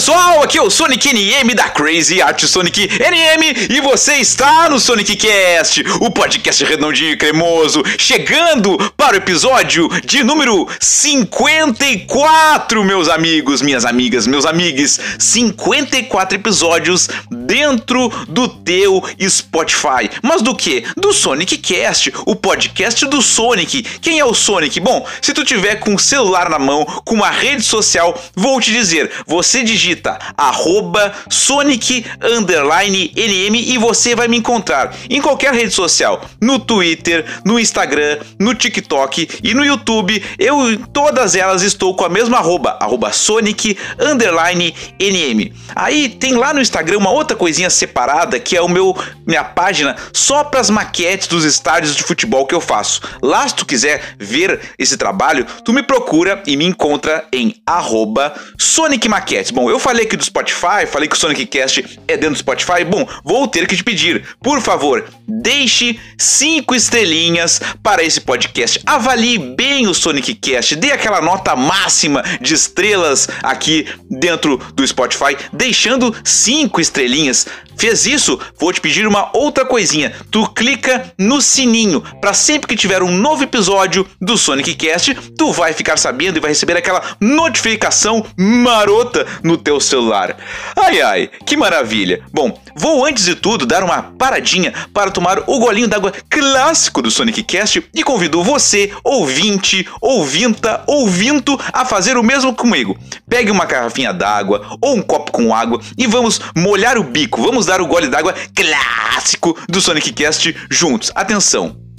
pessoal, 0.00 0.42
aqui 0.42 0.56
é 0.56 0.62
o 0.62 0.70
Sonic 0.70 1.12
NM 1.12 1.54
da 1.54 1.68
Crazy 1.68 2.22
Art 2.22 2.42
Sonic 2.44 2.88
NM 2.88 3.68
e 3.68 3.82
você 3.82 4.14
está 4.14 4.70
no 4.70 4.80
Sonic 4.80 5.14
Cast, 5.14 5.84
o 6.00 6.10
podcast 6.10 6.64
redondinho 6.64 7.10
e 7.10 7.18
cremoso, 7.18 7.82
chegando 7.98 8.78
para 8.96 9.12
o 9.12 9.18
episódio 9.18 9.90
de 10.02 10.24
número 10.24 10.66
54, 10.80 12.82
meus 12.82 13.10
amigos, 13.10 13.60
minhas 13.60 13.84
amigas, 13.84 14.26
meus 14.26 14.46
amigos, 14.46 14.98
54 15.18 16.34
episódios 16.34 17.06
dentro 17.30 18.08
do 18.26 18.48
teu 18.48 19.04
Spotify. 19.28 20.08
Mas 20.22 20.40
do 20.40 20.56
que? 20.56 20.82
Do 20.96 21.12
Sonic 21.12 21.58
Cast, 21.58 22.10
o 22.24 22.34
podcast 22.34 23.04
do 23.04 23.20
Sonic. 23.20 23.82
Quem 24.00 24.18
é 24.18 24.24
o 24.24 24.32
Sonic? 24.32 24.80
Bom, 24.80 25.06
se 25.20 25.34
tu 25.34 25.44
tiver 25.44 25.74
com 25.74 25.94
o 25.94 25.98
celular 25.98 26.48
na 26.48 26.58
mão, 26.58 26.86
com 27.04 27.16
uma 27.16 27.30
rede 27.30 27.64
social, 27.64 28.18
vou 28.34 28.58
te 28.62 28.72
dizer, 28.72 29.10
você 29.26 29.62
digita 29.62 29.89
arroba 30.36 31.12
Sonic 31.28 32.04
underline 32.22 33.12
NM 33.16 33.56
e 33.56 33.78
você 33.78 34.14
vai 34.14 34.28
me 34.28 34.36
encontrar 34.36 34.94
em 35.08 35.20
qualquer 35.20 35.52
rede 35.52 35.72
social, 35.72 36.24
no 36.40 36.58
Twitter, 36.58 37.24
no 37.44 37.58
Instagram, 37.58 38.18
no 38.38 38.54
TikTok 38.54 39.28
e 39.42 39.54
no 39.54 39.64
YouTube. 39.64 40.22
Eu 40.38 40.70
em 40.70 40.76
todas 40.78 41.34
elas 41.34 41.62
estou 41.62 41.94
com 41.94 42.04
a 42.04 42.08
mesma 42.08 42.38
arroba, 42.38 42.76
arroba 42.80 43.12
Sonic 43.12 43.76
underline 43.98 44.74
NM. 44.98 45.52
Aí 45.74 46.08
tem 46.08 46.34
lá 46.34 46.52
no 46.54 46.60
Instagram 46.60 46.98
uma 46.98 47.10
outra 47.10 47.36
coisinha 47.36 47.70
separada 47.70 48.38
que 48.38 48.56
é 48.56 48.62
o 48.62 48.68
meu 48.68 48.96
minha 49.26 49.44
página 49.44 49.96
só 50.12 50.44
para 50.44 50.60
as 50.60 50.70
maquetes 50.70 51.28
dos 51.28 51.44
estádios 51.44 51.94
de 51.94 52.02
futebol 52.02 52.46
que 52.46 52.54
eu 52.54 52.60
faço. 52.60 53.00
Lá 53.22 53.46
se 53.48 53.54
tu 53.54 53.66
quiser 53.66 54.14
ver 54.18 54.60
esse 54.78 54.96
trabalho, 54.96 55.46
tu 55.64 55.72
me 55.72 55.82
procura 55.82 56.42
e 56.46 56.56
me 56.56 56.64
encontra 56.64 57.24
em 57.32 57.54
arroba 57.66 58.32
Sonic 58.58 59.08
Maquetes. 59.08 59.50
Bom, 59.50 59.70
eu 59.70 59.78
falei 59.80 60.04
aqui 60.04 60.16
do 60.16 60.24
Spotify, 60.24 60.86
falei 60.86 61.08
que 61.08 61.16
o 61.16 61.18
Sonic 61.18 61.46
Cast 61.46 62.00
é 62.06 62.16
dentro 62.16 62.34
do 62.34 62.38
Spotify. 62.38 62.84
Bom, 62.84 63.08
vou 63.24 63.48
ter 63.48 63.66
que 63.66 63.74
te 63.74 63.82
pedir, 63.82 64.36
por 64.40 64.60
favor, 64.60 65.04
deixe 65.26 65.98
cinco 66.16 66.74
estrelinhas 66.74 67.60
para 67.82 68.02
esse 68.04 68.20
podcast. 68.20 68.80
Avalie 68.86 69.38
bem 69.38 69.88
o 69.88 69.94
Sonic 69.94 70.34
Cast, 70.34 70.76
dê 70.76 70.92
aquela 70.92 71.20
nota 71.20 71.56
máxima 71.56 72.22
de 72.40 72.54
estrelas 72.54 73.26
aqui 73.42 73.86
dentro 74.08 74.58
do 74.74 74.86
Spotify, 74.86 75.36
deixando 75.52 76.14
cinco 76.22 76.80
estrelinhas. 76.80 77.46
Fez 77.80 78.04
isso? 78.04 78.38
Vou 78.58 78.70
te 78.74 78.78
pedir 78.78 79.06
uma 79.06 79.30
outra 79.34 79.64
coisinha. 79.64 80.12
Tu 80.30 80.46
clica 80.50 81.14
no 81.18 81.40
sininho 81.40 82.02
para 82.20 82.34
sempre 82.34 82.68
que 82.68 82.76
tiver 82.76 83.02
um 83.02 83.10
novo 83.10 83.42
episódio 83.42 84.06
do 84.20 84.36
Sonic 84.36 84.74
Cast, 84.74 85.14
tu 85.34 85.50
vai 85.50 85.72
ficar 85.72 85.96
sabendo 85.96 86.36
e 86.36 86.40
vai 86.40 86.50
receber 86.50 86.76
aquela 86.76 87.02
notificação 87.18 88.22
marota 88.36 89.26
no 89.42 89.56
teu 89.56 89.80
celular. 89.80 90.36
Ai 90.76 91.00
ai, 91.00 91.30
que 91.46 91.56
maravilha. 91.56 92.22
Bom, 92.30 92.60
vou 92.76 93.04
antes 93.04 93.24
de 93.24 93.34
tudo 93.34 93.66
dar 93.66 93.82
uma 93.82 94.02
paradinha 94.02 94.72
para 94.92 95.10
tomar 95.10 95.40
o 95.46 95.58
golinho 95.58 95.88
d'água 95.88 96.12
clássico 96.28 97.02
do 97.02 97.10
Sonic 97.10 97.42
Cast 97.42 97.82
e 97.94 98.02
convido 98.02 98.42
você, 98.42 98.92
ouvinte, 99.04 99.86
ouvinta, 100.00 100.82
ouvinto, 100.86 101.58
a 101.72 101.84
fazer 101.84 102.16
o 102.16 102.22
mesmo 102.22 102.54
comigo. 102.54 102.98
Pegue 103.28 103.50
uma 103.50 103.64
garrafinha 103.64 104.12
d'água 104.12 104.76
ou 104.80 104.96
um 104.96 105.02
copo 105.02 105.32
com 105.32 105.54
água 105.54 105.80
e 105.96 106.06
vamos 106.06 106.40
molhar 106.56 106.98
o 106.98 107.04
bico. 107.04 107.42
Vamos 107.42 107.66
dar 107.66 107.80
o 107.80 107.86
gole 107.86 108.08
d'água 108.08 108.34
clássico 108.54 109.56
do 109.68 109.80
Sonic 109.80 110.12
Cast 110.12 110.54
juntos. 110.70 111.10
Atenção! 111.14 111.90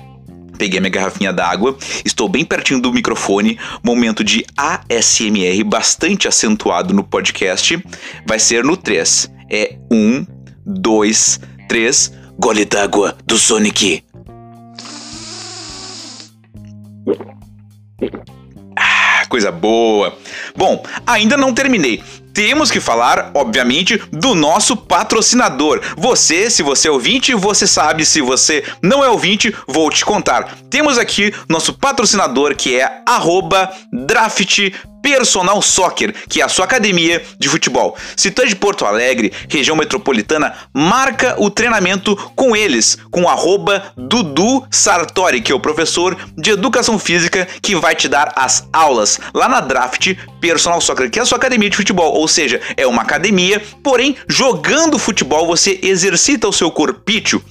Peguei 0.62 0.80
minha 0.80 0.92
garrafinha 0.92 1.34
d'água, 1.34 1.76
estou 2.06 2.30
bem 2.30 2.46
pertinho 2.46 2.80
do 2.80 2.94
microfone, 2.94 3.58
momento 3.84 4.24
de 4.24 4.46
ASMR 4.56 5.64
bastante 5.64 6.28
acentuado 6.28 6.94
no 6.94 7.03
podcast. 7.03 7.84
Vai 8.28 8.38
ser 8.38 8.64
no 8.64 8.78
3. 8.78 9.32
É 9.50 9.76
1, 9.92 10.26
2, 10.66 11.40
3, 11.68 12.14
gole 12.38 12.66
d'água 12.66 13.18
do 13.26 13.38
Sonic. 13.38 14.04
Ah, 18.78 19.26
coisa 19.30 19.52
boa. 19.52 20.18
Bom, 20.56 20.84
ainda 21.06 21.38
não 21.38 21.54
terminei. 21.54 22.04
Temos 22.34 22.72
que 22.72 22.80
falar, 22.80 23.32
obviamente, 23.34 24.02
do 24.12 24.34
nosso 24.34 24.76
patrocinador. 24.78 25.82
Você, 25.98 26.50
se 26.50 26.64
você 26.64 26.88
é 26.88 26.92
ouvinte, 26.92 27.34
você 27.34 27.68
sabe. 27.68 28.06
Se 28.06 28.22
você 28.22 28.64
não 28.82 29.04
é 29.04 29.10
ouvinte, 29.10 29.54
vou 29.68 29.90
te 29.90 30.06
contar. 30.06 30.58
Temos 30.70 30.98
aqui 30.98 31.34
nosso 31.50 31.74
patrocinador 31.74 32.56
que 32.56 32.76
é 32.76 33.04
arroba 33.06 33.70
draft 33.92 34.72
Personal 35.02 35.62
Soccer, 35.62 36.14
que 36.28 36.42
é 36.42 36.44
a 36.44 36.50
sua 36.50 36.66
academia 36.66 37.24
de 37.40 37.50
futebol. 37.50 37.98
Se 38.16 38.32
tu 38.32 38.42
é 38.42 38.46
de 38.46 38.56
Porto 38.56 38.86
Alegre, 38.86 39.32
região 39.50 39.76
metropolitana, 39.76 40.54
marca 40.74 41.36
o 41.38 41.50
treinamento 41.50 42.16
com 42.36 42.56
eles, 42.56 42.98
com 43.10 43.28
arroba 43.28 43.94
Dudu 43.98 44.66
Sartori, 44.70 45.42
que 45.42 45.52
é 45.52 45.56
o 45.56 45.60
professor 45.60 46.18
de 46.38 46.52
educação 46.52 46.98
física 47.00 47.48
que 47.62 47.76
vai 47.76 47.96
te 47.96 48.08
dar 48.08 48.32
as 48.36 48.68
aulas 48.72 49.20
lá 49.34 49.48
na 49.48 49.60
Draft 49.60 50.16
Personal 50.40 50.82
Soccer, 50.82 51.10
que 51.10 51.20
é 51.20 51.22
a 51.22 51.26
sua 51.26 51.38
academia 51.38 51.70
de 51.70 51.78
futebol. 51.78 52.14
Ou 52.14 52.28
seja, 52.28 52.62
é 52.78 52.86
uma 52.88 53.02
academia, 53.02 53.62
porém, 53.84 54.16
jogando 54.28 55.00
futebol 55.00 55.48
você 55.48 55.80
exercita 55.82 56.48
o 56.48 56.54
seu 56.54 56.72
corpício 56.72 57.44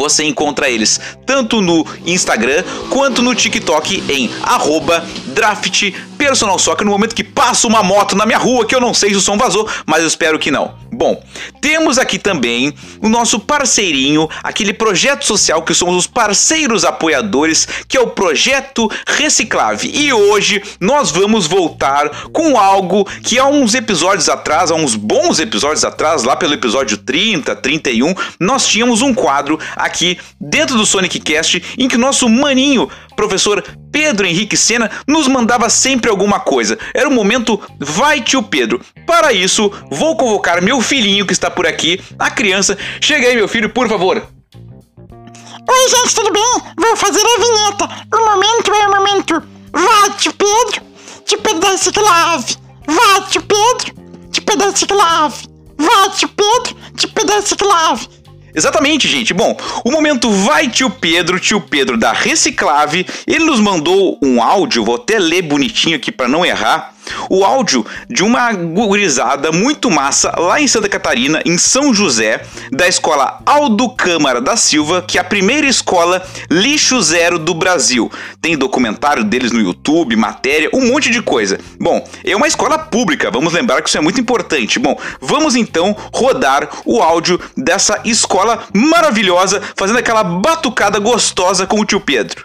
você 0.00 0.24
encontra 0.24 0.70
eles 0.70 0.98
tanto 1.26 1.60
no 1.60 1.84
Instagram 2.06 2.64
quanto 2.88 3.20
no 3.20 3.34
TikTok 3.34 4.02
em 4.08 4.30
arroba 4.42 5.04
draft 5.26 5.92
personal 6.16 6.58
soccer 6.58 6.86
no 6.86 6.92
momento 6.92 7.14
que 7.14 7.22
passa 7.22 7.66
uma 7.66 7.82
moto 7.82 8.16
na 8.16 8.24
minha 8.24 8.38
rua 8.38 8.64
que 8.64 8.74
eu 8.74 8.80
não 8.80 8.94
sei 8.94 9.10
se 9.10 9.16
o 9.16 9.20
som 9.20 9.36
vazou, 9.36 9.68
mas 9.84 10.00
eu 10.00 10.08
espero 10.08 10.38
que 10.38 10.50
não. 10.50 10.74
Bom, 11.00 11.18
temos 11.62 11.96
aqui 11.96 12.18
também 12.18 12.74
o 13.00 13.08
nosso 13.08 13.40
parceirinho, 13.40 14.28
aquele 14.42 14.74
projeto 14.74 15.24
social 15.24 15.62
que 15.62 15.72
somos 15.72 15.96
os 15.96 16.06
parceiros 16.06 16.84
apoiadores, 16.84 17.66
que 17.88 17.96
é 17.96 18.00
o 18.02 18.08
projeto 18.08 18.86
Reciclave. 19.06 19.90
E 19.94 20.12
hoje 20.12 20.62
nós 20.78 21.10
vamos 21.10 21.46
voltar 21.46 22.28
com 22.32 22.58
algo 22.58 23.06
que 23.22 23.38
há 23.38 23.46
uns 23.46 23.72
episódios 23.72 24.28
atrás, 24.28 24.70
há 24.70 24.74
uns 24.74 24.94
bons 24.94 25.40
episódios 25.40 25.86
atrás, 25.86 26.22
lá 26.22 26.36
pelo 26.36 26.52
episódio 26.52 26.98
30, 26.98 27.56
31, 27.56 28.14
nós 28.38 28.66
tínhamos 28.66 29.00
um 29.00 29.14
quadro 29.14 29.58
aqui 29.76 30.18
dentro 30.38 30.76
do 30.76 30.84
Sonic 30.84 31.18
Cast 31.20 31.62
em 31.78 31.88
que 31.88 31.96
o 31.96 31.98
nosso 31.98 32.28
maninho, 32.28 32.90
professor 33.20 33.62
Pedro 33.92 34.26
Henrique 34.26 34.56
Sena, 34.56 34.90
nos 35.06 35.28
mandava 35.28 35.68
sempre 35.68 36.08
alguma 36.10 36.40
coisa. 36.40 36.78
Era 36.94 37.06
o 37.06 37.12
momento 37.12 37.60
Vai 37.78 38.22
Tio 38.22 38.42
Pedro. 38.42 38.80
Para 39.06 39.30
isso, 39.30 39.70
vou 39.90 40.16
convocar 40.16 40.62
meu 40.62 40.80
filhinho 40.80 41.26
que 41.26 41.32
está 41.34 41.50
por 41.50 41.66
aqui, 41.66 42.00
a 42.18 42.30
criança. 42.30 42.78
Chega 42.98 43.28
aí, 43.28 43.36
meu 43.36 43.46
filho, 43.46 43.68
por 43.68 43.86
favor. 43.88 44.16
Oi, 44.16 45.88
gente, 45.90 46.14
tudo 46.14 46.32
bem? 46.32 46.62
Vou 46.78 46.96
fazer 46.96 47.20
a 47.20 47.38
vinheta. 47.38 47.88
O 48.14 48.24
momento 48.24 48.72
é 48.72 48.88
o 48.88 48.90
momento. 48.90 49.42
Vai, 49.72 50.10
tio 50.16 50.32
Pedro, 50.32 50.82
tio 51.26 51.38
Pedro 51.42 51.60
da 51.60 51.76
Ciclave. 51.76 52.56
Vai, 52.86 53.26
tio 53.28 53.42
Pedro, 53.42 53.94
tio 54.32 54.42
Pedro 54.42 54.66
da 54.66 54.76
Ciclave. 54.76 55.46
Vai, 55.76 56.10
tio 56.16 56.28
Pedro, 56.28 56.76
tio 56.96 57.08
Pedro 57.10 57.34
da 57.36 57.42
Ciclave. 57.42 58.08
Exatamente, 58.54 59.08
gente. 59.08 59.32
Bom, 59.32 59.56
o 59.84 59.90
momento 59.90 60.30
vai 60.30 60.68
tio 60.68 60.90
Pedro, 60.90 61.38
tio 61.38 61.60
Pedro 61.60 61.96
da 61.96 62.12
Reciclave. 62.12 63.06
Ele 63.26 63.44
nos 63.44 63.60
mandou 63.60 64.18
um 64.22 64.42
áudio, 64.42 64.84
vou 64.84 64.96
até 64.96 65.18
ler 65.18 65.42
bonitinho 65.42 65.96
aqui 65.96 66.10
para 66.10 66.28
não 66.28 66.44
errar 66.44 66.94
o 67.28 67.44
áudio 67.44 67.84
de 68.08 68.22
uma 68.22 68.52
gurizada 68.52 69.52
muito 69.52 69.90
massa 69.90 70.32
lá 70.38 70.60
em 70.60 70.68
Santa 70.68 70.88
Catarina, 70.88 71.42
em 71.44 71.58
São 71.58 71.92
José, 71.92 72.42
da 72.70 72.88
escola 72.88 73.40
Aldo 73.44 73.90
Câmara 73.90 74.40
da 74.40 74.56
Silva, 74.56 75.02
que 75.02 75.18
é 75.18 75.20
a 75.20 75.24
primeira 75.24 75.66
escola 75.66 76.22
lixo 76.50 77.00
zero 77.00 77.38
do 77.38 77.54
Brasil. 77.54 78.10
Tem 78.40 78.56
documentário 78.56 79.24
deles 79.24 79.52
no 79.52 79.60
YouTube, 79.60 80.16
matéria, 80.16 80.70
um 80.72 80.88
monte 80.88 81.10
de 81.10 81.22
coisa. 81.22 81.58
Bom, 81.78 82.06
é 82.24 82.36
uma 82.36 82.48
escola 82.48 82.78
pública, 82.78 83.30
vamos 83.30 83.52
lembrar 83.52 83.82
que 83.82 83.88
isso 83.88 83.98
é 83.98 84.00
muito 84.00 84.20
importante. 84.20 84.78
Bom, 84.78 84.98
vamos 85.20 85.56
então 85.56 85.96
rodar 86.12 86.68
o 86.84 87.02
áudio 87.02 87.40
dessa 87.56 88.00
escola 88.04 88.64
maravilhosa, 88.74 89.62
fazendo 89.76 89.98
aquela 89.98 90.22
batucada 90.22 90.98
gostosa 90.98 91.66
com 91.66 91.80
o 91.80 91.84
tio 91.84 92.00
Pedro. 92.00 92.44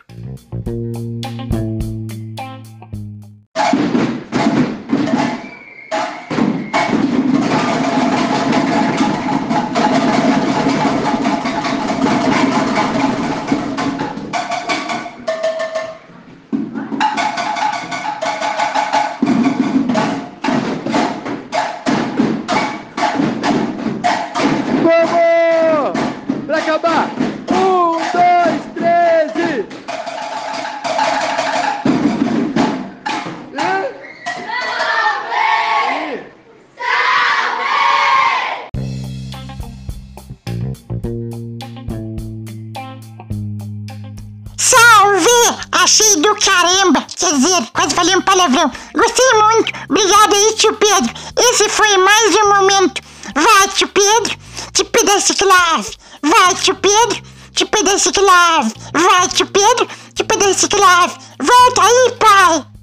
Clave. 55.76 55.92
Vai, 56.22 56.56
tio 56.56 56.76
Pedro. 56.76 57.22
Te 57.52 57.66
pedece 57.66 58.12
clave. 58.12 58.74
Vai, 58.94 59.28
tio 59.30 59.46
Pedro. 59.48 59.88
Te 60.14 60.24
pedece 60.24 60.68
clave. 60.68 61.14
Volta 61.40 61.82
aí, 61.82 62.12
pai. 62.18 62.75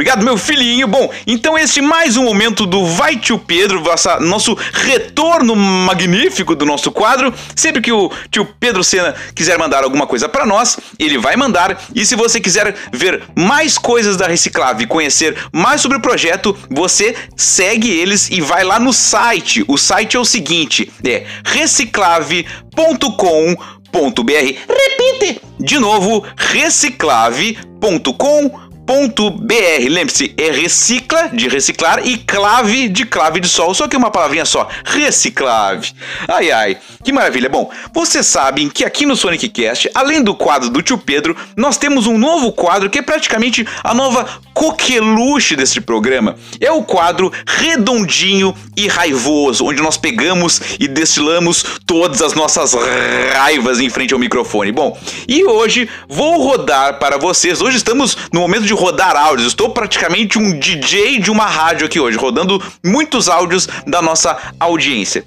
Obrigado, 0.00 0.24
meu 0.24 0.38
filhinho. 0.38 0.88
Bom, 0.88 1.12
então 1.26 1.58
esse 1.58 1.82
mais 1.82 2.16
um 2.16 2.24
momento 2.24 2.64
do 2.64 2.86
Vai 2.86 3.18
Tio 3.18 3.38
Pedro, 3.38 3.84
nosso 4.20 4.56
retorno 4.72 5.54
magnífico 5.54 6.54
do 6.54 6.64
nosso 6.64 6.90
quadro. 6.90 7.30
Sempre 7.54 7.82
que 7.82 7.92
o 7.92 8.10
tio 8.30 8.48
Pedro 8.58 8.82
Sena 8.82 9.14
quiser 9.34 9.58
mandar 9.58 9.84
alguma 9.84 10.06
coisa 10.06 10.26
para 10.26 10.46
nós, 10.46 10.78
ele 10.98 11.18
vai 11.18 11.36
mandar. 11.36 11.78
E 11.94 12.06
se 12.06 12.16
você 12.16 12.40
quiser 12.40 12.74
ver 12.90 13.24
mais 13.36 13.76
coisas 13.76 14.16
da 14.16 14.26
Reciclave 14.26 14.86
conhecer 14.86 15.36
mais 15.52 15.82
sobre 15.82 15.98
o 15.98 16.00
projeto, 16.00 16.56
você 16.70 17.14
segue 17.36 17.90
eles 17.90 18.30
e 18.30 18.40
vai 18.40 18.64
lá 18.64 18.80
no 18.80 18.94
site. 18.94 19.62
O 19.68 19.76
site 19.76 20.16
é 20.16 20.18
o 20.18 20.24
seguinte: 20.24 20.90
é 21.04 21.26
reciclave.com.br. 21.44 23.92
Repite! 23.92 25.42
De 25.58 25.78
novo, 25.78 26.24
reciclave.com.br 26.38 28.69
br 28.90 29.88
Lembre-se, 29.88 30.34
é 30.36 30.50
recicla 30.50 31.28
de 31.32 31.48
reciclar 31.48 32.04
e 32.04 32.18
clave 32.18 32.88
de 32.88 33.06
clave 33.06 33.38
de 33.38 33.48
sol. 33.48 33.72
Só 33.72 33.86
que 33.86 33.96
uma 33.96 34.10
palavrinha 34.10 34.44
só, 34.44 34.68
reciclave. 34.84 35.92
Ai 36.26 36.50
ai, 36.50 36.78
que 37.04 37.12
maravilha. 37.12 37.48
Bom, 37.48 37.70
vocês 37.92 38.26
sabem 38.26 38.68
que 38.68 38.84
aqui 38.84 39.06
no 39.06 39.14
Sonic 39.14 39.48
Cast, 39.48 39.88
além 39.94 40.22
do 40.22 40.34
quadro 40.34 40.68
do 40.70 40.82
tio 40.82 40.98
Pedro, 40.98 41.36
nós 41.56 41.78
temos 41.78 42.06
um 42.08 42.18
novo 42.18 42.50
quadro 42.52 42.90
que 42.90 42.98
é 42.98 43.02
praticamente 43.02 43.64
a 43.84 43.94
nova 43.94 44.28
coqueluche 44.52 45.54
deste 45.54 45.80
programa. 45.80 46.34
É 46.60 46.72
o 46.72 46.82
quadro 46.82 47.32
redondinho 47.46 48.54
e 48.76 48.88
raivoso, 48.88 49.64
onde 49.64 49.80
nós 49.80 49.96
pegamos 49.96 50.60
e 50.80 50.88
destilamos 50.88 51.64
todas 51.86 52.22
as 52.22 52.34
nossas 52.34 52.74
raivas 53.34 53.78
em 53.78 53.88
frente 53.88 54.12
ao 54.12 54.18
microfone. 54.18 54.72
Bom, 54.72 54.98
e 55.28 55.44
hoje 55.44 55.88
vou 56.08 56.42
rodar 56.42 56.98
para 56.98 57.18
vocês. 57.18 57.60
Hoje 57.60 57.76
estamos 57.76 58.16
no 58.32 58.40
momento 58.40 58.64
de 58.64 58.79
rodar 58.80 59.14
áudios. 59.14 59.48
Estou 59.48 59.70
praticamente 59.70 60.38
um 60.38 60.58
DJ 60.58 61.18
de 61.18 61.30
uma 61.30 61.44
rádio 61.44 61.86
aqui 61.86 62.00
hoje, 62.00 62.16
rodando 62.16 62.62
muitos 62.82 63.28
áudios 63.28 63.68
da 63.86 64.00
nossa 64.00 64.36
audiência 64.58 65.24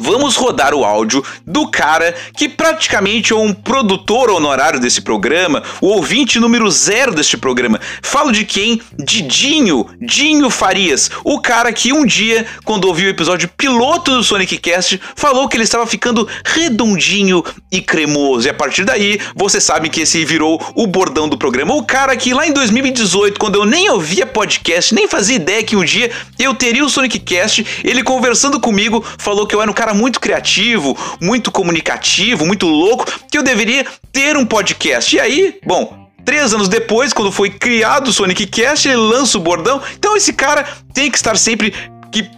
vamos 0.00 0.34
rodar 0.34 0.74
o 0.74 0.84
áudio 0.84 1.22
do 1.46 1.70
cara 1.70 2.14
que 2.36 2.48
praticamente 2.48 3.32
é 3.32 3.36
um 3.36 3.52
produtor 3.52 4.30
honorário 4.30 4.80
desse 4.80 5.02
programa, 5.02 5.62
o 5.80 5.88
ouvinte 5.88 6.40
número 6.40 6.70
zero 6.70 7.14
deste 7.14 7.36
programa. 7.36 7.78
Falo 8.02 8.32
de 8.32 8.44
quem? 8.44 8.80
De 8.98 9.22
Dinho, 9.22 9.86
Dinho 10.00 10.48
Farias, 10.50 11.10
o 11.24 11.40
cara 11.40 11.72
que 11.72 11.92
um 11.92 12.04
dia, 12.04 12.46
quando 12.64 12.86
ouviu 12.86 13.06
o 13.06 13.10
episódio 13.10 13.48
piloto 13.56 14.16
do 14.16 14.24
Sonic 14.24 14.58
Cast, 14.58 15.00
falou 15.14 15.48
que 15.48 15.56
ele 15.56 15.64
estava 15.64 15.86
ficando 15.86 16.26
redondinho 16.44 17.44
e 17.70 17.80
cremoso. 17.80 18.46
E 18.46 18.50
a 18.50 18.54
partir 18.54 18.84
daí, 18.84 19.20
você 19.34 19.60
sabe 19.60 19.88
que 19.88 20.00
esse 20.00 20.24
virou 20.24 20.60
o 20.74 20.86
bordão 20.86 21.28
do 21.28 21.36
programa. 21.36 21.74
O 21.74 21.84
cara 21.84 22.16
que 22.16 22.32
lá 22.32 22.46
em 22.46 22.52
2018, 22.52 23.38
quando 23.38 23.56
eu 23.56 23.64
nem 23.64 23.90
ouvia 23.90 24.26
podcast, 24.26 24.94
nem 24.94 25.06
fazia 25.06 25.36
ideia 25.36 25.62
que 25.62 25.76
um 25.76 25.84
dia 25.84 26.10
eu 26.38 26.54
teria 26.54 26.84
o 26.84 26.88
Sonic 26.88 27.18
Cast, 27.18 27.66
ele 27.84 28.02
conversando 28.02 28.58
comigo, 28.60 29.04
falou 29.18 29.46
que 29.46 29.54
eu 29.54 29.60
era 29.60 29.70
um 29.70 29.74
cara 29.74 29.89
cara 29.90 29.94
muito 29.94 30.20
criativo, 30.20 30.96
muito 31.20 31.50
comunicativo, 31.50 32.46
muito 32.46 32.66
louco, 32.66 33.06
que 33.30 33.36
eu 33.36 33.42
deveria 33.42 33.84
ter 34.12 34.36
um 34.36 34.46
podcast. 34.46 35.14
E 35.14 35.20
aí, 35.20 35.58
bom, 35.64 35.98
Três 36.22 36.52
anos 36.52 36.68
depois, 36.68 37.14
quando 37.14 37.32
foi 37.32 37.48
criado 37.48 38.08
o 38.08 38.12
Sonic 38.12 38.46
Cast, 38.46 38.86
ele 38.86 38.98
lança 38.98 39.38
o 39.38 39.40
bordão. 39.40 39.80
Então 39.98 40.14
esse 40.14 40.34
cara 40.34 40.68
tem 40.92 41.10
que 41.10 41.16
estar 41.16 41.34
sempre 41.34 41.72
que 42.12 42.30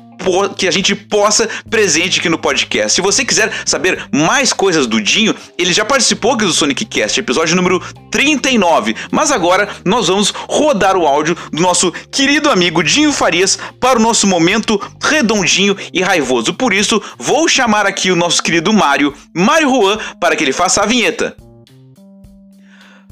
que 0.56 0.68
a 0.68 0.70
gente 0.70 0.94
possa 0.94 1.48
presente 1.68 2.20
aqui 2.20 2.28
no 2.28 2.38
podcast. 2.38 2.94
Se 2.94 3.00
você 3.00 3.24
quiser 3.24 3.52
saber 3.64 4.06
mais 4.12 4.52
coisas 4.52 4.86
do 4.86 5.00
Dinho, 5.00 5.34
ele 5.58 5.72
já 5.72 5.84
participou 5.84 6.32
aqui 6.32 6.44
do 6.44 6.52
Sonic 6.52 6.84
Cast, 6.84 7.18
episódio 7.18 7.56
número 7.56 7.80
39. 8.10 8.94
Mas 9.10 9.30
agora 9.30 9.68
nós 9.84 10.08
vamos 10.08 10.32
rodar 10.48 10.96
o 10.96 11.06
áudio 11.06 11.36
do 11.52 11.62
nosso 11.62 11.92
querido 12.10 12.50
amigo 12.50 12.82
Dinho 12.82 13.12
Farias 13.12 13.58
para 13.80 13.98
o 13.98 14.02
nosso 14.02 14.26
momento 14.26 14.80
redondinho 15.02 15.76
e 15.92 16.02
raivoso. 16.02 16.54
Por 16.54 16.72
isso, 16.72 17.02
vou 17.18 17.48
chamar 17.48 17.86
aqui 17.86 18.10
o 18.10 18.16
nosso 18.16 18.42
querido 18.42 18.72
Mário, 18.72 19.14
Mário 19.34 19.68
Juan, 19.68 19.98
para 20.20 20.36
que 20.36 20.44
ele 20.44 20.52
faça 20.52 20.82
a 20.82 20.86
vinheta. 20.86 21.36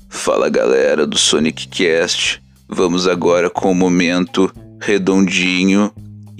Fala 0.09 0.49
galera 0.49 1.07
do 1.07 1.17
Sonic 1.17 1.69
Cast. 1.69 2.43
Vamos 2.69 3.07
agora 3.07 3.49
com 3.49 3.71
o 3.71 3.75
momento 3.75 4.53
redondinho 4.81 5.93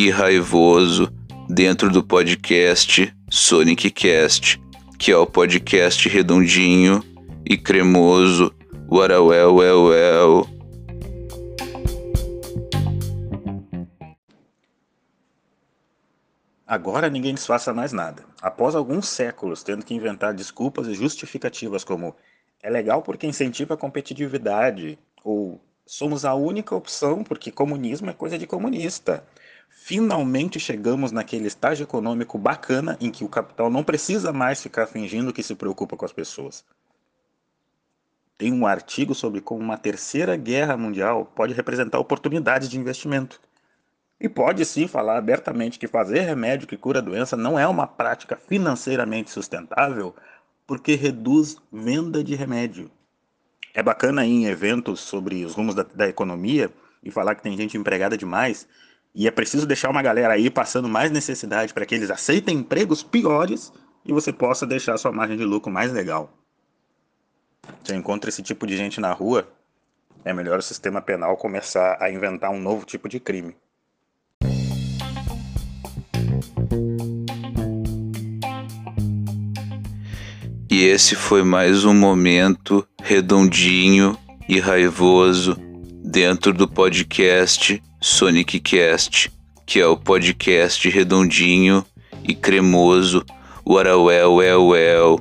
e 0.03 0.09
raivoso 0.09 1.13
dentro 1.47 1.91
do 1.91 2.03
podcast 2.03 3.15
Sonic 3.29 3.91
Cast, 3.91 4.59
que 4.99 5.13
é 5.13 5.17
o 5.17 5.27
podcast 5.27 6.09
redondinho 6.09 7.05
e 7.45 7.59
cremoso. 7.59 8.51
Well, 8.91 9.27
well, 9.27 9.85
well. 9.85 10.49
Agora 16.67 17.11
ninguém 17.11 17.35
desfaça 17.35 17.75
mais 17.75 17.93
nada. 17.93 18.25
Após 18.41 18.75
alguns 18.75 19.07
séculos 19.07 19.63
tendo 19.63 19.85
que 19.85 19.93
inventar 19.93 20.33
desculpas 20.33 20.87
e 20.87 20.95
justificativas 20.95 21.85
como 21.85 22.17
é 22.63 22.71
legal 22.71 23.03
porque 23.03 23.27
incentiva 23.27 23.75
a 23.75 23.77
competitividade 23.77 24.99
ou 25.23 25.61
somos 25.85 26.25
a 26.25 26.33
única 26.33 26.75
opção 26.75 27.23
porque 27.23 27.53
comunismo 27.53 28.09
é 28.09 28.15
coisa 28.15 28.39
de 28.39 28.47
comunista 28.47 29.23
finalmente 29.91 30.61
chegamos 30.61 31.11
naquele 31.11 31.49
estágio 31.49 31.83
econômico 31.83 32.39
bacana 32.39 32.97
em 33.01 33.11
que 33.11 33.25
o 33.25 33.29
capital 33.29 33.69
não 33.69 33.83
precisa 33.83 34.33
mais 34.33 34.63
ficar 34.63 34.87
fingindo 34.87 35.33
que 35.33 35.43
se 35.43 35.57
preocupa 35.57 35.97
com 35.97 36.05
as 36.05 36.13
pessoas. 36.13 36.65
Tem 38.39 38.53
um 38.53 38.69
artigo 38.69 39.17
sobre 39.17 39.41
como 39.41 39.59
uma 39.59 39.77
terceira 39.77 40.37
guerra 40.37 40.77
mundial 40.77 41.25
pode 41.35 41.55
representar 41.55 41.99
oportunidades 41.99 42.69
de 42.69 42.79
investimento. 42.79 43.41
E 44.21 44.29
pode 44.29 44.65
sim 44.65 44.87
falar 44.87 45.19
abertamente 45.19 45.77
que 45.77 45.89
fazer 45.89 46.21
remédio 46.21 46.69
que 46.69 46.77
cura 46.77 47.01
a 47.01 47.03
doença 47.03 47.37
não 47.37 47.59
é 47.59 47.67
uma 47.67 47.89
prática 47.89 48.37
financeiramente 48.37 49.33
sustentável 49.33 50.15
porque 50.69 50.95
reduz 50.95 51.57
venda 51.73 52.23
de 52.23 52.37
remédio. 52.37 52.89
É 53.75 53.83
bacana 53.83 54.25
ir 54.25 54.31
em 54.31 54.47
eventos 54.47 55.01
sobre 55.01 55.45
os 55.45 55.53
rumos 55.53 55.75
da, 55.75 55.83
da 55.83 56.09
economia 56.09 56.71
e 57.03 57.11
falar 57.11 57.35
que 57.35 57.43
tem 57.43 57.57
gente 57.57 57.77
empregada 57.77 58.17
demais 58.17 58.69
e 59.15 59.27
é 59.27 59.31
preciso 59.31 59.67
deixar 59.67 59.91
uma 59.91 60.03
galera 60.03 60.35
aí 60.35 60.49
passando 60.51 60.89
mais 60.89 61.11
necessidade 61.11 61.75
para 61.75 61.85
que 61.85 61.95
eles 61.95 62.11
aceitem 62.11 62.59
empregos 62.59 63.03
piores 63.03 63.73
e 64.05 64.13
você 64.13 64.33
possa 64.33 64.67
deixar 64.67 64.97
sua 64.99 65.13
margem 65.13 65.37
de 65.37 65.45
lucro 65.45 65.71
mais 65.71 65.93
legal. 65.93 66.33
Se 67.85 67.93
eu 67.93 67.97
encontro 67.97 68.29
esse 68.29 68.43
tipo 68.43 68.67
de 68.67 68.77
gente 68.77 69.01
na 69.01 69.13
rua, 69.13 69.49
é 70.25 70.33
melhor 70.33 70.59
o 70.59 70.63
sistema 70.63 71.01
penal 71.01 71.37
começar 71.37 71.97
a 72.01 72.11
inventar 72.11 72.51
um 72.51 72.61
novo 72.61 72.85
tipo 72.85 73.09
de 73.09 73.19
crime. 73.19 73.57
E 80.71 80.85
esse 80.85 81.17
foi 81.17 81.43
mais 81.43 81.85
um 81.85 81.93
momento 81.93 82.87
redondinho 83.03 84.17
e 84.49 84.61
raivoso 84.61 85.57
dentro 86.03 86.53
do 86.53 86.69
podcast 86.69 87.83
Sonic 88.01 88.59
Cast, 88.61 89.31
que 89.67 89.79
é 89.79 89.87
o 89.87 89.97
podcast 89.97 90.89
redondinho 90.89 91.85
e 92.25 92.35
cremoso. 92.35 93.25
Well, 93.67 94.05
well, 94.05 94.69
well. 94.69 95.21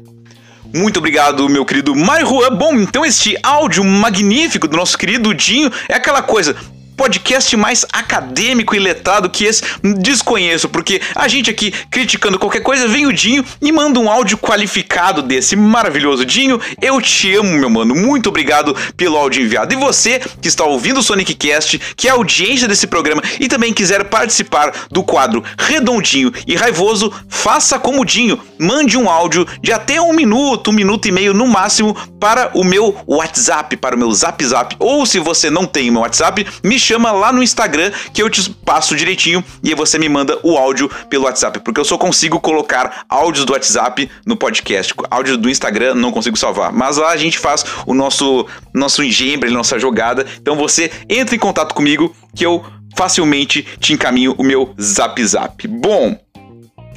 Muito 0.74 0.98
obrigado, 0.98 1.50
meu 1.50 1.66
querido 1.66 1.96
Mário 1.96 2.28
Juan. 2.28 2.56
Bom, 2.56 2.76
então 2.76 3.06
este 3.06 3.36
áudio 3.44 3.84
magnífico 3.84 4.68
do 4.68 4.78
nosso 4.78 4.98
querido 4.98 5.34
Dinho 5.34 5.72
é 5.90 5.96
aquela 5.96 6.22
coisa 6.22 6.56
podcast 7.00 7.56
mais 7.56 7.86
acadêmico 7.94 8.76
e 8.76 8.80
letrado 8.80 9.30
que 9.30 9.46
esse 9.46 9.64
desconheço, 10.02 10.68
porque 10.68 11.02
a 11.16 11.30
gente 11.30 11.50
aqui 11.50 11.72
criticando 11.90 12.38
qualquer 12.38 12.60
coisa, 12.60 12.90
vem 12.90 13.06
o 13.06 13.14
Dinho 13.14 13.46
e 13.62 13.72
manda 13.72 14.02
um 14.02 14.12
áudio 14.12 14.38
qualificado 14.38 15.22
desse 15.22 15.56
maravilhoso 15.56 16.26
Dinho. 16.26 16.60
Eu 16.82 17.02
te 17.02 17.34
amo, 17.34 17.54
meu 17.54 17.70
mano. 17.70 17.96
Muito 17.96 18.28
obrigado 18.28 18.76
pelo 18.98 19.16
áudio 19.16 19.42
enviado. 19.42 19.74
E 19.74 19.78
você 19.78 20.20
que 20.42 20.50
está 20.50 20.66
ouvindo 20.66 21.00
o 21.00 21.04
Sonic 21.04 21.36
Cast, 21.36 21.80
que 21.96 22.10
é 22.10 22.12
audiência 22.12 22.68
desse 22.68 22.86
programa 22.86 23.24
e 23.40 23.48
também 23.48 23.72
quiser 23.72 24.04
participar 24.10 24.74
do 24.92 25.02
quadro 25.02 25.42
redondinho 25.58 26.34
e 26.46 26.54
raivoso, 26.58 27.14
faça 27.30 27.80
como 27.80 28.02
o 28.02 28.06
Dinho. 28.06 28.38
Mande 28.58 28.98
um 28.98 29.10
áudio 29.10 29.48
de 29.62 29.72
até 29.72 30.02
um 30.02 30.12
minuto, 30.12 30.70
um 30.70 30.74
minuto 30.74 31.08
e 31.08 31.14
meio 31.14 31.34
no 31.34 31.48
máximo 31.48 31.96
para 32.20 32.52
o 32.54 32.66
meu 32.66 32.98
WhatsApp, 33.08 33.78
para 33.78 33.96
o 33.96 34.00
meu 34.00 34.12
Zap 34.12 34.44
Zap. 34.44 34.76
Ou 34.80 35.06
se 35.06 35.18
você 35.18 35.50
não 35.50 35.66
tem 35.66 35.90
o 35.90 35.94
meu 35.94 36.02
WhatsApp, 36.02 36.46
me 36.62 36.78
chama 36.90 37.12
lá 37.12 37.32
no 37.32 37.44
Instagram 37.44 37.92
que 38.14 38.22
eu 38.22 38.30
te 38.30 38.50
passo 38.50 38.96
direitinho 38.96 39.44
e 39.64 39.70
aí 39.70 39.76
você 39.76 40.00
me 40.00 40.10
manda 40.10 40.40
o 40.42 40.58
áudio 40.58 40.90
pelo 41.08 41.26
WhatsApp, 41.26 41.60
porque 41.60 41.80
eu 41.80 41.86
só 41.86 41.98
consigo 41.98 42.40
colocar 42.40 43.06
áudios 43.08 43.46
do 43.46 43.54
WhatsApp 43.54 44.10
no 44.26 44.36
podcast. 44.36 44.94
Áudio 45.12 45.38
do 45.38 45.50
Instagram 45.50 45.94
não 45.94 46.12
consigo 46.12 46.36
salvar, 46.36 46.74
mas 46.74 46.98
lá 46.98 47.12
a 47.12 47.18
gente 47.18 47.38
faz 47.38 47.64
o 47.86 47.94
nosso 47.94 48.48
nosso 48.74 49.04
engembre, 49.04 49.52
nossa 49.52 49.78
jogada. 49.78 50.26
Então 50.42 50.56
você 50.56 50.92
entra 51.08 51.36
em 51.36 51.40
contato 51.40 51.76
comigo 51.76 52.16
que 52.36 52.46
eu 52.46 52.66
facilmente 52.96 53.66
te 53.80 53.94
encaminho 53.94 54.34
o 54.38 54.44
meu 54.44 54.74
Zap 54.82 55.24
Zap. 55.24 55.68
Bom, 55.68 56.20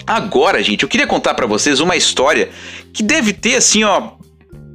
agora, 0.07 0.63
gente, 0.63 0.85
eu 0.85 0.89
queria 0.89 1.07
contar 1.07 1.35
para 1.35 1.47
vocês 1.47 1.81
uma 1.81 1.97
história 1.97 2.49
que 2.95 3.03
deve 3.03 3.35
ter 3.35 3.57
assim, 3.57 3.85
ó, 3.85 4.13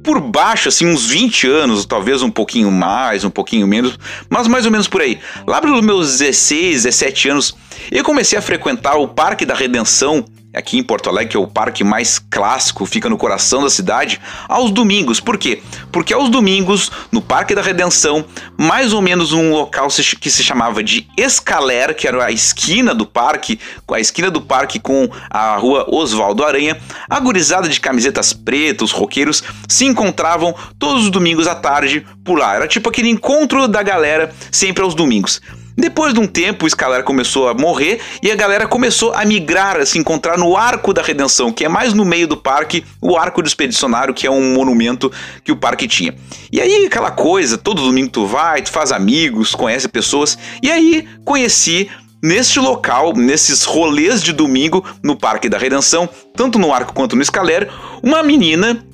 por 0.08 0.22
baixo, 0.22 0.70
assim, 0.70 0.86
uns 0.86 1.04
20 1.04 1.46
anos, 1.46 1.84
talvez 1.84 2.22
um 2.22 2.30
pouquinho 2.30 2.70
mais, 2.70 3.24
um 3.24 3.30
pouquinho 3.30 3.66
menos, 3.66 3.98
mas 4.30 4.48
mais 4.48 4.64
ou 4.64 4.72
menos 4.72 4.88
por 4.88 5.02
aí. 5.02 5.18
Lá 5.46 5.60
pelos 5.60 5.82
meus 5.82 6.16
16, 6.16 6.84
17 6.84 7.28
anos, 7.28 7.54
eu 7.92 8.02
comecei 8.02 8.38
a 8.38 8.40
frequentar 8.40 8.96
o 8.96 9.06
Parque 9.06 9.44
da 9.44 9.52
Redenção 9.52 10.24
aqui 10.58 10.76
em 10.76 10.82
Porto 10.82 11.08
Alegre, 11.08 11.30
que 11.30 11.36
é 11.36 11.40
o 11.40 11.46
parque 11.46 11.84
mais 11.84 12.18
clássico, 12.18 12.84
fica 12.84 13.08
no 13.08 13.16
coração 13.16 13.62
da 13.62 13.70
cidade, 13.70 14.20
aos 14.48 14.72
domingos. 14.72 15.20
Por 15.20 15.38
quê? 15.38 15.62
Porque 15.92 16.12
aos 16.12 16.28
domingos, 16.28 16.90
no 17.12 17.22
Parque 17.22 17.54
da 17.54 17.62
Redenção, 17.62 18.24
mais 18.56 18.92
ou 18.92 19.00
menos 19.00 19.32
um 19.32 19.52
local 19.52 19.86
que 20.20 20.30
se 20.30 20.42
chamava 20.42 20.82
de 20.82 21.06
Escaler, 21.16 21.94
que 21.94 22.08
era 22.08 22.24
a 22.24 22.32
esquina 22.32 22.92
do 22.92 23.06
parque, 23.06 23.60
a 23.88 24.00
esquina 24.00 24.30
do 24.30 24.40
parque 24.40 24.80
com 24.80 25.08
a 25.30 25.56
rua 25.56 25.86
Oswaldo 25.88 26.44
Aranha, 26.44 26.76
a 27.08 27.20
gurizada 27.20 27.68
de 27.68 27.78
camisetas 27.78 28.32
pretas, 28.32 28.90
roqueiros, 28.90 29.44
se 29.68 29.84
encontravam 29.84 30.52
todos 30.76 31.04
os 31.04 31.10
domingos 31.10 31.46
à 31.46 31.54
tarde 31.54 32.04
por 32.24 32.36
lá. 32.36 32.56
Era 32.56 32.66
tipo 32.66 32.88
aquele 32.88 33.08
encontro 33.08 33.68
da 33.68 33.82
galera 33.82 34.34
sempre 34.50 34.82
aos 34.82 34.94
domingos. 34.94 35.40
Depois 35.78 36.12
de 36.12 36.18
um 36.18 36.26
tempo, 36.26 36.64
o 36.64 36.66
Escalar 36.66 37.04
começou 37.04 37.48
a 37.48 37.54
morrer 37.54 38.00
e 38.20 38.32
a 38.32 38.34
galera 38.34 38.66
começou 38.66 39.14
a 39.14 39.24
migrar, 39.24 39.76
a 39.76 39.86
se 39.86 39.96
encontrar 39.96 40.36
no 40.36 40.56
Arco 40.56 40.92
da 40.92 41.00
Redenção, 41.00 41.52
que 41.52 41.64
é 41.64 41.68
mais 41.68 41.94
no 41.94 42.04
meio 42.04 42.26
do 42.26 42.36
parque, 42.36 42.84
o 43.00 43.16
Arco 43.16 43.40
do 43.40 43.46
Expedicionário, 43.46 44.12
que 44.12 44.26
é 44.26 44.30
um 44.30 44.54
monumento 44.54 45.08
que 45.44 45.52
o 45.52 45.56
parque 45.56 45.86
tinha. 45.86 46.16
E 46.50 46.60
aí, 46.60 46.84
aquela 46.84 47.12
coisa, 47.12 47.56
todo 47.56 47.80
domingo 47.80 48.10
tu 48.10 48.26
vai, 48.26 48.60
tu 48.60 48.72
faz 48.72 48.90
amigos, 48.90 49.54
conhece 49.54 49.86
pessoas, 49.86 50.36
e 50.60 50.68
aí 50.68 51.06
conheci 51.24 51.88
neste 52.20 52.58
local, 52.58 53.12
nesses 53.14 53.62
rolês 53.62 54.20
de 54.20 54.32
domingo 54.32 54.84
no 55.00 55.14
Parque 55.14 55.48
da 55.48 55.58
Redenção, 55.58 56.08
tanto 56.34 56.58
no 56.58 56.72
Arco 56.72 56.92
quanto 56.92 57.14
no 57.14 57.22
Escaler, 57.22 57.70
uma 58.02 58.20
menina 58.24 58.84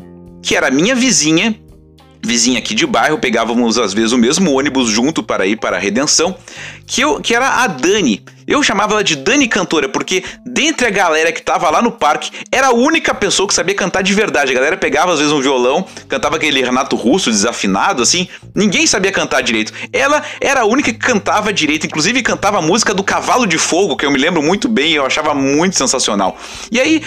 que 0.43 0.55
era 0.55 0.71
minha 0.71 0.95
vizinha 0.95 1.59
vizinha 2.25 2.59
aqui 2.59 2.75
de 2.75 2.87
bairro, 2.87 3.19
pegávamos 3.19 3.79
às 3.79 3.93
vezes 3.93 4.13
o 4.13 4.19
mesmo 4.19 4.53
ônibus 4.53 4.89
junto 4.89 5.23
para 5.23 5.47
ir 5.47 5.57
para 5.57 5.77
a 5.77 5.81
Redenção, 5.81 6.35
que, 6.87 7.03
eu, 7.03 7.21
que 7.21 7.35
era 7.35 7.63
a 7.63 7.67
Dani. 7.67 8.23
Eu 8.47 8.63
chamava 8.63 8.95
ela 8.95 9.05
de 9.05 9.17
Dani 9.17 9.49
Cantora, 9.49 9.89
porque 9.89 10.23
dentre 10.45 10.87
a 10.87 10.91
galera 10.91 11.33
que 11.33 11.43
tava 11.43 11.69
lá 11.71 11.81
no 11.81 11.93
parque, 11.93 12.31
era 12.51 12.69
a 12.69 12.73
única 12.73 13.15
pessoa 13.15 13.49
que 13.49 13.55
sabia 13.55 13.75
cantar 13.75 14.03
de 14.03 14.13
verdade. 14.15 14.53
A 14.53 14.55
galera 14.55 14.77
pegava 14.77 15.13
às 15.13 15.19
vezes 15.19 15.33
um 15.33 15.41
violão, 15.41 15.87
cantava 16.09 16.37
aquele 16.37 16.63
Renato 16.63 16.97
Russo 16.97 17.31
desafinado, 17.31 18.03
assim, 18.03 18.29
ninguém 18.55 18.87
sabia 18.87 19.11
cantar 19.13 19.43
direito. 19.43 19.73
Ela 19.93 20.23
era 20.41 20.61
a 20.61 20.65
única 20.65 20.93
que 20.93 20.99
cantava 20.99 21.53
direito, 21.53 21.87
inclusive 21.87 22.23
cantava 22.23 22.59
a 22.59 22.63
música 22.63 22.93
do 22.93 23.03
Cavalo 23.03 23.47
de 23.47 23.59
Fogo, 23.59 23.97
que 23.97 24.07
eu 24.07 24.11
me 24.11 24.19
lembro 24.19 24.43
muito 24.43 24.69
bem, 24.69 24.93
eu 24.93 25.07
achava 25.07 25.35
muito 25.35 25.77
sensacional. 25.77 26.37
E 26.71 26.81
aí, 26.81 27.03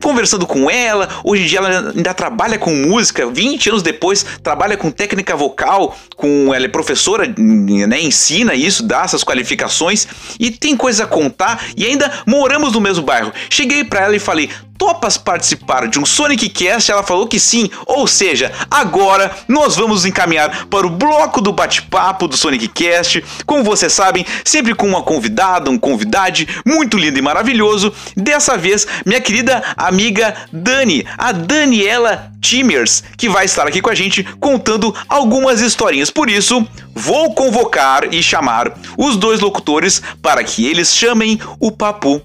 conversando 0.00 0.46
com 0.46 0.70
ela, 0.70 1.08
hoje 1.24 1.42
em 1.42 1.46
dia 1.46 1.58
ela 1.58 1.92
ainda 1.94 2.14
trabalha 2.14 2.58
com 2.58 2.74
música, 2.74 3.26
20 3.26 3.70
anos 3.70 3.82
depois, 3.82 4.24
trabalha 4.42 4.76
com 4.76 4.90
técnica 4.90 5.34
vocal, 5.36 5.96
com 6.16 6.52
ela 6.54 6.64
é 6.64 6.68
professora, 6.68 7.32
né, 7.36 8.00
ensina 8.00 8.54
isso, 8.54 8.82
dá 8.82 9.02
essas 9.02 9.24
qualificações 9.24 10.06
e 10.38 10.50
tem 10.50 10.76
coisa 10.82 11.04
a 11.04 11.06
contar 11.06 11.64
e 11.76 11.86
ainda 11.86 12.10
moramos 12.26 12.72
no 12.72 12.80
mesmo 12.80 13.04
bairro. 13.04 13.32
Cheguei 13.48 13.84
para 13.84 14.00
ela 14.00 14.16
e 14.16 14.18
falei: 14.18 14.50
topas 14.82 15.16
participar 15.16 15.86
de 15.86 16.00
um 16.00 16.04
Sonic 16.04 16.48
Cast? 16.48 16.90
Ela 16.90 17.04
falou 17.04 17.28
que 17.28 17.38
sim, 17.38 17.70
ou 17.86 18.04
seja, 18.08 18.50
agora 18.68 19.30
nós 19.46 19.76
vamos 19.76 20.04
encaminhar 20.04 20.66
para 20.66 20.84
o 20.84 20.90
bloco 20.90 21.40
do 21.40 21.52
bate-papo 21.52 22.26
do 22.26 22.36
Sonic 22.36 22.66
Cast. 22.66 23.24
Como 23.46 23.62
vocês 23.62 23.92
sabem, 23.92 24.26
sempre 24.44 24.74
com 24.74 24.88
uma 24.88 25.00
convidada, 25.00 25.70
um 25.70 25.78
convidade 25.78 26.48
muito 26.66 26.98
lindo 26.98 27.16
e 27.16 27.22
maravilhoso. 27.22 27.94
Dessa 28.16 28.58
vez, 28.58 28.84
minha 29.06 29.20
querida 29.20 29.62
amiga 29.76 30.34
Dani, 30.52 31.06
a 31.16 31.30
Daniela 31.30 32.32
Timers, 32.40 33.04
que 33.16 33.28
vai 33.28 33.44
estar 33.44 33.68
aqui 33.68 33.80
com 33.80 33.88
a 33.88 33.94
gente 33.94 34.24
contando 34.40 34.92
algumas 35.08 35.60
historinhas. 35.60 36.10
Por 36.10 36.28
isso, 36.28 36.66
vou 36.92 37.32
convocar 37.34 38.12
e 38.12 38.20
chamar 38.20 38.72
os 38.98 39.16
dois 39.16 39.38
locutores 39.38 40.02
para 40.20 40.42
que 40.42 40.68
eles 40.72 40.96
chamem 40.96 41.38
o 41.60 41.70
papo 41.70 42.20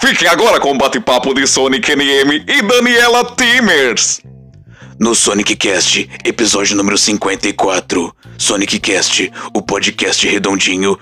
Fiquem 0.00 0.28
agora 0.28 0.60
com 0.60 0.70
o 0.70 0.78
bate-papo 0.78 1.34
de 1.34 1.44
Sonic 1.44 1.90
NM 1.90 2.44
e 2.46 2.62
Daniela 2.62 3.24
Timers. 3.34 4.20
No 4.98 5.12
Sonic 5.12 5.56
Cast, 5.56 6.08
episódio 6.24 6.76
número 6.76 6.96
54. 6.96 8.14
Sonic 8.38 8.78
Cast, 8.78 9.32
o 9.52 9.60
podcast 9.60 10.26
redondinho 10.26 10.96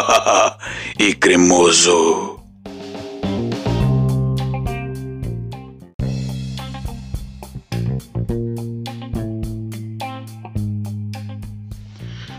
e 1.00 1.14
cremoso. 1.14 2.31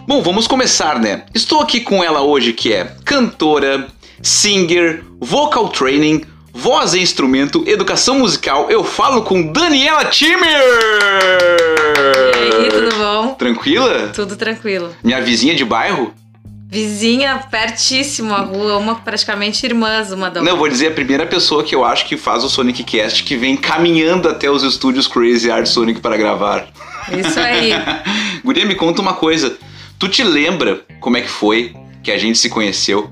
Bom, 0.05 0.22
vamos 0.22 0.48
começar, 0.48 1.00
né? 1.00 1.24
Estou 1.33 1.62
aqui 1.62 1.79
com 1.79 2.03
ela 2.03 2.22
hoje 2.22 2.51
que 2.51 2.74
é 2.74 2.93
cantora, 3.05 3.88
singer, 4.22 5.01
vocal 5.17 5.69
training, 5.69 6.25
voz 6.51 6.93
e 6.93 7.00
instrumento, 7.00 7.63
educação 7.65 8.19
musical. 8.19 8.69
Eu 8.69 8.83
falo 8.83 9.22
com 9.22 9.53
Daniela 9.53 10.03
Timmer! 10.05 10.62
E 12.36 12.63
aí, 12.63 12.69
tudo 12.69 12.95
bom? 12.98 13.33
Tranquila? 13.36 14.12
Tudo 14.13 14.36
tranquilo. 14.36 14.93
Minha 15.01 15.22
vizinha 15.22 15.55
de 15.55 15.63
bairro? 15.63 16.13
Vizinha, 16.67 17.41
pertíssimo 17.50 18.33
a 18.33 18.41
rua, 18.41 18.77
uma 18.77 18.95
praticamente 18.95 19.65
irmãs 19.65 20.12
uma 20.12 20.29
da 20.29 20.41
outra. 20.41 20.51
Não, 20.51 20.60
vou 20.60 20.67
dizer 20.67 20.88
a 20.88 20.91
primeira 20.91 21.25
pessoa 21.25 21.63
que 21.63 21.74
eu 21.74 21.86
acho 21.86 22.07
que 22.07 22.17
faz 22.17 22.43
o 22.43 22.50
Sonic 22.50 22.83
Cast 22.83 23.24
que 23.24 23.38
vem 23.38 23.55
caminhando 23.55 24.27
até 24.27 24.51
os 24.51 24.63
estúdios 24.63 25.07
Crazy 25.07 25.50
Art 25.50 25.67
Sonic 25.67 26.01
para 26.01 26.17
gravar. 26.17 26.67
Isso 27.17 27.39
aí. 27.39 27.72
Guria, 28.43 28.65
me 28.65 28.75
conta 28.75 29.01
uma 29.01 29.13
coisa. 29.13 29.57
Tu 30.03 30.10
te 30.10 30.22
lembra 30.22 30.81
como 31.00 31.15
é 31.15 31.22
que 31.22 31.29
foi 31.29 31.74
que 32.03 32.12
a 32.12 32.17
gente 32.17 32.38
se 32.38 32.50
conheceu? 32.50 33.10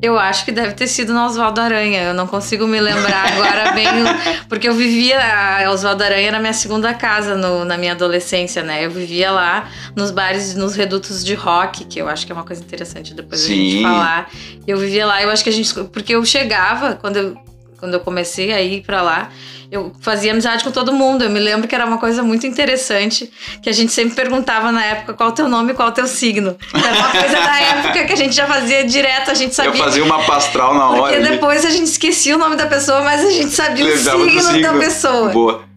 Eu 0.00 0.16
acho 0.16 0.44
que 0.44 0.52
deve 0.52 0.72
ter 0.74 0.86
sido 0.86 1.12
no 1.12 1.26
Oswaldo 1.26 1.60
Aranha. 1.60 2.02
Eu 2.02 2.14
não 2.14 2.28
consigo 2.28 2.64
me 2.64 2.80
lembrar 2.80 3.26
agora 3.32 3.72
bem, 3.72 3.88
porque 4.48 4.68
eu 4.68 4.74
vivia 4.74 5.18
a 5.18 5.68
Oswaldo 5.68 6.04
Aranha 6.04 6.30
na 6.30 6.38
minha 6.38 6.52
segunda 6.52 6.94
casa 6.94 7.34
no, 7.36 7.64
na 7.64 7.76
minha 7.76 7.90
adolescência, 7.90 8.62
né? 8.62 8.86
Eu 8.86 8.90
vivia 8.92 9.32
lá 9.32 9.68
nos 9.96 10.12
bares, 10.12 10.54
nos 10.54 10.76
redutos 10.76 11.24
de 11.24 11.34
rock, 11.34 11.84
que 11.86 11.98
eu 11.98 12.08
acho 12.08 12.24
que 12.24 12.30
é 12.30 12.36
uma 12.36 12.44
coisa 12.44 12.62
interessante 12.62 13.12
depois 13.12 13.40
Sim. 13.40 13.52
a 13.52 13.56
gente 13.56 13.82
falar. 13.82 14.30
Eu 14.68 14.78
vivia 14.78 15.04
lá, 15.04 15.20
eu 15.20 15.28
acho 15.28 15.42
que 15.42 15.50
a 15.50 15.52
gente. 15.52 15.74
Porque 15.74 16.14
eu 16.14 16.24
chegava, 16.24 16.94
quando 16.94 17.16
eu 17.16 17.49
quando 17.80 17.94
eu 17.94 18.00
comecei 18.00 18.52
a 18.52 18.60
ir 18.60 18.82
pra 18.82 19.02
lá, 19.02 19.30
eu 19.72 19.92
fazia 20.00 20.32
amizade 20.32 20.62
com 20.62 20.70
todo 20.70 20.92
mundo. 20.92 21.24
Eu 21.24 21.30
me 21.30 21.40
lembro 21.40 21.66
que 21.66 21.74
era 21.74 21.86
uma 21.86 21.98
coisa 21.98 22.22
muito 22.22 22.46
interessante, 22.46 23.30
que 23.62 23.68
a 23.68 23.72
gente 23.72 23.90
sempre 23.92 24.14
perguntava 24.14 24.70
na 24.70 24.84
época 24.84 25.14
qual 25.14 25.30
o 25.30 25.32
teu 25.32 25.48
nome 25.48 25.72
e 25.72 25.74
qual 25.74 25.88
o 25.88 25.92
teu 25.92 26.06
signo. 26.06 26.56
Era 26.74 26.94
uma 26.98 27.10
coisa 27.10 27.34
da 27.40 27.60
época 27.62 28.04
que 28.04 28.12
a 28.12 28.16
gente 28.16 28.34
já 28.34 28.46
fazia 28.46 28.84
direto, 28.84 29.30
a 29.30 29.34
gente 29.34 29.50
Eu 29.58 29.64
sabia. 29.64 29.82
fazia 29.82 30.04
uma 30.04 30.22
pastral 30.24 30.74
na 30.74 30.90
hora. 30.90 31.02
Porque 31.14 31.30
depois 31.30 31.64
a 31.64 31.70
gente 31.70 31.86
esquecia 31.86 32.36
o 32.36 32.38
nome 32.38 32.56
da 32.56 32.66
pessoa, 32.66 33.00
mas 33.02 33.24
a 33.24 33.30
gente 33.30 33.50
sabia 33.50 33.84
o 33.84 33.88
Lembrava 33.88 34.18
do 34.18 34.24
signo, 34.30 34.42
da 34.42 34.50
signo. 34.52 34.78
pessoa. 34.78 35.28
Boa. 35.30 35.69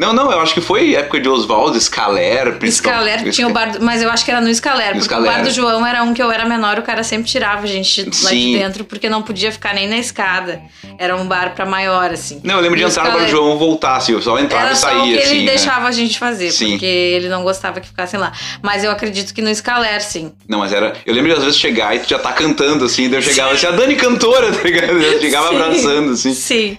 Não, 0.00 0.14
não, 0.14 0.32
eu 0.32 0.40
acho 0.40 0.54
que 0.54 0.62
foi 0.62 0.94
época 0.94 1.20
de 1.20 1.28
Oswaldo, 1.28 1.78
Scaler, 1.78 2.56
principalmente. 2.56 3.16
Scaler 3.18 3.32
tinha 3.32 3.46
o 3.46 3.52
bar, 3.52 3.70
do- 3.72 3.84
mas 3.84 4.00
eu 4.02 4.10
acho 4.10 4.24
que 4.24 4.30
era 4.30 4.40
no 4.40 4.52
Scaler, 4.54 4.92
porque 4.92 5.02
Scaler. 5.04 5.30
o 5.30 5.34
bar 5.34 5.42
do 5.42 5.50
João 5.50 5.86
era 5.86 6.02
um 6.02 6.14
que 6.14 6.22
eu 6.22 6.32
era 6.32 6.46
menor, 6.46 6.78
o 6.78 6.82
cara 6.82 7.04
sempre 7.04 7.28
tirava 7.30 7.64
a 7.64 7.66
gente 7.66 8.04
lá 8.06 8.12
Sim. 8.12 8.52
de 8.52 8.58
dentro, 8.58 8.84
porque 8.86 9.10
não 9.10 9.20
podia 9.22 9.52
ficar 9.52 9.74
nem 9.74 9.86
na 9.86 9.98
escada. 9.98 10.62
Era 10.98 11.14
um 11.16 11.26
bar 11.28 11.54
pra 11.54 11.66
maior, 11.66 12.10
assim. 12.12 12.40
Não, 12.42 12.54
eu 12.54 12.60
lembro 12.62 12.78
de 12.78 12.84
entrar 12.84 13.04
no 13.04 13.12
bar 13.12 13.24
do 13.24 13.28
João 13.30 13.58
voltar, 13.58 13.96
assim, 13.96 14.12
eu 14.12 14.22
só 14.22 14.38
entrava 14.38 14.64
Era 14.64 14.72
e 14.72 14.76
só 14.76 14.88
saía, 14.88 15.00
o 15.02 15.04
que 15.04 15.10
ele 15.12 15.22
assim. 15.22 15.40
né? 15.44 15.50
deixava 15.50 15.88
a 15.88 15.92
gente 15.92 16.18
fazer, 16.18 16.50
Sim. 16.50 16.70
porque 16.70 16.86
ele 16.86 17.28
não 17.28 17.42
gostava 17.42 17.78
que 17.78 17.86
ficassem 17.86 18.18
lá. 18.18 18.32
Mas 18.62 18.82
eu 18.82 18.90
acredito 18.90 19.34
que 19.34 19.42
no 19.42 19.54
Scaler, 19.54 20.02
sim. 20.02 20.32
Não, 20.48 20.60
mas 20.60 20.72
era. 20.72 20.94
Eu 21.04 21.12
lembro 21.12 21.30
de 21.30 21.36
às 21.36 21.44
vezes 21.44 21.58
chegar 21.58 21.94
e 21.94 21.98
tu 21.98 22.08
já 22.08 22.18
tá 22.18 22.32
cantando, 22.32 22.86
assim, 22.86 23.08
daí 23.10 23.18
eu 23.18 23.22
chegava 23.22 23.52
assim, 23.52 23.66
a 23.66 23.70
Dani 23.72 23.96
cantora, 23.96 24.50
tá 24.56 24.62
ligado? 24.62 24.92
Eu 24.92 25.20
chegava 25.20 25.48
Sim. 25.48 25.56
abraçando, 25.56 26.12
assim. 26.12 26.32
Sim. 26.32 26.78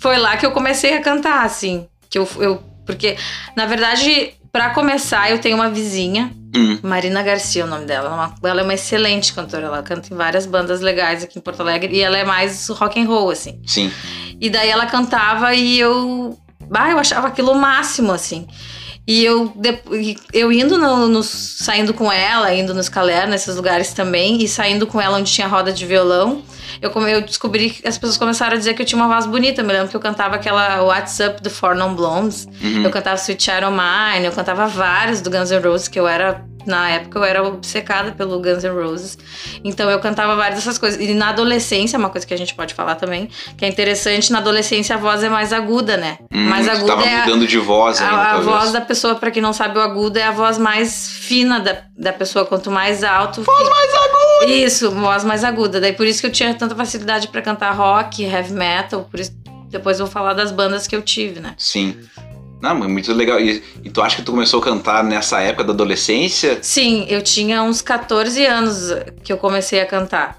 Foi 0.00 0.16
lá 0.16 0.36
que 0.38 0.46
eu 0.46 0.50
comecei 0.52 0.94
a 0.96 1.02
cantar, 1.02 1.44
assim. 1.44 1.86
Que 2.10 2.18
eu, 2.18 2.28
eu 2.38 2.62
porque, 2.86 3.16
na 3.56 3.66
verdade, 3.66 4.32
pra 4.50 4.70
começar, 4.70 5.30
eu 5.30 5.38
tenho 5.38 5.56
uma 5.56 5.68
vizinha, 5.70 6.32
Hum. 6.56 6.78
Marina 6.82 7.22
Garcia, 7.22 7.60
é 7.60 7.64
o 7.66 7.68
nome 7.68 7.84
dela. 7.84 8.06
Ela 8.06 8.14
é 8.14 8.18
uma- 8.18 8.34
Ela 8.50 8.60
é 8.62 8.64
uma 8.64 8.72
excelente 8.74 9.34
cantora. 9.34 9.66
Ela 9.66 9.82
canta 9.82 10.12
em 10.12 10.16
várias 10.16 10.46
bandas 10.46 10.80
legais 10.80 11.22
aqui 11.22 11.38
em 11.38 11.42
Porto 11.42 11.60
Alegre. 11.60 11.94
E 11.94 12.00
ela 12.00 12.16
é 12.16 12.24
mais 12.24 12.66
rock 12.70 12.98
and 12.98 13.04
roll, 13.06 13.30
assim. 13.30 13.60
Sim. 13.66 13.92
E 14.40 14.48
daí 14.48 14.70
ela 14.70 14.86
cantava 14.86 15.54
e 15.54 15.78
eu. 15.78 16.38
Bah, 16.70 16.88
eu 16.90 16.98
achava 16.98 17.28
aquilo 17.28 17.52
o 17.52 17.60
máximo, 17.60 18.12
assim. 18.12 18.46
E 19.08 19.24
eu, 19.24 19.50
eu 20.34 20.52
indo 20.52 20.76
no, 20.76 21.08
no- 21.08 21.22
saindo 21.22 21.94
com 21.94 22.12
ela, 22.12 22.52
indo 22.52 22.74
nos 22.74 22.90
Caler, 22.90 23.26
nesses 23.26 23.56
lugares 23.56 23.94
também, 23.94 24.42
e 24.42 24.46
saindo 24.46 24.86
com 24.86 25.00
ela 25.00 25.16
onde 25.16 25.32
tinha 25.32 25.46
roda 25.48 25.72
de 25.72 25.86
violão, 25.86 26.42
eu, 26.82 26.90
eu 27.08 27.22
descobri 27.22 27.70
que 27.70 27.88
as 27.88 27.96
pessoas 27.96 28.18
começaram 28.18 28.52
a 28.54 28.58
dizer 28.58 28.74
que 28.74 28.82
eu 28.82 28.86
tinha 28.86 29.02
uma 29.02 29.08
voz 29.12 29.24
bonita. 29.24 29.62
Eu 29.62 29.66
me 29.66 29.72
lembro 29.72 29.88
que 29.88 29.96
eu 29.96 30.00
cantava 30.00 30.34
aquela 30.36 30.82
What's 30.82 31.18
Up 31.20 31.42
do 31.42 31.48
Four 31.48 31.74
Non 31.74 31.94
Blondes, 31.94 32.46
Uhum. 32.62 32.82
eu 32.84 32.90
cantava 32.90 33.16
Sweet 33.16 33.42
Child 33.42 33.66
Mine, 33.70 34.26
eu 34.26 34.32
cantava 34.32 34.66
vários 34.66 35.22
do 35.22 35.30
Guns 35.30 35.50
N' 35.50 35.58
Roses, 35.66 35.88
que 35.88 35.98
eu 35.98 36.06
era. 36.06 36.44
Na 36.68 36.90
época 36.90 37.18
eu 37.18 37.24
era 37.24 37.42
obcecada 37.42 38.12
pelo 38.12 38.40
Guns 38.40 38.62
N' 38.62 38.70
Roses. 38.70 39.18
Então 39.64 39.90
eu 39.90 39.98
cantava 40.00 40.36
várias 40.36 40.60
dessas 40.60 40.78
coisas. 40.78 41.00
E 41.00 41.14
na 41.14 41.30
adolescência, 41.30 41.98
uma 41.98 42.10
coisa 42.10 42.26
que 42.26 42.34
a 42.34 42.36
gente 42.36 42.54
pode 42.54 42.74
falar 42.74 42.94
também, 42.94 43.28
que 43.56 43.64
é 43.64 43.68
interessante, 43.68 44.30
na 44.30 44.38
adolescência 44.38 44.94
a 44.94 44.98
voz 44.98 45.22
é 45.22 45.28
mais 45.28 45.52
aguda, 45.52 45.96
né? 45.96 46.18
Hum, 46.32 46.44
mais 46.48 46.68
aguda 46.68 46.86
tava 46.86 47.06
é 47.06 47.16
a, 47.16 47.24
mudando 47.24 47.46
de 47.46 47.58
voz 47.58 48.00
ainda, 48.00 48.14
a, 48.14 48.32
a 48.34 48.40
voz 48.40 48.72
da 48.72 48.80
pessoa, 48.80 49.14
pra 49.14 49.30
quem 49.30 49.42
não 49.42 49.52
sabe, 49.52 49.78
o 49.78 49.82
agudo 49.82 50.18
é 50.18 50.24
a 50.24 50.30
voz 50.30 50.58
mais 50.58 51.08
fina 51.08 51.58
da, 51.58 51.82
da 51.96 52.12
pessoa. 52.12 52.44
Quanto 52.44 52.70
mais 52.70 53.02
alto. 53.02 53.42
Voz 53.42 53.68
mais 53.68 53.94
aguda! 53.94 54.52
Isso, 54.52 54.90
voz 54.90 55.24
mais 55.24 55.44
aguda. 55.44 55.80
Daí 55.80 55.92
por 55.92 56.06
isso 56.06 56.20
que 56.20 56.26
eu 56.26 56.32
tinha 56.32 56.54
tanta 56.54 56.74
facilidade 56.74 57.28
pra 57.28 57.42
cantar 57.42 57.72
rock, 57.72 58.22
heavy 58.22 58.52
metal. 58.52 59.08
Por 59.10 59.18
isso, 59.20 59.32
depois 59.70 59.98
eu 59.98 60.06
vou 60.06 60.12
falar 60.12 60.34
das 60.34 60.52
bandas 60.52 60.86
que 60.86 60.94
eu 60.94 61.02
tive, 61.02 61.40
né? 61.40 61.54
Sim. 61.56 61.96
Não, 62.60 62.74
mas 62.74 62.88
muito 62.90 63.12
legal. 63.12 63.38
E, 63.40 63.62
e 63.84 63.90
tu 63.90 64.02
acha 64.02 64.16
que 64.16 64.22
tu 64.22 64.32
começou 64.32 64.60
a 64.60 64.64
cantar 64.64 65.04
nessa 65.04 65.40
época 65.40 65.64
da 65.64 65.72
adolescência? 65.72 66.58
Sim, 66.62 67.06
eu 67.08 67.22
tinha 67.22 67.62
uns 67.62 67.80
14 67.80 68.44
anos 68.44 68.92
que 69.22 69.32
eu 69.32 69.38
comecei 69.38 69.80
a 69.80 69.86
cantar. 69.86 70.38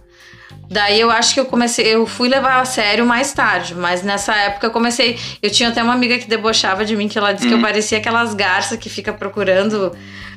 Daí 0.72 1.00
eu 1.00 1.10
acho 1.10 1.34
que 1.34 1.40
eu 1.40 1.46
comecei, 1.46 1.88
eu 1.88 2.06
fui 2.06 2.30
levar 2.30 2.60
a 2.60 2.66
sério 2.66 3.04
mais 3.04 3.34
tarde, 3.34 3.74
mas 3.74 4.04
nessa 4.04 4.36
época 4.36 4.68
eu 4.68 4.72
comecei. 4.72 5.18
Eu 5.42 5.50
tinha 5.50 5.70
até 5.70 5.82
uma 5.82 5.94
amiga 5.94 6.20
que 6.20 6.28
debochava 6.28 6.86
de 6.86 6.96
mim, 6.96 7.08
que 7.08 7.18
ela 7.18 7.34
disse 7.34 7.48
que 7.48 7.54
eu 7.54 7.62
parecia 7.62 7.98
aquelas 7.98 8.36
garças 8.36 8.78
que 8.78 8.88
fica 8.88 9.12
procurando 9.12 9.92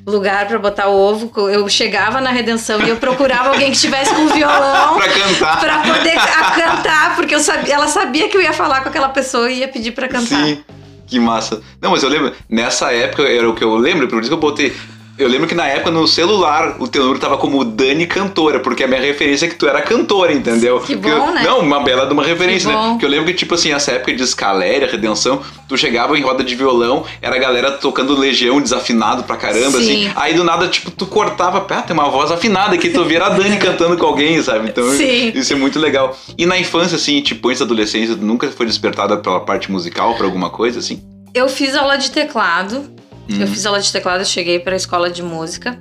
lugar 0.07 0.47
pra 0.49 0.59
botar 0.59 0.89
o 0.89 0.95
ovo. 0.99 1.31
Eu 1.51 1.69
chegava 1.69 2.19
na 2.19 2.31
redenção 2.31 2.81
e 2.81 2.89
eu 2.89 2.97
procurava 2.97 3.51
alguém 3.51 3.71
que 3.71 3.77
estivesse 3.77 4.15
com 4.15 4.27
violão 4.29 4.95
Pra 4.99 5.09
cantar. 5.09 5.61
pra 5.61 5.79
poder 5.81 6.15
cantar, 6.15 7.17
porque 7.17 7.35
eu 7.35 7.41
sabia, 7.41 7.75
ela 7.75 7.89
sabia 7.89 8.27
que 8.31 8.37
eu 8.37 8.41
ia 8.41 8.55
falar 8.55 8.81
com 8.83 8.89
aquela 8.89 9.11
pessoa 9.11 9.51
e 9.51 9.59
ia 9.59 9.69
pedir 9.69 9.93
pra 9.93 10.09
cantar. 10.09 10.47
Sim. 10.47 10.65
Que 11.13 11.21
massa. 11.21 11.61
Não, 11.79 11.91
mas 11.91 12.03
eu 12.03 12.09
lembro, 12.09 12.33
nessa 12.49 12.91
época 12.91 13.25
era 13.25 13.47
o 13.47 13.55
que 13.55 13.63
eu 13.63 13.77
lembro, 13.77 14.09
por 14.09 14.19
isso 14.21 14.31
que 14.31 14.35
eu 14.35 14.39
botei. 14.41 14.73
Eu 15.19 15.29
lembro 15.29 15.47
que 15.47 15.55
na 15.55 15.67
época 15.67 15.91
no 15.91 16.09
celular 16.09 16.77
o 16.79 16.89
teu 16.89 17.03
número 17.03 17.21
tava 17.21 17.37
como 17.37 17.63
Dani 17.65 18.07
Cantora, 18.07 18.61
porque 18.61 18.83
a 18.83 18.89
minha 18.89 19.01
referência 19.01 19.45
é 19.45 19.49
que 19.49 19.55
tu 19.55 19.69
era 19.69 19.83
cantora, 19.83 20.33
entendeu? 20.33 20.81
Que 20.81 20.97
bom, 20.97 21.09
eu- 21.09 21.27
né? 21.35 21.43
Não, 21.45 21.61
uma 21.61 21.81
bela 21.81 22.07
de 22.07 22.13
uma 22.15 22.25
referência, 22.25 22.71
Que 22.71 22.75
né? 22.77 22.89
Porque 22.93 23.05
eu 23.05 23.11
lembro 23.11 23.27
que, 23.27 23.35
tipo 23.35 23.55
assim, 23.55 23.73
essa 23.73 23.93
época 23.93 24.15
de 24.15 24.23
Escaléria, 24.23 24.89
Redenção, 24.91 25.43
tu 25.69 25.77
chegava 25.77 26.19
em 26.19 26.23
roda 26.23 26.43
de 26.43 26.55
violão, 26.55 27.05
era 27.21 27.37
a 27.37 27.39
galera 27.39 27.71
tocando 27.73 28.19
Legião 28.19 28.61
desafinado 28.61 29.23
pra 29.25 29.37
caramba, 29.37 29.79
Sim. 29.79 30.07
assim. 30.07 30.13
Aí 30.17 30.33
do 30.35 30.45
nada, 30.45 30.67
tipo, 30.69 30.91
tu 30.91 31.05
cortava, 31.07 31.65
ah, 31.69 31.83
tem 31.83 31.93
uma 31.95 32.09
voz 32.09 32.31
afinada 32.31 32.75
aqui, 32.75 32.89
tu 32.89 33.05
via 33.05 33.23
a 33.23 33.29
Dani 33.29 33.59
cantando 33.61 33.97
com 33.99 34.07
alguém, 34.07 34.43
sabe? 34.43 34.71
Então 34.71 34.89
Sim. 34.93 35.31
isso 35.35 35.53
é 35.53 35.57
muito 35.57 35.79
legal. 35.79 36.17
E 36.39 36.47
na 36.47 36.59
infância, 36.59 36.97
assim, 36.97 37.21
tipo, 37.21 37.49
antes 37.49 37.61
da 37.61 37.67
adolescência, 37.67 38.17
tu 38.17 38.25
nunca 38.25 38.49
foi 38.49 38.65
despertada 38.65 39.19
pela 39.19 39.41
parte 39.41 39.71
musical, 39.71 40.15
pra 40.15 40.25
alguma 40.27 40.49
coisa, 40.49 40.79
assim? 40.79 41.03
Eu 41.35 41.49
fiz 41.51 41.77
aula 41.77 41.97
de 41.97 42.11
teclado. 42.11 42.91
Hum. 43.31 43.41
Eu 43.41 43.47
fiz 43.47 43.65
aula 43.67 43.81
de 43.81 43.93
teclado, 43.93 44.25
cheguei 44.25 44.59
para 44.59 44.75
a 44.75 44.77
escola 44.77 45.11
de 45.11 45.23
música. 45.23 45.79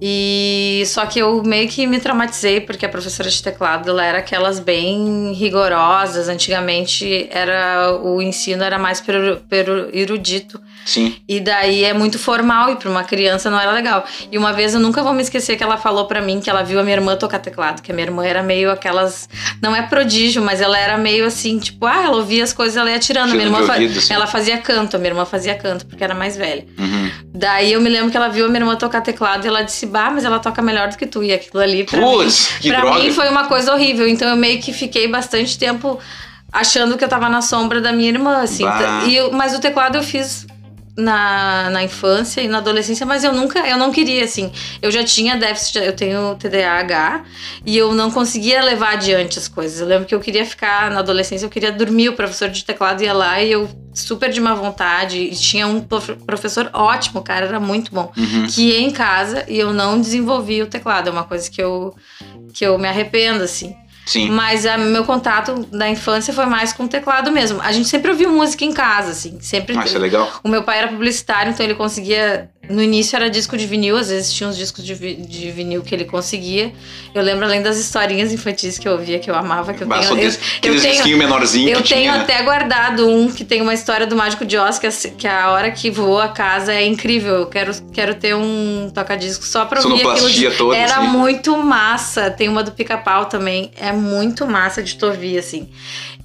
E 0.00 0.82
só 0.86 1.06
que 1.06 1.18
eu 1.18 1.42
meio 1.42 1.68
que 1.68 1.86
me 1.86 1.98
traumatizei 1.98 2.60
porque 2.60 2.84
a 2.84 2.88
professora 2.88 3.28
de 3.30 3.42
teclado 3.42 3.88
ela 3.90 4.04
era 4.04 4.18
aquelas 4.18 4.58
bem 4.60 5.32
rigorosas. 5.32 6.28
Antigamente 6.28 7.26
era 7.30 7.92
o 8.02 8.20
ensino 8.20 8.62
era 8.62 8.78
mais 8.78 9.00
per, 9.00 9.40
per 9.48 9.66
erudito. 9.92 10.60
Sim. 10.84 11.16
E 11.26 11.40
daí 11.40 11.82
é 11.84 11.94
muito 11.94 12.18
formal 12.18 12.70
e 12.72 12.76
para 12.76 12.90
uma 12.90 13.04
criança 13.04 13.48
não 13.50 13.58
era 13.58 13.72
legal. 13.72 14.04
E 14.30 14.36
uma 14.36 14.52
vez 14.52 14.74
eu 14.74 14.80
nunca 14.80 15.02
vou 15.02 15.14
me 15.14 15.22
esquecer 15.22 15.56
que 15.56 15.62
ela 15.64 15.78
falou 15.78 16.04
para 16.06 16.20
mim 16.20 16.40
que 16.40 16.50
ela 16.50 16.62
viu 16.62 16.78
a 16.78 16.82
minha 16.82 16.96
irmã 16.96 17.16
tocar 17.16 17.38
teclado, 17.38 17.80
que 17.80 17.90
a 17.90 17.94
minha 17.94 18.06
irmã 18.06 18.24
era 18.26 18.42
meio 18.42 18.70
aquelas, 18.70 19.28
não 19.62 19.74
é 19.74 19.80
prodígio, 19.80 20.42
mas 20.42 20.60
ela 20.60 20.78
era 20.78 20.98
meio 20.98 21.24
assim, 21.24 21.58
tipo, 21.58 21.86
ah, 21.86 22.02
ela 22.04 22.16
ouvia 22.16 22.44
as 22.44 22.52
coisas, 22.52 22.76
ela 22.76 22.90
ia 22.90 22.98
tirando. 22.98 23.30
A 23.30 23.34
minha 23.34 23.44
Tiro 23.46 23.54
irmã 23.54 23.60
de 23.62 23.66
fa- 23.66 23.72
ouvido, 23.74 23.98
assim. 23.98 24.12
ela 24.12 24.26
fazia 24.26 24.58
canto, 24.58 24.96
a 24.96 24.98
minha 24.98 25.10
irmã 25.12 25.24
fazia 25.24 25.54
canto 25.54 25.86
porque 25.86 26.04
era 26.04 26.14
mais 26.14 26.36
velha. 26.36 26.66
Uhum. 26.78 27.03
Daí 27.36 27.72
eu 27.72 27.80
me 27.80 27.90
lembro 27.90 28.12
que 28.12 28.16
ela 28.16 28.28
viu 28.28 28.44
a 28.44 28.48
minha 28.48 28.60
irmã 28.60 28.76
tocar 28.76 29.00
teclado 29.00 29.44
e 29.44 29.48
ela 29.48 29.62
disse, 29.62 29.86
bah, 29.86 30.08
mas 30.12 30.24
ela 30.24 30.38
toca 30.38 30.62
melhor 30.62 30.88
do 30.88 30.96
que 30.96 31.04
tu. 31.04 31.20
E 31.22 31.32
aquilo 31.32 31.60
ali 31.60 31.82
pra 31.82 32.00
Putz, 32.00 32.52
mim, 32.52 32.58
que 32.60 32.68
pra 32.70 32.80
droga. 32.82 32.98
mim 33.00 33.12
foi 33.12 33.28
uma 33.28 33.46
coisa 33.46 33.72
horrível. 33.72 34.06
Então 34.06 34.28
eu 34.28 34.36
meio 34.36 34.60
que 34.62 34.72
fiquei 34.72 35.08
bastante 35.08 35.58
tempo 35.58 35.98
achando 36.52 36.96
que 36.96 37.02
eu 37.02 37.08
tava 37.08 37.28
na 37.28 37.42
sombra 37.42 37.80
da 37.80 37.90
minha 37.92 38.08
irmã, 38.08 38.40
assim. 38.42 38.64
Bah. 38.64 39.02
E 39.08 39.16
eu- 39.16 39.32
mas 39.32 39.52
o 39.52 39.60
teclado 39.60 39.96
eu 39.96 40.02
fiz 40.04 40.46
na, 40.96 41.70
na 41.70 41.82
infância 41.82 42.40
e 42.40 42.46
na 42.48 42.58
adolescência, 42.58 43.04
mas 43.04 43.24
eu 43.24 43.32
nunca, 43.32 43.60
eu 43.68 43.76
não 43.76 43.90
queria, 43.90 44.24
assim. 44.24 44.52
Eu 44.80 44.90
já 44.90 45.02
tinha 45.02 45.36
déficit, 45.36 45.78
eu 45.78 45.92
tenho 45.94 46.34
TDAH 46.36 47.24
e 47.66 47.76
eu 47.76 47.92
não 47.94 48.10
conseguia 48.10 48.62
levar 48.62 48.92
adiante 48.92 49.38
as 49.38 49.48
coisas. 49.48 49.80
Eu 49.80 49.86
lembro 49.86 50.06
que 50.06 50.14
eu 50.14 50.20
queria 50.20 50.44
ficar 50.46 50.90
na 50.90 51.00
adolescência, 51.00 51.46
eu 51.46 51.50
queria 51.50 51.72
dormir, 51.72 52.08
o 52.10 52.12
professor 52.12 52.48
de 52.48 52.64
teclado 52.64 53.02
ia 53.02 53.12
lá 53.12 53.42
e 53.42 53.50
eu 53.50 53.68
super 53.92 54.30
de 54.30 54.40
má 54.40 54.54
vontade. 54.54 55.18
E 55.18 55.30
tinha 55.34 55.66
um 55.66 55.80
prof- 55.80 56.16
professor 56.26 56.70
ótimo, 56.72 57.22
cara 57.22 57.46
era 57.46 57.58
muito 57.60 57.92
bom, 57.92 58.12
Uhum. 58.16 58.46
que 58.46 58.62
ia 58.70 58.80
em 58.80 58.90
casa 58.90 59.44
e 59.48 59.58
eu 59.58 59.72
não 59.72 60.00
desenvolvi 60.00 60.62
o 60.62 60.66
teclado. 60.66 61.08
É 61.08 61.10
uma 61.12 61.24
coisa 61.24 61.50
que 61.50 61.60
eu, 61.62 61.94
que 62.52 62.64
eu 62.64 62.78
me 62.78 62.86
arrependo, 62.88 63.42
assim. 63.42 63.74
Sim. 64.06 64.30
Mas 64.30 64.66
a, 64.66 64.76
meu 64.76 65.04
contato 65.04 65.66
da 65.70 65.88
infância 65.88 66.32
foi 66.32 66.46
mais 66.46 66.72
com 66.72 66.84
o 66.84 66.88
teclado 66.88 67.32
mesmo. 67.32 67.60
A 67.62 67.72
gente 67.72 67.88
sempre 67.88 68.10
ouviu 68.10 68.30
música 68.30 68.64
em 68.64 68.72
casa, 68.72 69.12
assim. 69.12 69.40
Sempre. 69.40 69.76
Ah, 69.76 69.84
isso 69.84 69.96
é 69.96 70.00
legal. 70.00 70.30
O 70.42 70.48
meu 70.48 70.62
pai 70.62 70.78
era 70.78 70.88
publicitário, 70.88 71.52
então 71.52 71.64
ele 71.64 71.74
conseguia. 71.74 72.50
No 72.68 72.82
início 72.82 73.16
era 73.16 73.28
disco 73.30 73.56
de 73.56 73.66
vinil, 73.66 73.96
às 73.96 74.08
vezes 74.08 74.32
tinha 74.32 74.48
uns 74.48 74.56
discos 74.56 74.84
de, 74.84 74.94
vi- 74.94 75.14
de 75.16 75.50
vinil 75.50 75.82
que 75.82 75.94
ele 75.94 76.04
conseguia. 76.04 76.72
Eu 77.14 77.22
lembro 77.22 77.44
além 77.44 77.62
das 77.62 77.76
historinhas 77.78 78.32
infantis 78.32 78.78
que 78.78 78.86
eu 78.88 78.92
ouvia, 78.92 79.18
que 79.18 79.30
eu 79.30 79.34
amava, 79.34 79.72
que 79.74 79.82
eu 79.82 79.86
Bah, 79.86 79.98
tenho. 80.00 80.12
eu, 80.12 80.16
desse- 80.16 80.38
eu 80.62 80.72
aqueles 80.74 80.82
tenho, 81.02 81.18
menorzinhos 81.18 81.70
eu 81.78 81.82
tenho 81.82 82.12
tinha. 82.12 82.14
até 82.22 82.42
guardado 82.42 83.08
um 83.08 83.30
que 83.30 83.44
tem 83.44 83.60
uma 83.62 83.74
história 83.74 84.06
do 84.06 84.16
Mágico 84.16 84.44
de 84.44 84.56
Oz, 84.58 84.78
que 84.78 84.86
a, 84.86 84.90
que 85.16 85.26
a 85.26 85.50
hora 85.50 85.70
que 85.70 85.90
voou 85.90 86.20
a 86.20 86.28
casa 86.28 86.72
é 86.72 86.84
incrível. 86.86 87.34
Eu 87.34 87.46
quero, 87.46 87.72
quero 87.92 88.14
ter 88.14 88.34
um 88.34 88.90
toca-disco 88.94 89.44
só 89.44 89.64
pra 89.64 89.80
ouvir 89.82 90.06
aquilo. 90.06 90.30
De- 90.30 90.50
toda, 90.52 90.76
Era 90.76 90.98
assim. 90.98 91.06
muito 91.08 91.56
massa. 91.56 92.30
Tem 92.30 92.48
uma 92.48 92.62
do 92.62 92.72
pica-pau 92.72 93.26
também. 93.26 93.70
É 93.76 93.92
muito 93.92 94.46
massa 94.46 94.82
de 94.82 94.96
tu 94.96 95.06
ouvir, 95.06 95.38
assim. 95.38 95.68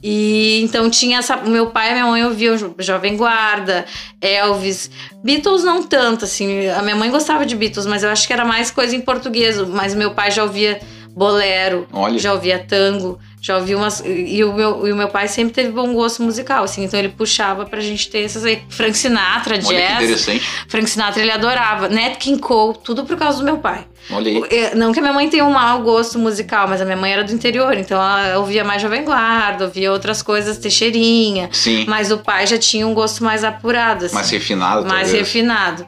E 0.01 0.62
então 0.63 0.89
tinha 0.89 1.19
essa. 1.19 1.35
o 1.38 1.49
Meu 1.49 1.67
pai 1.67 1.89
e 1.89 1.93
minha 1.93 2.05
mãe 2.05 2.23
ouviam 2.25 2.55
Jo- 2.57 2.75
Jovem 2.79 3.17
Guarda, 3.17 3.85
Elvis. 4.21 4.89
Beatles 5.23 5.63
não 5.63 5.83
tanto, 5.83 6.25
assim. 6.25 6.67
A 6.69 6.81
minha 6.81 6.95
mãe 6.95 7.09
gostava 7.12 7.45
de 7.45 7.55
Beatles, 7.55 7.85
mas 7.85 8.03
eu 8.03 8.09
acho 8.09 8.25
que 8.25 8.33
era 8.33 8.45
mais 8.45 8.71
coisa 8.71 8.95
em 8.95 9.01
português. 9.01 9.57
Mas 9.67 9.93
meu 9.93 10.12
pai 10.12 10.31
já 10.31 10.43
ouvia 10.43 10.79
bolero, 11.12 11.88
Olha. 11.91 12.17
já 12.17 12.31
ouvia 12.33 12.63
tango, 12.65 13.19
Já 13.41 13.56
ouvi 13.58 13.73
umas. 13.73 14.04
E 14.06 14.43
o 14.43 14.52
meu, 14.54 14.86
e 14.88 14.91
o 14.91 14.95
meu 14.95 15.08
pai 15.08 15.28
sempre 15.30 15.54
teve 15.54 15.69
bom 15.71 15.93
gosto 15.93 16.21
musical, 16.21 16.63
assim, 16.65 16.84
então 16.84 16.99
ele 16.99 17.10
puxava 17.10 17.65
pra 17.65 17.80
gente 17.80 18.10
ter 18.10 18.25
essas 18.25 18.43
aí. 18.43 18.62
Frank 18.69 18.97
Sinatra, 18.97 19.56
Olha 19.56 19.63
que 19.63 19.73
jazz. 19.73 20.04
interessante. 20.04 20.45
Frank 20.67 20.89
Sinatra 20.89 21.21
ele 21.21 21.32
adorava. 21.32 21.88
Nat 21.88 22.17
King 22.17 22.39
Cole, 22.39 22.78
tudo 22.84 23.06
por 23.06 23.15
causa 23.17 23.38
do 23.39 23.43
meu 23.45 23.58
pai. 23.60 23.86
Olha 24.12 24.30
aí. 24.30 24.43
É, 24.49 24.75
Não 24.75 24.91
que 24.91 24.99
a 24.99 25.02
minha 25.02 25.13
mãe 25.13 25.30
tenha 25.30 25.45
um 25.45 25.52
mau 25.54 25.82
gosto 25.84 26.19
musical, 26.19 26.67
mas 26.67 26.82
a 26.82 26.86
minha 26.86 26.97
mãe 26.97 27.13
era 27.13 27.23
do 27.23 27.32
interior, 27.32 27.78
então 27.78 27.97
ela 27.97 28.39
ouvia 28.39 28.63
mais 28.63 28.82
Jovem 28.82 29.04
Guarda, 29.06 29.65
ouvia 29.65 29.91
outras 29.91 30.21
coisas, 30.21 30.58
Teixeirinha. 30.58 31.49
Sim. 31.54 31.86
Mas 31.88 32.12
o 32.12 32.17
pai 32.17 32.45
já 32.45 32.58
tinha 32.58 32.86
um 32.86 32.93
gosto 32.93 33.23
mais 33.23 33.43
apurado, 33.45 34.06
assim. 34.06 34.15
Mais 34.15 34.30
refinado, 34.30 34.82
mais 34.86 35.08
talvez. 35.08 35.12
refinado. 35.28 35.86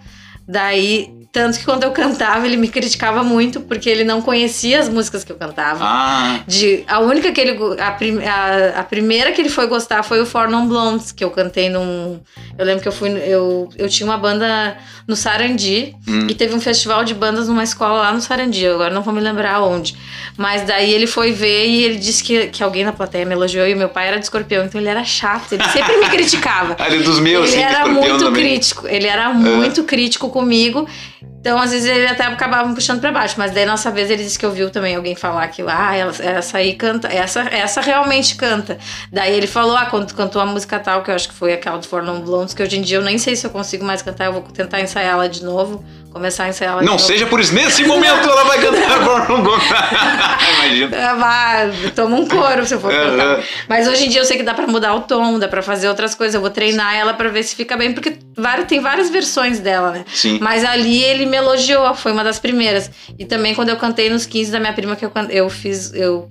Daí, 0.47 1.09
tanto 1.31 1.57
que 1.59 1.63
quando 1.65 1.83
eu 1.83 1.91
cantava, 1.91 2.45
ele 2.45 2.57
me 2.57 2.67
criticava 2.67 3.23
muito, 3.23 3.61
porque 3.61 3.89
ele 3.89 4.03
não 4.03 4.21
conhecia 4.21 4.79
as 4.79 4.89
músicas 4.89 5.23
que 5.23 5.31
eu 5.31 5.35
cantava. 5.37 5.79
Ah, 5.83 6.39
De, 6.45 6.83
a 6.87 6.99
única 6.99 7.31
que 7.31 7.39
ele. 7.39 7.57
A, 7.79 7.91
prim- 7.91 8.23
a, 8.23 8.79
a 8.79 8.83
primeira 8.83 9.31
que 9.31 9.39
ele 9.41 9.49
foi 9.49 9.65
gostar 9.67 10.03
foi 10.03 10.21
o 10.21 10.25
Four 10.25 10.49
Non 10.49 10.67
Blondes, 10.67 11.11
que 11.11 11.23
eu 11.23 11.31
cantei 11.31 11.69
num. 11.69 12.19
Eu 12.57 12.65
lembro 12.65 12.81
que 12.81 12.87
eu 12.87 12.91
fui. 12.91 13.09
Eu, 13.25 13.69
eu 13.77 13.87
tinha 13.87 14.05
uma 14.07 14.17
banda 14.17 14.77
no 15.07 15.15
Sarandi 15.15 15.95
Hum. 16.07 16.27
e 16.29 16.33
teve 16.35 16.53
um 16.53 16.59
festival 16.59 17.03
de 17.03 17.13
bandas 17.13 17.47
numa 17.47 17.63
escola 17.63 18.01
lá 18.01 18.11
no 18.11 18.19
Sarandi. 18.21 18.67
Agora 18.67 18.93
não 18.93 19.01
vou 19.01 19.13
me 19.13 19.21
lembrar 19.21 19.61
onde. 19.61 19.95
Mas 20.37 20.63
daí 20.63 20.91
ele 20.93 21.07
foi 21.07 21.31
ver 21.31 21.67
e 21.67 21.83
ele 21.83 21.95
disse 21.97 22.23
que, 22.23 22.47
que 22.47 22.63
alguém 22.63 22.83
na 22.83 22.91
plateia 22.91 23.25
me 23.25 23.33
elogiou 23.33 23.67
e 23.67 23.75
meu 23.75 23.89
pai 23.89 24.07
era 24.07 24.17
de 24.17 24.23
escorpião, 24.25 24.65
então 24.65 24.79
ele 24.79 24.89
era 24.89 25.03
chato, 25.03 25.53
ele 25.53 25.63
sempre 25.69 25.97
me 25.97 26.09
criticava. 26.09 26.75
ali 26.83 26.99
dos 26.99 27.19
meus, 27.19 27.49
ele 27.51 27.57
sim, 27.61 27.63
era 27.63 27.87
muito 27.87 28.17
também. 28.25 28.43
crítico, 28.43 28.87
ele 28.87 29.07
era 29.07 29.29
muito 29.33 29.83
crítico 29.83 30.29
comigo. 30.29 30.87
Então, 31.39 31.57
às 31.59 31.71
vezes, 31.71 31.87
ele 31.87 32.07
até 32.07 32.23
acabava 32.25 32.67
me 32.67 32.75
puxando 32.75 32.99
pra 32.99 33.11
baixo. 33.11 33.35
Mas 33.37 33.51
daí, 33.51 33.65
nossa 33.65 33.89
vez, 33.91 34.09
ele 34.09 34.23
disse 34.23 34.37
que 34.37 34.45
ouviu 34.45 34.69
também 34.69 34.95
alguém 34.95 35.15
falar 35.15 35.47
que, 35.49 35.61
ah, 35.67 35.95
ela- 35.95 36.13
essa 36.19 36.57
aí 36.57 36.75
canta, 36.75 37.07
essa, 37.07 37.41
essa 37.41 37.81
realmente 37.81 38.35
canta. 38.35 38.77
Daí 39.11 39.33
ele 39.33 39.47
falou, 39.47 39.75
ah, 39.75 39.85
quando 39.85 40.13
cantou 40.13 40.41
a 40.41 40.45
música 40.45 40.79
tal, 40.79 41.03
que 41.03 41.11
eu 41.11 41.15
acho 41.15 41.29
que 41.29 41.33
foi 41.35 41.53
aquela 41.53 41.77
do 41.77 41.87
For 41.87 42.01
Non 42.03 42.21
Blondes, 42.21 42.53
que 42.53 42.61
hoje 42.63 42.77
em 42.77 42.81
dia 42.81 42.97
eu 42.97 43.01
nem 43.03 43.17
sei 43.17 43.35
se 43.35 43.45
eu 43.45 43.49
consigo 43.51 43.83
mais 43.85 44.01
cantar, 44.01 44.25
eu 44.25 44.33
vou 44.33 44.41
tentar 44.43 44.81
ensaiar 44.81 45.13
ela 45.13 45.29
de 45.29 45.43
novo, 45.43 45.83
começar 46.11 46.43
a 46.43 46.49
ensaiar 46.49 46.75
Não 46.77 46.93
novo. 46.93 46.99
seja 46.99 47.25
por 47.25 47.39
isso. 47.39 47.53
Nesse 47.53 47.83
momento 47.85 48.29
ela 48.29 48.43
vai 48.43 48.59
cantar 48.59 48.99
Born 49.03 49.27
Imagina. 50.59 50.97
Ah, 51.09 51.15
vai, 51.15 51.91
toma 51.95 52.17
um 52.17 52.27
couro 52.27 52.65
se 52.65 52.75
eu 52.75 52.79
for 52.79 52.91
cantar. 52.91 53.43
Mas 53.67 53.87
hoje 53.87 54.05
em 54.05 54.09
dia 54.09 54.21
eu 54.21 54.25
sei 54.25 54.37
que 54.37 54.43
dá 54.43 54.53
pra 54.53 54.67
mudar 54.67 54.93
o 54.93 55.01
tom, 55.01 55.39
dá 55.39 55.47
pra 55.47 55.61
fazer 55.61 55.87
outras 55.87 56.13
coisas. 56.13 56.35
Eu 56.35 56.41
vou 56.41 56.49
treinar 56.49 56.93
ela 56.95 57.13
pra 57.13 57.29
ver 57.29 57.43
se 57.43 57.55
fica 57.55 57.77
bem, 57.77 57.93
porque 57.93 58.17
tem 58.67 58.79
várias 58.79 59.09
versões 59.09 59.59
dela, 59.59 59.91
né? 59.91 60.05
Sim. 60.13 60.37
Mas 60.41 60.63
ali 60.63 61.01
ele 61.03 61.25
me 61.25 61.37
elogiou, 61.37 61.93
foi 61.95 62.11
uma 62.11 62.23
das 62.23 62.39
primeiras. 62.39 62.91
E 63.17 63.25
também 63.25 63.55
quando 63.55 63.69
eu 63.69 63.77
cantei 63.77 64.09
nos 64.09 64.25
15 64.25 64.51
da 64.51 64.59
minha 64.59 64.73
prima, 64.73 64.95
que 64.95 65.05
eu, 65.05 65.11
eu 65.29 65.49
fiz. 65.49 65.93
Eu 65.93 66.29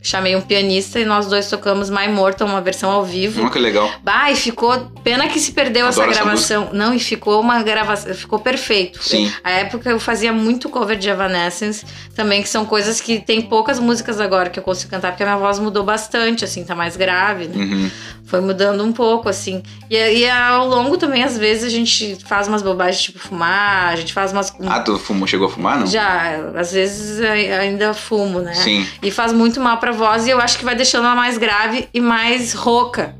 chamei 0.00 0.36
um 0.36 0.40
pianista 0.40 1.00
e 1.00 1.04
nós 1.04 1.26
dois 1.26 1.48
tocamos 1.48 1.90
My 1.90 2.08
Mortal, 2.08 2.46
uma 2.46 2.60
versão 2.60 2.90
ao 2.90 3.04
vivo. 3.04 3.42
Olha 3.42 3.50
que 3.50 3.58
legal. 3.58 3.90
Bah, 4.02 4.30
e 4.30 4.36
ficou. 4.36 4.90
Pena 5.02 5.28
que 5.28 5.40
se 5.40 5.52
perdeu 5.52 5.86
Adoro 5.86 6.10
essa 6.10 6.20
essa 6.20 6.24
gravação. 6.24 6.70
Não, 6.72 6.94
e 6.94 7.00
ficou 7.00 7.40
uma 7.40 7.62
gravação. 7.62 8.14
Ficou 8.14 8.38
perfeito. 8.38 9.02
Sim. 9.02 9.32
A 9.42 9.50
época 9.50 9.90
eu 9.90 9.98
fazia 9.98 10.32
muito 10.32 10.68
cover 10.68 10.96
de 10.96 11.08
Evanescence, 11.08 11.84
também, 12.14 12.42
que 12.42 12.48
são 12.48 12.64
coisas 12.64 13.00
que 13.00 13.18
tem 13.18 13.42
poucas 13.42 13.78
músicas 13.78 14.20
agora 14.20 14.50
que 14.50 14.58
eu 14.58 14.62
consigo 14.62 14.90
cantar, 14.90 15.10
porque 15.12 15.22
a 15.22 15.26
minha 15.26 15.38
voz 15.38 15.58
mudou 15.58 15.82
bastante, 15.82 16.44
assim, 16.44 16.64
tá 16.64 16.74
mais 16.74 16.96
grave, 16.96 17.48
né? 17.48 17.56
Uhum. 17.56 17.90
Foi 18.28 18.42
mudando 18.42 18.84
um 18.84 18.92
pouco, 18.92 19.26
assim. 19.26 19.62
E, 19.88 19.96
e 19.96 20.28
ao 20.28 20.68
longo 20.68 20.98
também, 20.98 21.24
às 21.24 21.38
vezes, 21.38 21.64
a 21.64 21.70
gente 21.70 22.14
faz 22.26 22.46
umas 22.46 22.60
bobagens, 22.60 23.00
tipo 23.02 23.18
fumar, 23.18 23.88
a 23.90 23.96
gente 23.96 24.12
faz 24.12 24.32
umas. 24.32 24.54
Ah, 24.66 24.80
tu 24.80 24.98
fumou, 24.98 25.26
chegou 25.26 25.46
a 25.46 25.50
fumar, 25.50 25.78
não? 25.80 25.86
Já, 25.86 26.36
às 26.54 26.70
vezes 26.72 27.22
ai- 27.22 27.50
ainda 27.50 27.94
fumo, 27.94 28.40
né? 28.40 28.52
Sim. 28.52 28.86
E 29.02 29.10
faz 29.10 29.32
muito 29.32 29.58
mal 29.62 29.78
pra 29.78 29.92
voz 29.92 30.26
e 30.26 30.30
eu 30.30 30.38
acho 30.38 30.58
que 30.58 30.64
vai 30.64 30.74
deixando 30.74 31.06
ela 31.06 31.14
mais 31.14 31.38
grave 31.38 31.88
e 31.94 32.02
mais 32.02 32.52
rouca. 32.52 33.16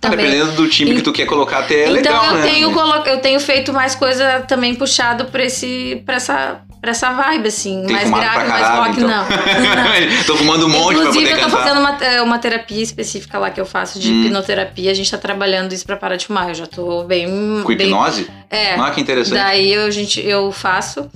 Tá, 0.00 0.08
Também. 0.08 0.30
dependendo 0.30 0.52
do 0.56 0.66
time 0.66 0.94
que 0.94 1.02
tu 1.02 1.12
quer 1.12 1.26
colocar, 1.26 1.58
até 1.58 1.80
é 1.80 1.82
então 1.84 1.92
legal, 1.92 2.24
eu 2.24 2.34
né? 2.34 2.42
tenho 2.42 2.72
eu 3.06 3.20
tenho 3.20 3.38
feito 3.38 3.70
mais 3.72 3.94
coisa 3.94 4.40
também 4.48 4.74
puxado 4.74 5.26
pra 5.26 5.44
esse 5.44 6.02
pra 6.06 6.14
essa 6.16 6.62
pra 6.82 6.90
essa 6.90 7.12
vibe 7.12 7.46
assim, 7.48 7.84
Tem 7.86 7.92
mais 7.94 8.10
grave, 8.10 8.34
pra 8.40 8.48
mais 8.48 8.68
rock 8.70 8.90
então. 9.00 9.08
não. 9.08 9.24
tô 10.26 10.36
fumando 10.36 10.66
um 10.66 10.68
monte 10.68 10.94
pra 10.96 11.00
Inclusive, 11.04 11.24
poder 11.26 11.30
eu 11.30 11.36
tô 11.44 11.44
cantar. 11.50 11.62
fazendo 11.62 11.78
uma, 11.80 12.04
é, 12.04 12.22
uma 12.22 12.38
terapia 12.38 12.82
específica 12.82 13.38
lá 13.38 13.50
que 13.50 13.60
eu 13.60 13.64
faço 13.66 13.98
de 14.00 14.10
Hum. 14.12 14.24
hipnoterapia. 14.24 14.90
A 14.90 14.94
gente 14.94 15.08
tá 15.10 15.16
trabalhando 15.16 15.72
isso 15.72 15.86
pra 15.86 15.96
parar 15.96 16.16
de 16.16 16.26
fumar. 16.26 16.48
Eu 16.48 16.54
já 16.54 16.66
tô 16.66 17.04
bem. 17.04 17.26
Com 17.62 17.68
bem 17.74 17.86
hipnose? 17.86 18.28
é. 18.50 18.74
Ah, 18.74 18.90
que 18.90 19.00
interessante. 19.00 19.34
Daí 19.38 19.72
eu, 19.72 19.90
gente, 19.92 20.20
eu 20.20 20.50
faço 20.52 21.08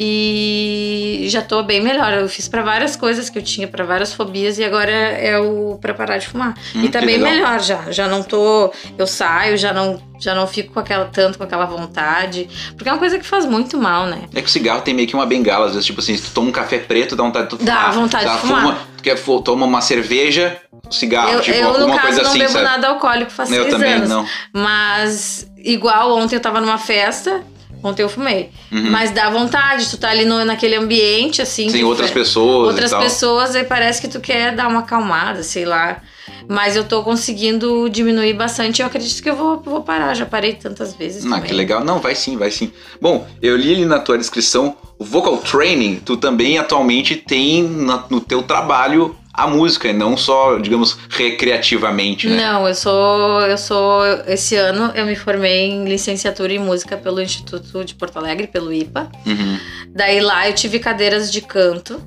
e 0.00 1.26
já 1.28 1.42
tô 1.42 1.62
bem 1.62 1.80
melhor. 1.82 2.12
Eu 2.12 2.28
fiz 2.28 2.48
pra 2.48 2.62
várias 2.62 2.96
coisas 2.96 3.28
que 3.30 3.38
eu 3.38 3.42
tinha, 3.42 3.66
pra 3.68 3.84
várias 3.84 4.12
fobias, 4.12 4.58
e 4.58 4.64
agora 4.64 4.90
é 4.92 5.38
o 5.38 5.78
pra 5.80 5.94
parar 5.94 6.18
de 6.18 6.26
fumar. 6.26 6.54
Hum, 6.74 6.84
e 6.84 6.88
tá 6.88 7.00
bem 7.00 7.16
legal. 7.18 7.30
melhor 7.30 7.60
já. 7.60 7.90
Já 7.90 8.06
não 8.08 8.22
tô. 8.22 8.72
Eu 8.98 9.06
saio, 9.06 9.56
já 9.56 9.72
não, 9.72 10.00
já 10.20 10.34
não 10.34 10.46
fico 10.46 10.72
com 10.72 10.80
aquela, 10.80 11.04
tanto 11.06 11.38
com 11.38 11.44
aquela 11.44 11.64
vontade. 11.66 12.48
Porque 12.76 12.88
é 12.88 12.92
uma 12.92 12.98
coisa 12.98 13.18
que 13.18 13.26
faz 13.26 13.44
muito 13.46 13.78
mal, 13.78 14.06
né? 14.06 14.22
É 14.34 14.40
que 14.40 14.48
o 14.48 14.50
cigarro 14.50 14.82
tem 14.82 14.94
meio 14.94 15.06
que 15.08 15.14
uma 15.14 15.26
bengala, 15.26 15.66
às 15.66 15.72
vezes, 15.72 15.86
tipo 15.86 16.00
assim, 16.00 16.16
se 16.16 16.24
tu 16.24 16.30
toma 16.34 16.48
um 16.48 16.52
café 16.52 16.78
preto, 16.78 17.14
dá 17.16 17.22
vontade 17.22 17.48
de 17.50 17.56
tu 17.56 17.64
Dá 17.64 17.74
fumar. 17.76 17.92
vontade 17.92 18.24
de 18.24 18.30
Dá, 18.30 18.38
fumar. 18.38 18.60
Fuma, 18.62 18.78
tu 18.96 19.02
quer, 19.02 19.18
toma 19.42 19.66
uma 19.66 19.80
cerveja, 19.80 20.56
cigarro, 20.90 21.30
eu, 21.32 21.40
tipo, 21.40 21.56
eu, 21.56 21.64
no 21.64 21.68
alguma 21.70 21.96
caso, 21.96 22.06
coisa 22.06 22.22
não 22.22 22.30
assim, 22.30 22.38
bebo 22.40 22.52
sabe? 22.52 22.64
nada 22.64 22.88
alcoólico 22.88 23.30
faz 23.30 23.50
Eu 23.50 23.62
seis 23.62 23.74
também, 23.74 23.92
anos. 23.94 24.08
não. 24.08 24.26
Mas, 24.52 25.46
igual 25.58 26.16
ontem 26.16 26.36
eu 26.36 26.40
tava 26.40 26.60
numa 26.60 26.78
festa, 26.78 27.42
ontem 27.84 28.02
eu 28.02 28.08
fumei. 28.08 28.50
Mas 28.70 29.10
dá 29.12 29.30
vontade, 29.30 29.88
tu 29.88 29.96
tá 29.98 30.10
ali 30.10 30.24
no, 30.24 30.44
naquele 30.44 30.74
ambiente, 30.74 31.40
assim. 31.42 31.70
Tem 31.70 31.84
outras 31.84 32.10
pessoas 32.10 32.68
Outras 32.68 32.90
e 32.92 32.96
pessoas, 32.98 33.54
aí 33.54 33.64
parece 33.64 34.00
que 34.00 34.08
tu 34.08 34.20
quer 34.20 34.54
dar 34.56 34.66
uma 34.68 34.80
acalmada, 34.80 35.42
sei 35.42 35.64
lá. 35.64 36.00
Mas 36.48 36.74
eu 36.76 36.84
tô 36.84 37.02
conseguindo 37.02 37.88
diminuir 37.88 38.32
bastante. 38.34 38.80
Eu 38.82 38.86
acredito 38.86 39.22
que 39.22 39.28
eu 39.30 39.36
vou, 39.36 39.60
vou 39.60 39.82
parar. 39.82 40.14
Já 40.14 40.26
parei 40.26 40.54
tantas 40.54 40.94
vezes. 40.94 41.24
Ah, 41.26 41.30
também. 41.30 41.44
que 41.44 41.52
legal. 41.54 41.84
Não, 41.84 41.98
vai 42.00 42.14
sim, 42.14 42.36
vai 42.36 42.50
sim. 42.50 42.72
Bom, 43.00 43.26
eu 43.40 43.56
li 43.56 43.72
ali 43.74 43.84
na 43.84 43.98
tua 43.98 44.18
descrição, 44.18 44.76
o 44.98 45.04
vocal 45.04 45.36
training, 45.38 46.00
tu 46.04 46.16
também 46.16 46.58
atualmente 46.58 47.16
tem 47.16 47.62
na- 47.62 48.04
no 48.10 48.20
teu 48.20 48.42
trabalho 48.42 49.14
a 49.36 49.48
música, 49.48 49.88
e 49.88 49.92
não 49.92 50.16
só, 50.16 50.58
digamos, 50.58 50.96
recreativamente, 51.10 52.28
né? 52.28 52.36
Não, 52.36 52.68
eu 52.68 52.74
sou, 52.74 53.40
eu 53.42 53.58
sou. 53.58 54.06
Esse 54.28 54.54
ano 54.56 54.92
eu 54.94 55.04
me 55.04 55.16
formei 55.16 55.70
em 55.70 55.84
licenciatura 55.84 56.52
em 56.52 56.58
música 56.58 56.96
pelo 56.96 57.20
Instituto 57.20 57.84
de 57.84 57.94
Porto 57.96 58.16
Alegre, 58.16 58.46
pelo 58.46 58.72
IPA. 58.72 59.10
Uhum. 59.26 59.58
Daí 59.88 60.20
lá 60.20 60.48
eu 60.48 60.54
tive 60.54 60.78
cadeiras 60.78 61.32
de 61.32 61.40
canto, 61.40 62.00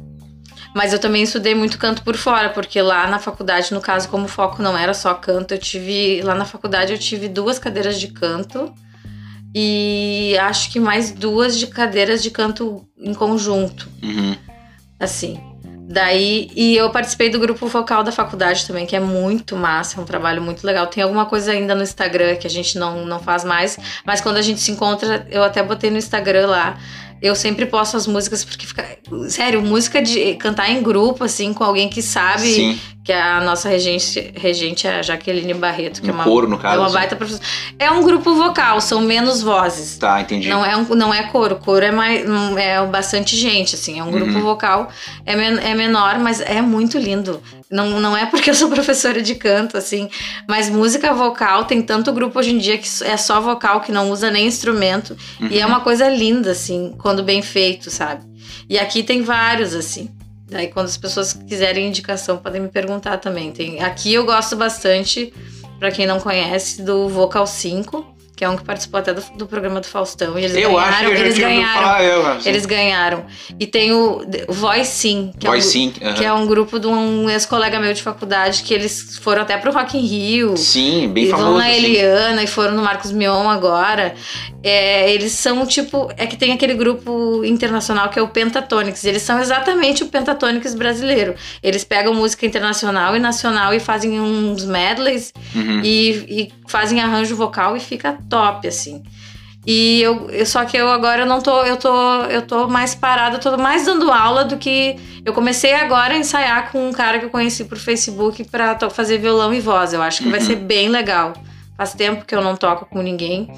mas 0.74 0.94
eu 0.94 1.00
também 1.00 1.24
estudei 1.24 1.54
muito 1.54 1.78
canto 1.78 2.02
por 2.02 2.16
fora, 2.16 2.50
porque 2.50 2.82
lá 2.82 3.06
na 3.08 3.20
faculdade, 3.20 3.74
no 3.74 3.82
caso, 3.82 4.08
como 4.08 4.24
o 4.26 4.30
foco 4.30 4.62
não 4.62 4.78
era 4.78 4.94
só 4.94 5.14
canto, 5.14 5.54
eu 5.54 5.58
tive. 5.58 6.22
Lá 6.22 6.34
na 6.34 6.46
faculdade 6.46 6.94
eu 6.94 6.98
tive 6.98 7.28
duas 7.28 7.60
cadeiras 7.60 8.00
de 8.00 8.08
canto 8.08 8.74
e 9.54 10.36
acho 10.40 10.72
que 10.72 10.80
mais 10.80 11.12
duas 11.12 11.58
de 11.58 11.68
cadeiras 11.68 12.22
de 12.22 12.30
canto 12.32 12.86
em 12.98 13.14
conjunto, 13.14 13.88
Uhum. 14.04 14.36
assim. 15.00 15.40
Daí, 15.90 16.52
e 16.54 16.76
eu 16.76 16.90
participei 16.90 17.30
do 17.30 17.40
grupo 17.40 17.66
vocal 17.66 18.04
da 18.04 18.12
faculdade 18.12 18.68
também, 18.68 18.86
que 18.86 18.94
é 18.94 19.00
muito 19.00 19.56
massa, 19.56 19.98
é 19.98 20.04
um 20.04 20.06
trabalho 20.06 20.42
muito 20.42 20.68
legal. 20.68 20.86
Tem 20.88 21.02
alguma 21.02 21.26
coisa 21.26 21.54
ainda 21.54 21.74
no 21.74 21.82
Instagram 21.82 22.36
que 22.36 22.46
a 22.46 22.50
gente 22.50 22.78
não, 22.78 23.06
não 23.06 23.20
faz 23.22 23.46
mais, 23.46 23.80
mas 24.06 24.20
quando 24.20 24.36
a 24.36 24.42
gente 24.42 24.60
se 24.60 24.70
encontra, 24.70 25.26
eu 25.32 25.42
até 25.42 25.64
botei 25.64 25.90
no 25.90 25.98
Instagram 25.98 26.48
lá. 26.48 26.78
Eu 27.22 27.36
sempre 27.36 27.66
posto 27.66 27.96
as 27.96 28.06
músicas 28.06 28.44
porque 28.44 28.68
fica. 28.68 28.86
Sério, 29.30 29.62
música 29.62 30.02
de 30.02 30.36
cantar 30.36 30.70
em 30.70 30.84
grupo, 30.84 31.24
assim, 31.24 31.54
com 31.54 31.64
alguém 31.64 31.90
que 31.90 32.02
sabe, 32.02 32.54
Sim, 32.54 32.80
que 33.08 33.14
a 33.14 33.40
nossa 33.40 33.70
regente, 33.70 34.34
regente 34.36 34.86
é 34.86 35.00
a 35.00 35.02
Jaqueline 35.02 35.54
Barreto, 35.54 36.02
que 36.02 36.10
é 36.10 36.12
um 36.12 36.16
uma, 36.18 36.26
coro, 36.26 36.46
no 36.50 36.58
caso. 36.58 36.76
é 36.76 36.78
uma 36.78 36.88
assim. 36.88 36.96
baita 36.96 37.16
professora. 37.16 37.44
É 37.80 37.90
um 37.90 38.04
grupo 38.04 38.36
vocal, 38.36 38.82
são 38.82 39.00
menos 39.00 39.42
vozes. 39.42 39.98
Tá, 39.98 40.20
entendi. 40.20 40.50
Não 40.50 40.66
é, 40.66 40.76
um, 40.76 40.84
não 40.94 41.14
é 41.14 41.24
coro, 41.24 41.56
coro 41.56 41.86
é, 41.86 41.90
mais, 41.92 42.26
é 42.58 42.86
bastante 42.86 43.38
gente, 43.38 43.76
assim, 43.76 43.98
é 43.98 44.04
um 44.04 44.12
grupo 44.12 44.34
Uhum. 44.34 44.42
vocal, 44.42 44.90
é, 45.26 45.38
men- 45.38 45.58
é 45.64 45.74
menor, 45.74 46.20
mas 46.20 46.42
é 46.42 46.62
muito 46.62 46.98
lindo. 46.98 47.42
Não, 47.72 48.02
não 48.02 48.16
é 48.18 48.26
porque 48.26 48.50
eu 48.50 48.54
sou 48.54 48.68
professora 48.76 49.22
de 49.22 49.36
canto, 49.36 49.78
assim, 49.78 50.10
mas 50.46 50.70
música 50.70 51.14
vocal, 51.14 51.64
tem 51.64 51.82
tanto 51.82 52.12
grupo 52.12 52.38
hoje 52.38 52.52
em 52.54 52.58
dia 52.58 52.78
que 52.78 52.90
é 53.06 53.16
só 53.16 53.40
vocal, 53.40 53.80
que 53.80 53.92
não 53.94 54.12
usa 54.12 54.30
nem 54.30 54.46
instrumento, 54.48 55.16
e 55.50 55.58
é 55.60 55.64
Uhum. 55.66 55.72
uma 55.72 55.80
coisa 55.80 56.10
linda, 56.10 56.52
assim, 56.52 56.94
quando 56.98 57.24
bem 57.24 57.42
feito, 57.42 57.90
sabe? 57.90 58.26
E 58.70 58.78
aqui 58.78 59.02
tem 59.02 59.22
vários, 59.22 59.74
assim. 59.74 60.10
Daí, 60.50 60.68
quando 60.68 60.86
as 60.86 60.98
pessoas 60.98 61.34
quiserem 61.34 61.88
indicação, 61.88 62.38
podem 62.38 62.62
me 62.62 62.70
perguntar 62.70 63.18
também. 63.18 63.52
Tem, 63.52 63.82
aqui 63.82 64.14
eu 64.14 64.26
gosto 64.26 64.56
bastante, 64.56 65.34
pra 65.78 65.92
quem 65.92 66.08
não 66.08 66.20
conhece, 66.20 66.82
do 66.82 67.10
Vocal 67.10 67.46
5, 67.46 68.07
que 68.38 68.46
é 68.46 68.50
um 68.50 68.56
que 68.56 68.64
participou 68.64 69.00
até 69.00 69.14
do, 69.14 69.22
do 69.36 69.48
programa 69.48 69.82
do 69.82 69.88
Faustão. 69.88 70.38
E 70.40 70.46
eles 70.46 70.56
Eu 70.56 70.78
acho 70.78 71.00
que 71.00 71.04
ganharam, 71.06 71.10
eu 71.12 71.18
já 71.18 71.24
eles 71.26 71.38
ganharam. 71.40 71.82
falar, 71.82 72.04
eu 72.04 72.26
acho. 72.28 72.48
Eles 72.50 72.66
ganharam. 72.68 73.26
E 73.60 73.66
tem 73.68 73.92
o 73.92 74.22
Voice 74.48 74.92
Sim, 74.92 75.32
que, 75.40 75.48
Voice 75.48 75.68
é, 75.68 75.70
um, 75.70 75.84
Sim, 75.84 75.92
que 75.92 76.06
aham. 76.06 76.24
é 76.24 76.34
um 76.34 76.46
grupo 76.48 76.80
de 76.80 76.86
um 76.88 77.30
ex-colega 77.30 77.80
meu 77.80 77.94
de 77.94 78.02
faculdade 78.04 78.62
que 78.64 78.74
eles 78.74 79.18
foram 79.18 79.42
até 79.42 79.58
pro 79.58 79.74
Rock 79.74 79.98
in 79.98 80.02
Rio. 80.06 80.56
Sim, 80.56 81.10
bem 81.10 81.26
e 81.26 81.30
famoso. 81.30 81.50
vão 81.50 81.58
na. 81.58 81.68
Eliana 81.72 82.44
e 82.44 82.48
foram 82.48 82.76
no 82.76 82.84
Marcos 82.84 83.12
Mion 83.12 83.50
agora. 83.50 84.14
É, 84.64 85.12
eles 85.12 85.32
são 85.32 85.66
tipo. 85.66 86.10
É 86.16 86.28
que 86.28 86.38
tem 86.38 86.54
aquele 86.54 86.76
grupo 86.76 87.44
internacional 87.44 88.10
que 88.10 88.20
é 88.20 88.22
o 88.22 88.28
Pentatonics. 88.28 89.04
Eles 89.04 89.24
são 89.24 89.40
exatamente 89.40 90.04
o 90.04 90.08
Pentatonics 90.08 90.76
brasileiro. 90.76 91.34
Eles 91.64 91.84
pegam 91.84 92.14
música 92.14 92.46
internacional 92.46 93.16
e 93.16 93.20
nacional 93.20 93.74
e 93.74 93.80
fazem 93.80 94.20
uns 94.20 94.64
medleys 94.66 95.34
Uhum. 95.56 95.82
e, 95.84 96.10
e 96.30 96.54
fazem 96.68 97.00
arranjo 97.02 97.36
vocal 97.36 97.76
e 97.76 97.80
fica 97.80 98.18
top, 98.30 98.68
assim. 98.68 99.04
E 99.66 100.02
eu, 100.02 100.30
eu- 100.30 100.46
só 100.46 100.64
que 100.64 100.78
eu 100.78 100.90
agora 100.90 101.26
não 101.26 101.42
tô, 101.42 101.64
eu 101.64 101.76
tô, 101.76 102.22
eu 102.26 102.42
tô 102.42 102.68
mais 102.70 102.96
parada, 102.96 103.36
eu 103.36 103.40
tô 103.42 103.58
mais 103.58 103.86
dando 103.86 104.10
aula 104.12 104.46
do 104.46 104.56
que 104.58 104.96
eu 105.26 105.34
comecei 105.34 105.74
agora 105.74 106.14
a 106.14 106.18
ensaiar 106.18 106.72
com 106.72 106.88
um 106.88 106.94
cara 106.94 107.20
que 107.20 107.26
eu 107.26 107.30
conheci 107.30 107.66
por 107.66 107.78
Facebook 107.78 108.46
pra 108.46 108.76
to- 108.76 108.90
fazer 108.90 109.18
violão 109.18 109.54
e 109.54 109.60
voz. 109.60 109.92
Eu 109.92 110.02
acho 110.02 110.24
que 110.24 110.30
vai 110.30 110.40
ser 110.40 110.56
bem 110.72 110.88
legal. 110.88 111.34
Faz 111.76 111.94
tempo 111.94 112.24
que 112.26 112.34
eu 112.34 112.42
não 112.42 112.56
toco 112.56 112.86
com 112.86 113.02
ninguém. 113.02 113.50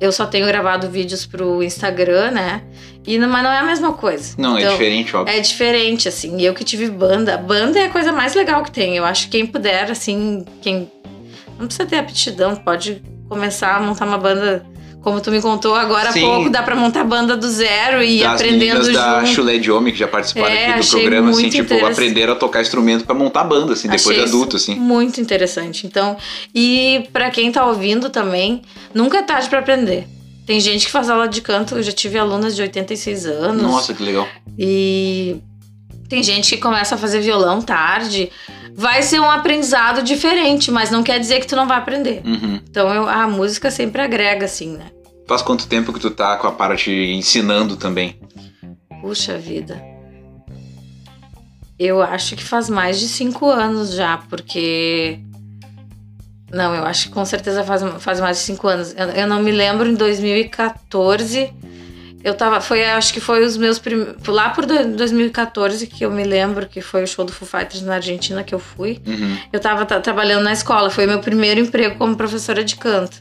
Eu 0.00 0.12
só 0.12 0.24
tenho 0.26 0.46
gravado 0.46 0.88
vídeos 0.90 1.26
pro 1.26 1.62
Instagram, 1.62 2.30
né? 2.30 2.62
E, 3.04 3.18
não- 3.18 3.28
mas 3.28 3.42
não 3.42 3.50
é 3.50 3.58
a 3.58 3.62
mesma 3.64 3.92
coisa. 3.92 4.34
Não, 4.38 4.56
é 4.56 4.60
Então, 4.60 4.72
diferente, 4.72 5.16
óbvio. 5.16 5.34
é 5.34 5.40
diferente, 5.40 6.06
assim. 6.06 6.36
E 6.38 6.44
eu 6.44 6.54
que 6.54 6.62
tive 6.62 6.88
banda. 6.90 7.36
Banda 7.38 7.78
é 7.80 7.86
a 7.86 7.90
coisa 7.90 8.12
mais 8.12 8.34
legal 8.34 8.62
que 8.62 8.70
tem. 8.70 8.96
Eu 8.96 9.04
acho 9.04 9.24
que 9.24 9.30
quem 9.38 9.46
puder, 9.46 9.90
assim, 9.90 10.44
quem. 10.62 10.88
Não 11.58 11.66
precisa 11.66 11.86
ter 11.86 11.96
aptidão, 11.98 12.54
pode 12.54 13.02
começar 13.28 13.76
a 13.76 13.80
montar 13.80 14.06
uma 14.06 14.18
banda. 14.18 14.64
Como 15.02 15.20
tu 15.20 15.30
me 15.30 15.40
contou 15.40 15.76
agora 15.76 16.10
Sim. 16.10 16.24
há 16.24 16.26
pouco, 16.26 16.50
dá 16.50 16.64
pra 16.64 16.74
montar 16.74 17.04
banda 17.04 17.36
do 17.36 17.48
zero 17.48 18.02
e 18.02 18.18
das 18.18 18.40
aprendendo 18.40 18.80
meninas 18.80 18.92
da 18.92 19.20
junto. 19.20 19.32
Chulé 19.34 19.56
de 19.58 19.70
Homem 19.70 19.92
que 19.92 19.98
já 20.00 20.08
participaram 20.08 20.52
É, 20.52 20.70
aqui 20.70 20.80
do 20.80 20.90
programa, 20.90 21.30
assim, 21.30 21.48
tipo, 21.48 21.86
aprenderam 21.86 22.32
a 22.32 22.36
tocar 22.36 22.60
instrumento 22.60 23.04
pra 23.04 23.14
montar 23.14 23.44
banda, 23.44 23.74
assim, 23.74 23.86
depois 23.86 24.04
Achei 24.04 24.16
de 24.16 24.24
isso 24.24 24.34
adulto, 24.34 24.56
assim. 24.56 24.74
Muito 24.74 25.20
interessante. 25.20 25.86
Então, 25.86 26.16
e 26.52 27.08
pra 27.12 27.30
quem 27.30 27.52
tá 27.52 27.64
ouvindo 27.64 28.10
também, 28.10 28.62
nunca 28.92 29.18
é 29.18 29.22
tarde 29.22 29.48
pra 29.48 29.60
aprender. 29.60 30.08
Tem 30.44 30.58
gente 30.58 30.86
que 30.86 30.90
faz 30.90 31.08
aula 31.08 31.28
de 31.28 31.40
canto, 31.40 31.76
eu 31.76 31.82
já 31.84 31.92
tive 31.92 32.18
alunas 32.18 32.56
de 32.56 32.62
86 32.62 33.26
anos. 33.26 33.62
Nossa, 33.62 33.94
que 33.94 34.02
legal. 34.02 34.26
E 34.58 35.36
tem 36.08 36.20
gente 36.22 36.56
que 36.56 36.60
começa 36.60 36.94
a 36.94 36.98
fazer 36.98 37.20
violão 37.20 37.60
tarde. 37.62 38.30
Vai 38.76 39.02
ser 39.02 39.18
um 39.20 39.30
aprendizado 39.30 40.02
diferente, 40.02 40.70
mas 40.70 40.90
não 40.90 41.02
quer 41.02 41.18
dizer 41.18 41.40
que 41.40 41.46
tu 41.46 41.56
não 41.56 41.66
vai 41.66 41.78
aprender. 41.78 42.20
Uhum. 42.24 42.60
Então 42.68 42.92
eu- 42.92 43.08
a 43.08 43.26
música 43.26 43.70
sempre 43.70 44.02
agrega, 44.02 44.44
assim, 44.44 44.76
né? 44.76 44.90
Faz 45.26 45.40
quanto 45.42 45.66
tempo 45.66 45.92
que 45.94 45.98
tu 45.98 46.10
tá 46.10 46.36
com 46.36 46.46
a 46.46 46.52
parte 46.52 46.90
ensinando 46.92 47.76
também? 47.76 48.20
Puxa 49.00 49.38
vida. 49.38 49.82
Eu 51.78 52.02
acho 52.02 52.36
que 52.36 52.44
faz 52.44 52.68
mais 52.70 53.00
de 53.00 53.08
cinco 53.08 53.46
anos 53.50 53.92
já, 53.94 54.18
porque. 54.28 55.18
Não, 56.52 56.74
eu 56.74 56.84
acho 56.84 57.08
que 57.08 57.14
com 57.14 57.24
certeza 57.24 57.64
faz, 57.64 57.82
faz 57.98 58.20
mais 58.20 58.38
de 58.38 58.42
cinco 58.44 58.68
anos. 58.68 58.94
Eu, 58.96 59.08
eu 59.08 59.26
não 59.26 59.42
me 59.42 59.50
lembro, 59.50 59.88
em 59.88 59.94
2014. 59.94 61.52
Eu 62.24 62.34
tava. 62.34 62.60
Foi, 62.60 62.84
acho 62.84 63.12
que 63.12 63.20
foi 63.20 63.44
os 63.44 63.56
meus 63.56 63.78
primeiros. 63.78 64.16
Lá 64.26 64.50
por 64.50 64.66
do- 64.66 64.96
2014 64.96 65.86
que 65.86 66.04
eu 66.04 66.10
me 66.10 66.24
lembro 66.24 66.66
que 66.66 66.80
foi 66.80 67.04
o 67.04 67.06
show 67.06 67.24
do 67.24 67.32
Foo 67.32 67.46
Fighters 67.46 67.82
na 67.82 67.94
Argentina 67.96 68.42
que 68.42 68.54
eu 68.54 68.58
fui. 68.58 69.00
Uhum. 69.06 69.36
Eu 69.52 69.60
tava 69.60 69.84
tra- 69.86 70.00
trabalhando 70.00 70.42
na 70.42 70.52
escola. 70.52 70.90
Foi 70.90 71.06
meu 71.06 71.20
primeiro 71.20 71.60
emprego 71.60 71.96
como 71.96 72.16
professora 72.16 72.64
de 72.64 72.76
canto. 72.76 73.18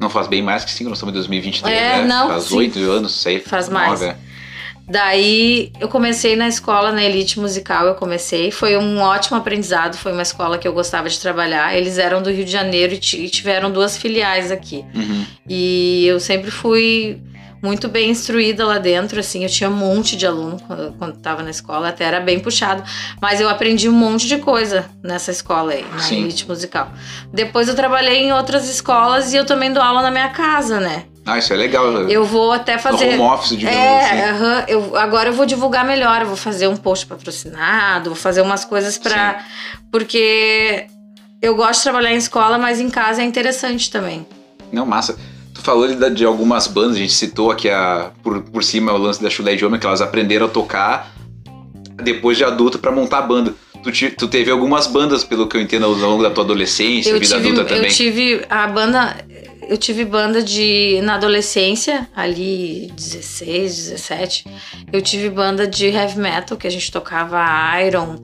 Não 0.00 0.08
faz 0.08 0.28
bem 0.28 0.40
mais 0.40 0.64
que 0.64 0.70
cinco, 0.70 0.90
nós 0.90 0.98
estamos 0.98 1.12
em 1.12 1.16
2023, 1.18 1.76
É, 1.76 1.96
né? 1.98 2.04
não, 2.04 2.28
Faz 2.28 2.52
oito 2.52 2.78
anos, 2.78 3.12
sei. 3.20 3.40
Faz 3.40 3.68
mais. 3.68 4.00
nove. 4.00 4.14
Daí 4.86 5.70
eu 5.80 5.88
comecei 5.88 6.34
na 6.34 6.48
escola, 6.48 6.90
na 6.92 7.02
elite 7.04 7.38
musical, 7.38 7.84
eu 7.86 7.94
comecei. 7.94 8.50
Foi 8.50 8.76
um 8.78 9.00
ótimo 9.00 9.36
aprendizado, 9.36 9.96
foi 9.98 10.12
uma 10.12 10.22
escola 10.22 10.56
que 10.56 10.66
eu 10.66 10.72
gostava 10.72 11.10
de 11.10 11.18
trabalhar. 11.18 11.76
Eles 11.76 11.98
eram 11.98 12.22
do 12.22 12.30
Rio 12.30 12.44
de 12.44 12.50
Janeiro 12.52 12.94
e 12.94 13.16
e 13.16 13.28
tiveram 13.28 13.70
duas 13.70 13.98
filiais 13.98 14.50
aqui. 14.50 14.84
Uhum. 14.94 15.26
E 15.48 16.06
eu 16.06 16.18
sempre 16.20 16.50
fui 16.50 17.20
muito 17.62 17.88
bem 17.88 18.10
instruída 18.10 18.64
lá 18.64 18.78
dentro, 18.78 19.18
assim, 19.20 19.42
eu 19.42 19.48
tinha 19.48 19.68
um 19.68 19.74
monte 19.74 20.16
de 20.16 20.26
aluno 20.26 20.60
quando, 20.66 20.92
quando 20.98 21.18
tava 21.18 21.42
na 21.42 21.50
escola, 21.50 21.88
até 21.88 22.04
era 22.04 22.20
bem 22.20 22.38
puxado, 22.38 22.82
mas 23.20 23.40
eu 23.40 23.48
aprendi 23.48 23.88
um 23.88 23.92
monte 23.92 24.26
de 24.26 24.38
coisa 24.38 24.86
nessa 25.02 25.30
escola 25.30 25.72
aí, 25.72 25.84
na 25.92 25.98
Sim. 25.98 26.22
elite 26.22 26.48
musical. 26.48 26.90
Depois 27.32 27.68
eu 27.68 27.74
trabalhei 27.74 28.18
em 28.18 28.32
outras 28.32 28.68
escolas 28.68 29.32
e 29.32 29.36
eu 29.36 29.44
também 29.44 29.72
dou 29.72 29.82
aula 29.82 30.02
na 30.02 30.10
minha 30.10 30.28
casa, 30.30 30.80
né? 30.80 31.04
Ah, 31.28 31.36
isso 31.36 31.52
é 31.52 31.56
legal. 31.56 31.84
Eu 32.08 32.24
vou 32.24 32.52
até 32.52 32.78
fazer 32.78 33.20
Home 33.20 33.20
office, 33.20 33.58
digamos 33.58 33.78
é, 33.78 34.30
assim. 34.30 34.64
eu, 34.68 34.96
agora 34.96 35.28
eu 35.28 35.34
vou 35.34 35.44
divulgar 35.44 35.84
melhor, 35.84 36.22
eu 36.22 36.26
vou 36.26 36.36
fazer 36.36 36.68
um 36.68 36.76
post 36.76 37.06
patrocinado, 37.06 38.10
vou 38.10 38.16
fazer 38.16 38.40
umas 38.40 38.64
coisas 38.64 38.96
pra. 38.96 39.44
Porque 39.92 40.86
eu 41.42 41.54
gosto 41.54 41.80
de 41.80 41.82
trabalhar 41.82 42.12
em 42.12 42.16
escola, 42.16 42.56
mas 42.56 42.80
em 42.80 42.88
casa 42.88 43.20
é 43.20 43.26
interessante 43.26 43.90
também. 43.90 44.26
Não, 44.72 44.86
massa. 44.86 45.18
Falou 45.68 45.86
de, 45.86 46.24
algumas 46.24 46.66
bandas, 46.66 46.96
a 46.96 46.98
gente 46.98 47.12
citou 47.12 47.50
aqui 47.50 47.68
a, 47.68 48.10
por, 48.22 48.40
por 48.40 48.64
cima 48.64 48.90
o 48.90 48.96
lance 48.96 49.22
da 49.22 49.28
Chulé 49.28 49.54
de 49.54 49.66
Homem, 49.66 49.78
que 49.78 49.84
elas 49.84 50.00
aprenderam 50.00 50.46
a 50.46 50.48
tocar 50.48 51.12
depois 52.02 52.38
de 52.38 52.44
adulto 52.44 52.78
pra 52.78 52.90
montar 52.90 53.20
banda. 53.20 53.54
Tu, 53.82 53.92
ti- 53.92 54.10
tu 54.10 54.26
teve 54.28 54.50
algumas 54.50 54.86
bandas, 54.86 55.24
pelo 55.24 55.46
que 55.46 55.58
eu 55.58 55.60
entendo, 55.60 55.84
ao 55.84 55.92
longo 55.92 56.22
da 56.22 56.30
tua 56.30 56.42
adolescência, 56.42 57.10
Eu 57.10 57.20
vida 57.20 57.34
tive, 57.36 57.48
adulta 57.48 57.64
também. 57.66 57.90
eu 57.90 57.94
tive 57.94 58.46
a 58.48 58.66
banda. 58.66 59.16
Eu 59.68 59.76
tive 59.76 60.06
banda 60.06 60.42
de. 60.42 61.02
Na 61.02 61.16
adolescência, 61.16 62.08
ali 62.16 62.90
16, 62.96 63.76
17. 63.90 64.44
Eu 64.90 65.02
tive 65.02 65.28
banda 65.28 65.66
de 65.66 65.88
heavy 65.88 66.18
metal, 66.18 66.56
que 66.56 66.66
a 66.66 66.70
gente 66.70 66.90
tocava 66.90 67.38
Iron. 67.86 68.16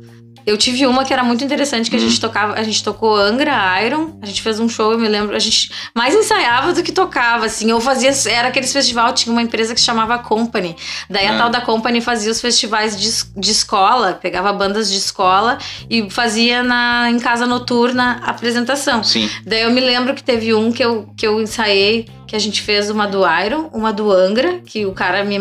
Eu 0.47 0.57
tive 0.59 0.87
uma 0.87 1.05
que 1.05 1.13
era 1.13 1.25
muito 1.25 1.43
interessante, 1.43 1.89
que 1.89 1.97
a 1.97 1.99
gente 1.99 2.21
tocava, 2.21 2.55
a 2.55 2.63
gente 2.63 2.83
tocou 2.83 3.17
Angra 3.17 3.83
Iron, 3.83 4.19
a 4.21 4.27
gente 4.27 4.43
fez 4.43 4.61
um 4.61 4.69
show, 4.69 4.93
eu 4.93 4.99
me 4.99 5.09
lembro, 5.09 5.35
a 5.35 5.39
gente 5.39 5.71
mais 5.95 6.15
ensaiava 6.15 6.73
do 6.73 6.83
que 6.83 6.93
tocava, 6.93 7.47
assim, 7.47 7.73
ou 7.73 7.81
fazia, 7.81 8.11
era 8.31 8.49
aqueles 8.49 8.73
festival, 8.73 9.13
tinha 9.13 9.33
uma 9.33 9.43
empresa 9.43 9.75
que 9.75 9.81
se 9.81 9.87
chamava 9.87 10.19
Company, 10.19 10.77
daí 11.09 11.27
a 11.27 11.35
Ah. 11.35 11.39
tal 11.39 11.51
da 11.51 11.61
Company 11.61 12.01
fazia 12.01 12.31
os 12.31 12.41
festivais 12.41 12.99
de, 12.99 13.41
de 13.41 13.51
escola, 13.51 14.19
pegava 14.21 14.53
bandas 14.53 14.91
de 14.91 14.99
escola 14.99 15.59
e 15.89 16.09
fazia 16.11 16.63
na, 16.63 17.11
em 17.11 17.19
casa 17.19 17.47
noturna 17.47 18.21
a 18.23 18.31
apresentação. 18.31 19.03
Sim. 19.03 19.29
Daí 19.47 19.63
eu 19.63 19.71
me 19.71 19.81
lembro 19.81 20.15
que 20.15 20.23
teve 20.23 20.53
um 20.53 20.71
que 20.71 20.85
eu, 20.85 21.09
que 21.17 21.27
eu 21.27 21.41
ensaiei, 21.41 22.07
que 22.27 22.37
a 22.37 22.39
gente 22.39 22.61
fez 22.63 22.91
uma 22.91 23.07
do 23.07 23.23
Iron, 23.45 23.71
uma 23.73 23.93
do 23.93 24.11
Angra, 24.11 24.61
que 24.65 24.85
o 24.87 24.93
cara 24.93 25.25
me 25.25 25.39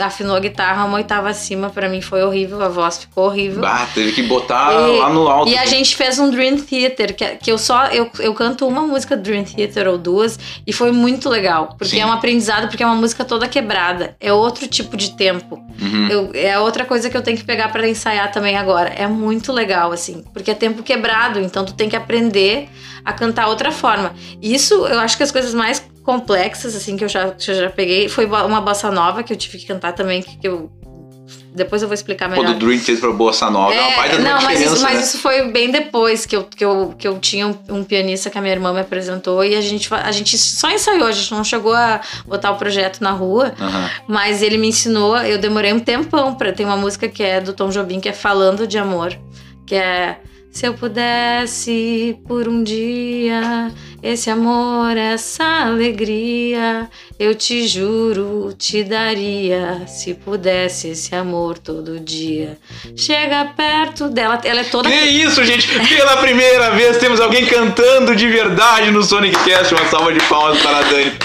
afinou 0.00 0.34
a 0.36 0.40
guitarra 0.40 0.84
uma 0.84 0.96
oitava 0.96 1.28
acima, 1.28 1.70
pra 1.70 1.88
mim 1.88 2.00
foi 2.00 2.22
horrível, 2.22 2.60
a 2.62 2.68
voz 2.68 2.98
ficou 2.98 3.26
horrível. 3.26 3.60
Bah, 3.62 3.86
teve 3.94 4.12
que 4.12 4.22
botar 4.22 4.72
E- 4.72 4.98
lá 4.98 5.08
no 5.08 5.28
alto. 5.28 5.50
E 5.50 5.56
a 5.56 5.64
gente 5.66 5.94
fez 5.96 6.18
um 6.18 6.30
Dream 6.30 6.56
Theater, 6.58 7.14
que, 7.14 7.24
que 7.36 7.52
eu 7.52 7.58
só 7.58 7.86
eu, 7.86 8.10
eu 8.18 8.34
canto 8.34 8.66
uma 8.66 8.82
música 8.82 9.16
Dream 9.16 9.44
Theater 9.44 9.86
ou 9.88 9.98
duas, 9.98 10.38
e 10.66 10.72
foi 10.72 10.90
muito 10.92 11.28
legal. 11.28 11.74
Porque 11.78 11.96
Sim. 11.96 12.00
é 12.00 12.06
um 12.06 12.12
aprendizado, 12.12 12.68
porque 12.68 12.82
é 12.82 12.86
uma 12.86 12.94
música 12.96 13.24
toda 13.24 13.46
quebrada. 13.46 14.16
É 14.20 14.32
outro 14.32 14.66
tipo 14.66 14.96
de 14.96 15.10
tempo. 15.16 15.56
Uhum. 15.80 16.08
Eu- 16.08 16.30
é 16.34 16.58
outra 16.58 16.84
coisa 16.84 17.08
que 17.10 17.16
eu 17.16 17.22
tenho 17.22 17.36
que 17.36 17.44
pegar 17.44 17.68
pra 17.70 17.86
ensaiar 17.88 18.30
também 18.32 18.56
agora. 18.56 18.90
É 18.90 19.06
muito 19.06 19.52
legal, 19.52 19.92
assim, 19.92 20.24
porque 20.32 20.50
é 20.50 20.54
tempo 20.54 20.82
quebrado, 20.82 21.38
então 21.40 21.64
tu 21.64 21.74
tem 21.74 21.88
que 21.88 21.96
aprender 21.96 22.68
a 23.04 23.12
cantar 23.12 23.48
outra 23.48 23.70
forma. 23.70 24.14
Isso, 24.40 24.74
eu 24.86 24.98
acho 24.98 25.16
que 25.16 25.22
as 25.22 25.30
coisas 25.30 25.52
mais 25.52 25.84
complexas, 26.04 26.76
assim, 26.76 26.96
que 26.96 27.02
eu 27.04 27.08
já, 27.08 27.30
que 27.30 27.50
eu 27.50 27.54
já 27.54 27.70
peguei, 27.70 28.08
foi 28.08 28.26
uma 28.26 28.60
bossa 28.60 28.90
nova 28.90 29.22
que 29.22 29.32
eu 29.32 29.36
tive 29.36 29.58
que 29.58 29.66
cantar 29.66 29.92
também, 29.92 30.22
que, 30.22 30.36
que 30.36 30.46
eu. 30.46 30.70
Depois 31.54 31.80
eu 31.82 31.88
vou 31.88 31.94
explicar 31.94 32.28
melhor. 32.28 32.52
do 32.52 32.58
Dream 32.58 32.80
Theater 32.80 32.98
pra 32.98 33.12
Bossa 33.12 33.48
Nova 33.48 33.72
é, 33.72 33.80
uma 33.80 33.90
É, 33.92 33.96
baita 33.96 34.16
uma 34.16 34.28
não, 34.28 34.42
mas, 34.42 34.60
isso, 34.60 34.82
mas 34.82 34.94
né? 34.94 35.00
isso 35.00 35.18
foi 35.18 35.52
bem 35.52 35.70
depois 35.70 36.26
que 36.26 36.34
eu, 36.34 36.42
que 36.42 36.64
eu, 36.64 36.92
que 36.98 37.06
eu 37.06 37.16
tinha 37.20 37.46
um, 37.46 37.56
um 37.68 37.84
pianista 37.84 38.28
que 38.28 38.36
a 38.36 38.40
minha 38.40 38.52
irmã 38.52 38.72
me 38.72 38.80
apresentou 38.80 39.44
e 39.44 39.54
a 39.54 39.60
gente, 39.60 39.88
a 39.94 40.10
gente 40.10 40.36
só 40.36 40.68
ensaiou, 40.68 41.06
a 41.06 41.12
gente 41.12 41.30
não 41.30 41.44
chegou 41.44 41.72
a 41.72 42.00
botar 42.26 42.50
o 42.50 42.56
projeto 42.56 43.00
na 43.00 43.12
rua. 43.12 43.54
Aham. 43.58 43.90
Mas 44.08 44.42
ele 44.42 44.58
me 44.58 44.66
ensinou, 44.66 45.16
eu 45.18 45.38
demorei 45.38 45.72
um 45.72 45.78
tempão 45.78 46.34
pra. 46.34 46.52
Tem 46.52 46.66
uma 46.66 46.76
música 46.76 47.08
que 47.08 47.22
é 47.22 47.40
do 47.40 47.52
Tom 47.52 47.68
Jobim 47.68 48.00
que 48.00 48.08
é 48.08 48.12
Falando 48.12 48.66
de 48.66 48.76
Amor, 48.76 49.16
que 49.64 49.76
é 49.76 50.18
se 50.50 50.66
eu 50.66 50.74
pudesse 50.74 52.16
por 52.26 52.48
um 52.48 52.62
dia 52.64 53.72
esse 54.04 54.28
amor, 54.28 54.96
essa 54.98 55.64
alegria, 55.64 56.90
eu 57.18 57.34
te 57.34 57.66
juro, 57.66 58.52
te 58.58 58.84
daria 58.84 59.82
se 59.86 60.12
pudesse 60.12 60.88
esse 60.88 61.14
amor 61.14 61.56
todo 61.58 61.98
dia. 61.98 62.58
Chega 62.94 63.46
perto 63.56 64.08
dela, 64.10 64.38
ela 64.44 64.60
é 64.60 64.64
toda 64.64 64.90
Que 64.90 64.94
isso, 64.96 65.42
gente! 65.44 65.66
Pela 65.88 66.18
primeira 66.18 66.70
vez 66.72 66.98
temos 66.98 67.18
alguém 67.18 67.46
cantando 67.46 68.14
de 68.14 68.28
verdade 68.28 68.90
no 68.90 69.02
Sonic 69.02 69.42
Cast. 69.42 69.72
Uma 69.74 69.86
salva 69.86 70.12
de 70.12 70.20
palmas 70.28 70.60
para 70.60 70.78
a 70.78 70.82
Dani. 70.82 71.12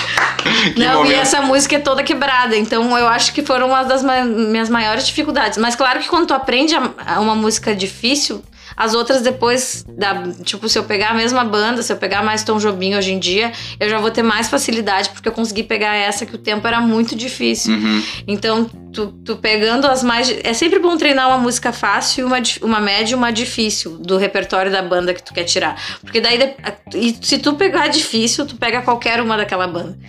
Que 0.73 0.79
Não, 0.79 0.95
momento. 1.03 1.11
e 1.11 1.15
essa 1.15 1.41
música 1.41 1.75
é 1.75 1.79
toda 1.79 2.01
quebrada, 2.01 2.55
então 2.55 2.97
eu 2.97 3.07
acho 3.07 3.33
que 3.33 3.43
foram 3.43 3.67
uma 3.67 3.83
das 3.83 4.01
ma- 4.01 4.23
minhas 4.23 4.69
maiores 4.69 5.05
dificuldades. 5.05 5.57
Mas 5.57 5.75
claro 5.75 5.99
que 5.99 6.07
quando 6.07 6.27
tu 6.27 6.33
aprende 6.33 6.73
a- 6.75 6.91
a 7.05 7.19
uma 7.19 7.35
música 7.35 7.75
difícil, 7.75 8.41
As 8.79 8.93
outras 8.93 9.21
depois, 9.21 9.83
da, 9.85 10.23
tipo, 10.45 10.69
se 10.69 10.79
eu 10.79 10.85
pegar 10.85 11.09
a 11.09 11.13
mesma 11.13 11.43
banda, 11.43 11.83
se 11.83 11.91
eu 11.91 11.97
pegar 11.97 12.23
mais 12.23 12.45
Tom 12.45 12.57
Jobim 12.59 12.95
hoje 12.95 13.11
em 13.11 13.19
dia, 13.19 13.51
eu 13.77 13.89
já 13.89 13.99
vou 13.99 14.09
ter 14.09 14.23
mais 14.23 14.47
facilidade, 14.47 15.09
porque 15.09 15.27
eu 15.27 15.33
consegui 15.33 15.63
pegar 15.63 15.95
essa 15.95 16.25
que 16.25 16.33
o 16.33 16.37
tempo 16.37 16.65
era 16.65 16.79
muito 16.79 17.13
difícil. 17.13 17.73
Uhum. 17.73 18.03
Então, 18.25 18.69
tu, 18.93 19.07
tu 19.25 19.35
pegando 19.35 19.85
as 19.85 20.01
mais. 20.01 20.33
É 20.45 20.53
sempre 20.53 20.79
bom 20.79 20.95
treinar 20.95 21.27
uma 21.27 21.37
música 21.37 21.73
fácil, 21.73 22.25
uma, 22.25 22.37
uma 22.61 22.79
média 22.79 23.11
e 23.11 23.15
uma 23.15 23.31
difícil 23.31 23.97
do 23.97 24.15
repertório 24.15 24.71
da 24.71 24.81
banda 24.81 25.13
que 25.13 25.21
tu 25.21 25.33
quer 25.33 25.43
tirar. 25.43 25.75
Porque 25.99 26.21
daí, 26.21 26.55
e 26.95 27.17
se 27.21 27.37
tu 27.37 27.55
pegar 27.55 27.87
difícil, 27.87 28.45
tu 28.45 28.55
pega 28.55 28.81
qualquer 28.81 29.19
uma 29.19 29.35
daquela 29.35 29.67
banda. 29.67 29.99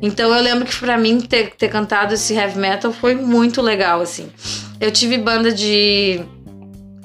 Então 0.00 0.34
eu 0.34 0.42
lembro 0.42 0.64
que 0.64 0.76
pra 0.76 0.98
mim 0.98 1.20
ter, 1.20 1.52
ter 1.56 1.68
cantado 1.68 2.14
esse 2.14 2.34
heavy 2.34 2.58
metal 2.58 2.92
foi 2.92 3.14
muito 3.14 3.62
legal, 3.62 4.00
assim. 4.00 4.28
Eu 4.80 4.90
tive 4.90 5.18
banda 5.18 5.52
de. 5.52 6.20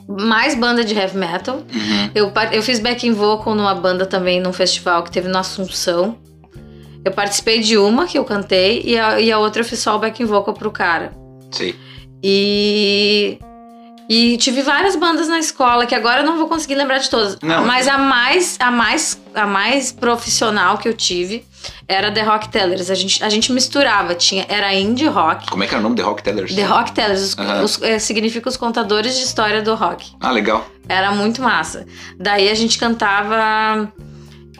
Mais 0.09 0.55
banda 0.55 0.83
de 0.83 0.95
heavy 0.95 1.17
metal. 1.17 1.57
Uhum. 1.57 2.09
Eu, 2.15 2.31
eu 2.51 2.63
fiz 2.63 2.79
backing 2.79 3.13
vocal 3.13 3.53
numa 3.53 3.75
banda 3.75 4.05
também, 4.05 4.41
num 4.41 4.51
festival 4.51 5.03
que 5.03 5.11
teve 5.11 5.27
na 5.27 5.41
Assunção. 5.41 6.17
Eu 7.05 7.11
participei 7.11 7.59
de 7.59 7.77
uma 7.77 8.07
que 8.07 8.17
eu 8.17 8.25
cantei 8.25 8.81
e 8.83 8.97
a, 8.97 9.19
e 9.19 9.31
a 9.31 9.37
outra 9.37 9.61
eu 9.61 9.65
fiz 9.65 9.79
só 9.79 9.95
o 9.95 9.99
backing 9.99 10.25
vocal 10.25 10.53
pro 10.53 10.71
cara. 10.71 11.13
Sei. 11.51 11.75
E. 12.23 13.37
E 14.09 14.37
tive 14.37 14.63
várias 14.63 14.95
bandas 14.95 15.27
na 15.27 15.37
escola 15.37 15.85
que 15.85 15.93
agora 15.93 16.21
eu 16.21 16.25
não 16.25 16.35
vou 16.35 16.47
conseguir 16.47 16.73
lembrar 16.73 16.97
de 16.97 17.07
todas. 17.07 17.37
Não. 17.43 17.63
Mas 17.63 17.87
a 17.87 17.95
mais, 17.95 18.57
a 18.59 18.71
mais, 18.71 19.21
a 19.35 19.45
mais 19.45 19.91
profissional 19.91 20.79
que 20.79 20.89
eu 20.89 20.95
tive 20.95 21.45
era 21.87 22.11
The 22.11 22.21
Rock 22.21 22.49
Tellers. 22.49 22.89
A 22.89 22.95
gente, 22.95 23.23
a 23.23 23.29
gente 23.29 23.51
misturava, 23.51 24.13
tinha, 24.15 24.45
era 24.49 24.73
indie 24.73 25.07
rock. 25.07 25.47
Como 25.49 25.63
é 25.63 25.67
que 25.67 25.73
era 25.73 25.79
o 25.79 25.83
nome? 25.83 25.95
The 25.95 26.01
Rock 26.03 26.23
Tellers? 26.23 26.53
The 26.55 26.63
Rock 26.63 26.91
Tellers, 26.91 27.21
os, 27.21 27.37
Aham. 27.37 27.63
os- 27.63 27.81
é, 27.81 27.99
significa 27.99 28.47
os 28.49 28.57
contadores 28.57 29.15
de 29.17 29.23
história 29.23 29.61
do 29.61 29.75
rock. 29.75 30.11
Ah, 30.19 30.31
legal. 30.31 30.65
Era 30.87 31.11
muito 31.11 31.41
massa. 31.41 31.85
Daí 32.17 32.49
a 32.49 32.55
gente 32.55 32.77
cantava. 32.77 33.91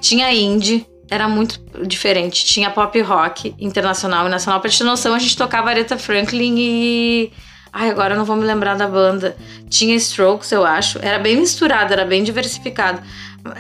Tinha 0.02 0.32
indie, 0.34 0.86
era 1.10 1.28
muito 1.28 1.60
diferente. 1.86 2.46
Tinha 2.46 2.70
pop 2.70 3.00
rock 3.02 3.56
internacional 3.60 4.28
e 4.28 4.30
nacional. 4.30 4.60
Pra 4.62 4.70
te 4.70 4.78
ter 4.78 4.84
noção, 4.84 5.14
a 5.14 5.20
gente 5.20 5.36
tocava 5.36 5.70
Aretha 5.70 5.98
Franklin 5.98 6.56
e. 6.58 7.32
Ai, 7.72 7.90
agora 7.92 8.16
eu 8.16 8.18
não 8.18 8.26
vou 8.26 8.36
me 8.36 8.44
lembrar 8.46 8.76
da 8.76 8.88
banda. 8.88 9.36
Tinha 9.70 9.96
Strokes, 9.96 10.52
eu 10.52 10.66
acho. 10.66 10.98
Era 11.04 11.20
bem 11.20 11.38
misturado, 11.38 11.94
era 11.94 12.04
bem 12.04 12.24
diversificado. 12.24 13.00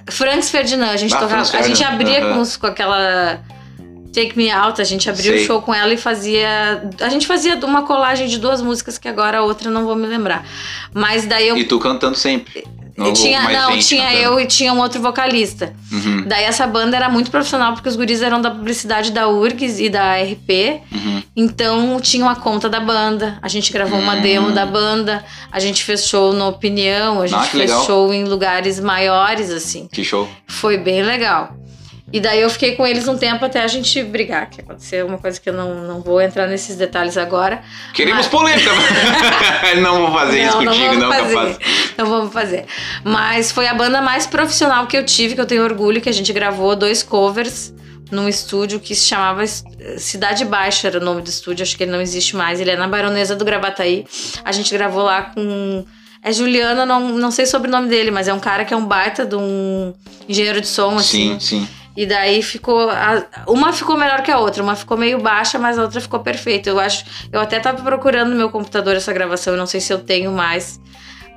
Franks 0.10 0.50
Ferdinand, 0.50 0.89
a 0.92 0.98
gente 0.98 1.13
Ah, 1.13 1.20
tocava. 1.20 1.46
Franz 1.46 1.56
A 1.65 1.68
gente 1.68 1.84
abria 1.84 2.24
aham. 2.24 2.34
com, 2.36 2.42
os- 2.42 2.58
com 2.58 2.68
aquela. 2.68 3.39
Take 4.12 4.36
Me 4.36 4.50
Out, 4.50 4.82
a 4.82 4.84
gente 4.84 5.08
abriu 5.08 5.34
Sei. 5.34 5.44
o 5.44 5.46
show 5.46 5.62
com 5.62 5.72
ela 5.74 5.94
e 5.94 5.98
fazia. 5.98 6.82
A 7.00 7.10
gente 7.10 7.28
fazia 7.28 7.56
uma 7.63 7.84
colagem 7.84 8.28
de 8.28 8.39
duas 8.39 8.60
músicas 8.60 8.98
que 8.98 9.08
agora 9.08 9.38
a 9.38 9.42
outra 9.44 9.68
eu 9.68 9.72
não 9.72 9.86
vou 9.86 9.96
me 9.96 10.08
lembrar. 10.08 10.44
Mas 10.94 11.28
daí 11.28 11.48
eu 11.48 11.56
E 11.58 11.63
tu 11.63 11.80
cantando 11.80 12.18
sempre. 12.18 12.65
E 12.97 13.13
tinha, 13.13 13.41
não, 13.49 13.71
gente 13.73 13.88
tinha 13.88 14.04
cantando. 14.08 14.23
eu 14.23 14.39
e 14.39 14.45
tinha 14.45 14.73
um 14.73 14.80
outro 14.80 15.02
vocalista. 15.02 15.73
Uhum, 15.91 16.23
Daí 16.28 16.43
essa 16.43 16.65
banda 16.67 16.95
era 16.97 17.08
muito 17.10 17.32
profissional, 17.32 17.73
porque 17.73 17.88
os 17.89 17.95
guris 17.95 18.21
eram 18.21 18.41
da 18.41 18.52
publicidade 18.52 19.12
da 19.12 19.28
URGS 19.28 19.80
e 19.80 19.89
da 19.89 20.15
RP. 20.21 20.82
uhum. 20.91 21.23
Então 21.36 21.99
tinha 22.02 22.23
uma 22.25 22.36
conta 22.36 22.67
da 22.67 22.80
banda. 22.80 23.38
A 23.41 23.47
gente 23.47 23.71
gravou 23.71 23.99
uma 23.99 24.15
Hum. 24.15 24.21
demo 24.21 24.52
da 24.52 24.65
banda. 24.65 25.23
A 25.52 25.60
gente 25.60 25.84
fez 25.84 26.06
show 26.06 26.34
no 26.34 26.47
Opinião. 26.47 27.21
A 27.21 27.28
gente 27.28 27.39
Ah, 27.39 27.43
fez 27.43 27.69
legal. 27.69 27.86
show 27.86 28.13
em 28.13 28.25
lugares 28.25 28.80
maiores, 28.80 29.49
assim. 29.52 29.88
Que 29.91 30.04
show. 30.04 30.28
Foi 30.47 30.78
bem 30.78 31.02
legal. 31.02 31.54
E 32.12 32.19
daí 32.19 32.41
eu 32.41 32.50
fiquei 32.50 32.76
com 32.76 32.86
eles 32.86 33.08
um 33.08 33.17
tempo 33.17 33.45
até 33.45 33.62
a 33.62 33.67
gente 33.67 34.02
brigar, 34.04 34.50
que 34.50 34.62
aconteceu 34.62 35.06
uma 35.06 35.17
coisa 35.17 35.39
que 35.39 35.50
eu 35.50 35.54
não, 35.54 35.76
não 35.88 36.02
vou 36.02 36.19
entrar 36.19 36.48
nesses 36.48 36.76
detalhes 36.76 37.17
agora. 37.17 37.62
Queremos 37.93 38.26
Mas- 38.26 38.28
polêmica. 38.28 38.69
não 39.82 40.08
vou 40.08 40.12
fazer 40.17 40.43
isso 40.43 40.58
contigo, 40.58 40.86
vamos 40.86 40.98
não, 41.00 41.12
fazer. 41.12 41.36
capaz. 41.36 41.58
Não 41.98 42.06
vamos 42.06 42.34
fazer. 42.34 42.65
Mas 43.04 43.52
foi 43.52 43.67
a 43.67 43.74
banda 43.74 44.02
mais 44.02 44.26
profissional 44.26 44.88
que 44.88 44.98
eu 44.98 45.06
tive, 45.06 45.36
que 45.36 45.41
eu 45.41 45.45
tenho 45.45 45.63
orgulho, 45.63 46.02
que 46.02 46.10
a 46.10 46.13
gente 46.13 46.34
gravou 46.34 46.76
dois 46.76 47.04
covers 47.04 47.74
num 48.12 48.28
estúdio 48.28 48.80
que 48.80 48.95
se 48.95 49.08
chamava 49.08 49.45
Cidade 49.98 50.43
Baixa, 50.45 50.88
era 50.88 50.98
o 50.98 51.04
nome 51.04 51.22
do 51.22 51.30
estúdio, 51.30 51.63
acho 51.63 51.78
que 51.78 51.84
ele 51.84 51.91
não 51.91 52.02
existe 52.02 52.36
mais. 52.36 52.60
Ele 52.60 52.72
é 52.72 52.76
na 52.76 52.88
Baronesa 52.88 53.36
do 53.36 53.45
Gravataí. 53.45 54.06
A 54.43 54.52
gente 54.52 54.74
gravou 54.74 55.04
lá 55.04 55.24
com. 55.24 55.86
É 56.22 56.34
Juliana, 56.34 56.86
não, 56.86 57.10
não 57.10 57.32
sei 57.32 57.45
sobre 57.45 57.69
o 57.69 57.72
sobrenome 57.72 57.89
dele, 57.89 58.12
mas 58.12 58.28
é 58.28 58.34
um 58.34 58.39
cara 58.39 58.65
que 58.65 58.74
é 58.74 58.78
um 58.78 58.86
baita 58.86 59.26
de 59.26 59.36
um 59.36 59.93
engenheiro 60.28 60.60
de 60.60 60.67
som, 60.67 60.98
assim. 60.98 61.39
Sim, 61.39 61.39
sim. 61.39 61.67
E 61.97 62.06
daí 62.06 62.41
ficou. 62.41 62.89
a- 62.89 63.25
uma 63.47 63.73
ficou 63.73 63.97
melhor 63.97 64.21
que 64.21 64.32
a 64.32 64.38
outra. 64.39 64.63
Uma 64.63 64.75
ficou 64.75 64.95
meio 64.97 65.19
baixa, 65.19 65.58
mas 65.60 65.78
a 65.78 65.82
outra 65.84 65.99
ficou 65.99 66.19
perfeita. 66.21 66.69
Eu 66.69 66.80
acho. 66.80 67.04
Eu 67.32 67.39
até 67.41 67.60
tava 67.60 67.82
procurando 67.84 68.30
no 68.30 68.36
meu 68.36 68.49
computador 68.49 68.95
essa 68.95 69.12
gravação. 69.12 69.54
Eu 69.54 69.58
não 69.60 69.65
sei 69.65 69.80
se 69.82 69.91
eu 69.91 69.99
tenho 69.99 70.32
mais. 70.32 70.80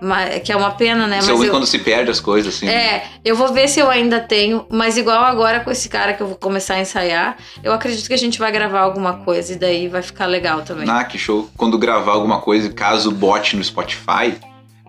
Mas, 0.04 0.42
que 0.42 0.50
é 0.50 0.56
uma 0.56 0.72
pena, 0.72 1.06
né? 1.06 1.20
Isso 1.20 1.30
é 1.30 1.32
mas 1.32 1.44
eu, 1.44 1.50
quando 1.52 1.64
se 1.64 1.78
perde 1.78 2.10
as 2.10 2.18
coisas, 2.18 2.56
assim. 2.56 2.68
é, 2.68 3.04
eu 3.24 3.36
vou 3.36 3.52
ver 3.52 3.68
se 3.68 3.78
eu 3.78 3.88
ainda 3.88 4.18
tenho, 4.18 4.66
mas 4.68 4.96
igual 4.96 5.22
agora 5.22 5.60
com 5.60 5.70
esse 5.70 5.88
cara 5.88 6.12
que 6.12 6.20
eu 6.20 6.26
vou 6.26 6.34
começar 6.36 6.74
a 6.74 6.80
ensaiar, 6.80 7.36
eu 7.62 7.72
acredito 7.72 8.08
que 8.08 8.12
a 8.12 8.18
gente 8.18 8.36
vai 8.36 8.50
gravar 8.50 8.80
alguma 8.80 9.18
coisa 9.18 9.52
e 9.52 9.56
daí 9.56 9.86
vai 9.86 10.02
ficar 10.02 10.26
legal 10.26 10.62
também. 10.62 10.90
Ah, 10.90 11.04
que 11.04 11.16
show. 11.16 11.48
Quando 11.56 11.78
gravar 11.78 12.14
alguma 12.14 12.40
coisa, 12.40 12.68
caso 12.72 13.12
bote 13.12 13.54
no 13.56 13.62
Spotify, 13.62 14.34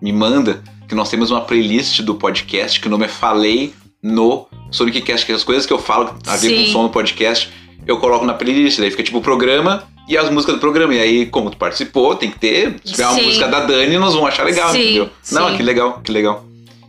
me 0.02 0.12
manda 0.12 0.63
que 0.88 0.95
nós 0.95 1.12
temos 1.12 1.30
uma 1.30 1.41
playlist 1.41 2.02
do 2.02 2.15
podcast 2.15 2.80
que 2.80 2.88
o 2.88 2.89
nome 2.89 3.06
é 3.06 3.08
Falei 3.08 3.71
no 4.04 4.48
Soniccast, 4.70 5.26
que 5.26 5.32
as 5.32 5.44
coisas 5.44 5.66
que 5.66 5.72
eu 5.72 5.80
falo 5.80 6.13
a 6.28 6.36
ver 6.36 6.66
com 6.66 6.72
som 6.72 6.84
no 6.84 6.89
podcast, 6.89 7.50
eu 7.88 7.98
coloco 7.98 8.26
na 8.26 8.34
playlist. 8.34 8.80
Daí 8.80 8.92
fica 8.92 9.04
tipo 9.04 9.20
o 9.20 9.22
programa 9.22 9.84
e 10.08 10.18
as 10.18 10.30
músicas 10.30 10.56
do 10.56 10.60
programa. 10.60 10.94
E 10.94 11.00
aí, 11.00 11.26
como 11.26 11.50
tu 11.50 11.58
participou, 11.58 12.16
tem 12.16 12.30
que 12.30 12.38
ter. 12.38 12.76
Se 12.84 12.92
tiver 12.92 13.08
uma 13.08 13.16
Sim. 13.16 13.26
música 13.26 13.48
da 13.48 13.62
Dani, 13.62 13.98
nós 13.98 14.13
vamos 14.13 14.28
achar 14.28 14.44
legal, 14.44 14.72
Sim, 14.72 14.82
entendeu? 14.82 15.10
Não, 15.32 15.56
que 15.56 15.63
legal, 15.63 16.02
que 16.04 16.12
legal. 16.12 16.46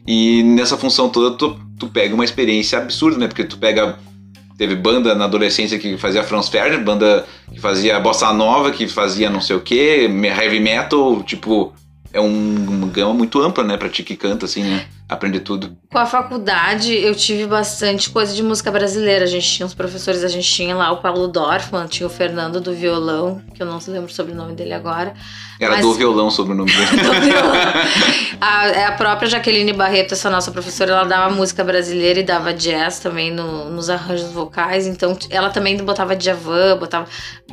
E 0.06 0.42
nessa 0.42 0.76
função 0.76 1.08
toda, 1.08 1.36
tu, 1.36 1.58
tu 1.78 1.86
pega 1.86 2.14
uma 2.14 2.24
experiência 2.24 2.78
absurda, 2.78 3.18
né? 3.18 3.28
Porque 3.28 3.44
tu 3.44 3.58
pega. 3.58 3.98
Teve 4.56 4.76
banda 4.76 5.16
na 5.16 5.24
adolescência 5.24 5.76
que 5.80 5.98
fazia 5.98 6.22
Franz 6.22 6.48
Ferdinand, 6.48 6.84
banda 6.84 7.26
que 7.52 7.60
fazia 7.60 7.98
bossa 7.98 8.32
nova, 8.32 8.70
que 8.70 8.86
fazia 8.86 9.28
não 9.28 9.40
sei 9.40 9.56
o 9.56 9.60
que, 9.60 10.06
heavy 10.06 10.60
metal, 10.60 11.24
tipo, 11.24 11.72
é 12.12 12.20
um, 12.20 12.54
uma 12.68 12.86
gama 12.86 13.12
muito 13.12 13.42
ampla, 13.42 13.64
né, 13.64 13.76
pra 13.76 13.88
ti 13.88 14.04
que 14.04 14.14
canta, 14.14 14.46
assim, 14.46 14.62
né? 14.62 14.86
Aprender 15.06 15.40
tudo. 15.40 15.76
Com 15.92 15.98
a 15.98 16.06
faculdade, 16.06 16.94
eu 16.94 17.14
tive 17.14 17.46
bastante 17.46 18.08
coisa 18.08 18.34
de 18.34 18.42
música 18.42 18.70
brasileira. 18.70 19.24
A 19.24 19.28
gente 19.28 19.46
tinha 19.46 19.66
uns 19.66 19.74
professores, 19.74 20.24
a 20.24 20.28
gente 20.28 20.48
tinha 20.50 20.74
lá 20.74 20.90
o 20.92 20.96
Paulo 21.02 21.28
Dorfman, 21.28 21.86
tinha 21.86 22.06
o 22.06 22.10
Fernando 22.10 22.58
do 22.58 22.72
violão, 22.72 23.42
que 23.54 23.62
eu 23.62 23.66
não 23.66 23.78
lembro 23.86 24.10
sobre 24.12 24.32
o 24.32 24.34
nome 24.34 24.54
dele 24.54 24.72
agora. 24.72 25.12
Era 25.60 25.72
Mas- 25.74 25.82
do 25.82 25.92
violão 25.92 26.30
sobre 26.30 26.54
o 26.54 26.56
nome 26.56 26.72
dele. 26.72 26.86
do 27.02 27.20
violão. 27.20 27.52
A, 28.40 28.66
é 28.68 28.84
a 28.86 28.92
própria 28.92 29.28
Jaqueline 29.28 29.72
Barreto, 29.74 30.14
essa 30.14 30.30
nossa 30.30 30.50
professora, 30.50 30.92
ela 30.92 31.04
dava 31.04 31.32
música 31.34 31.62
brasileira 31.62 32.20
e 32.20 32.22
dava 32.24 32.52
jazz 32.54 32.98
também 32.98 33.30
no- 33.30 33.70
nos 33.70 33.90
arranjos 33.90 34.30
vocais. 34.32 34.86
Então, 34.86 35.16
ela 35.30 35.50
também 35.50 35.76
botava 35.76 36.16
Djavan, 36.16 36.78
botava. 36.78 37.06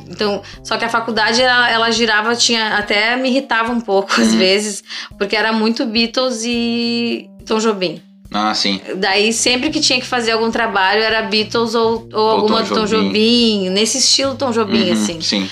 Então, 0.08 0.42
só 0.64 0.78
que 0.78 0.86
a 0.86 0.88
faculdade 0.88 1.40
ela, 1.42 1.70
ela 1.70 1.90
girava, 1.90 2.34
tinha 2.34 2.76
até 2.78 3.14
me 3.14 3.28
irritava 3.28 3.70
um 3.72 3.80
pouco 3.80 4.10
às 4.20 4.34
vezes, 4.34 4.82
porque 5.18 5.36
era 5.36 5.52
muito 5.52 5.84
Beatles 5.86 6.42
e 6.44 7.28
Tom 7.42 7.58
Jobim. 7.58 8.00
ah, 8.32 8.54
sim. 8.54 8.80
Daí, 8.96 9.32
sempre 9.32 9.70
que 9.70 9.80
tinha 9.80 10.00
que 10.00 10.06
fazer 10.06 10.32
algum 10.32 10.50
trabalho, 10.50 11.02
era 11.02 11.22
Beatles 11.22 11.74
ou, 11.74 12.08
ou, 12.12 12.30
alguma 12.30 12.62
Tom 12.62 12.68
do 12.68 12.80
Tom 12.80 12.86
Jobim. 12.86 13.06
Jobim, 13.08 13.70
nesse 13.70 13.98
estilo 13.98 14.34
Tom 14.34 14.50
Jobim, 14.50 14.86
Uhum, 14.86 14.92
assim. 14.92 15.20
Sim. 15.20 15.48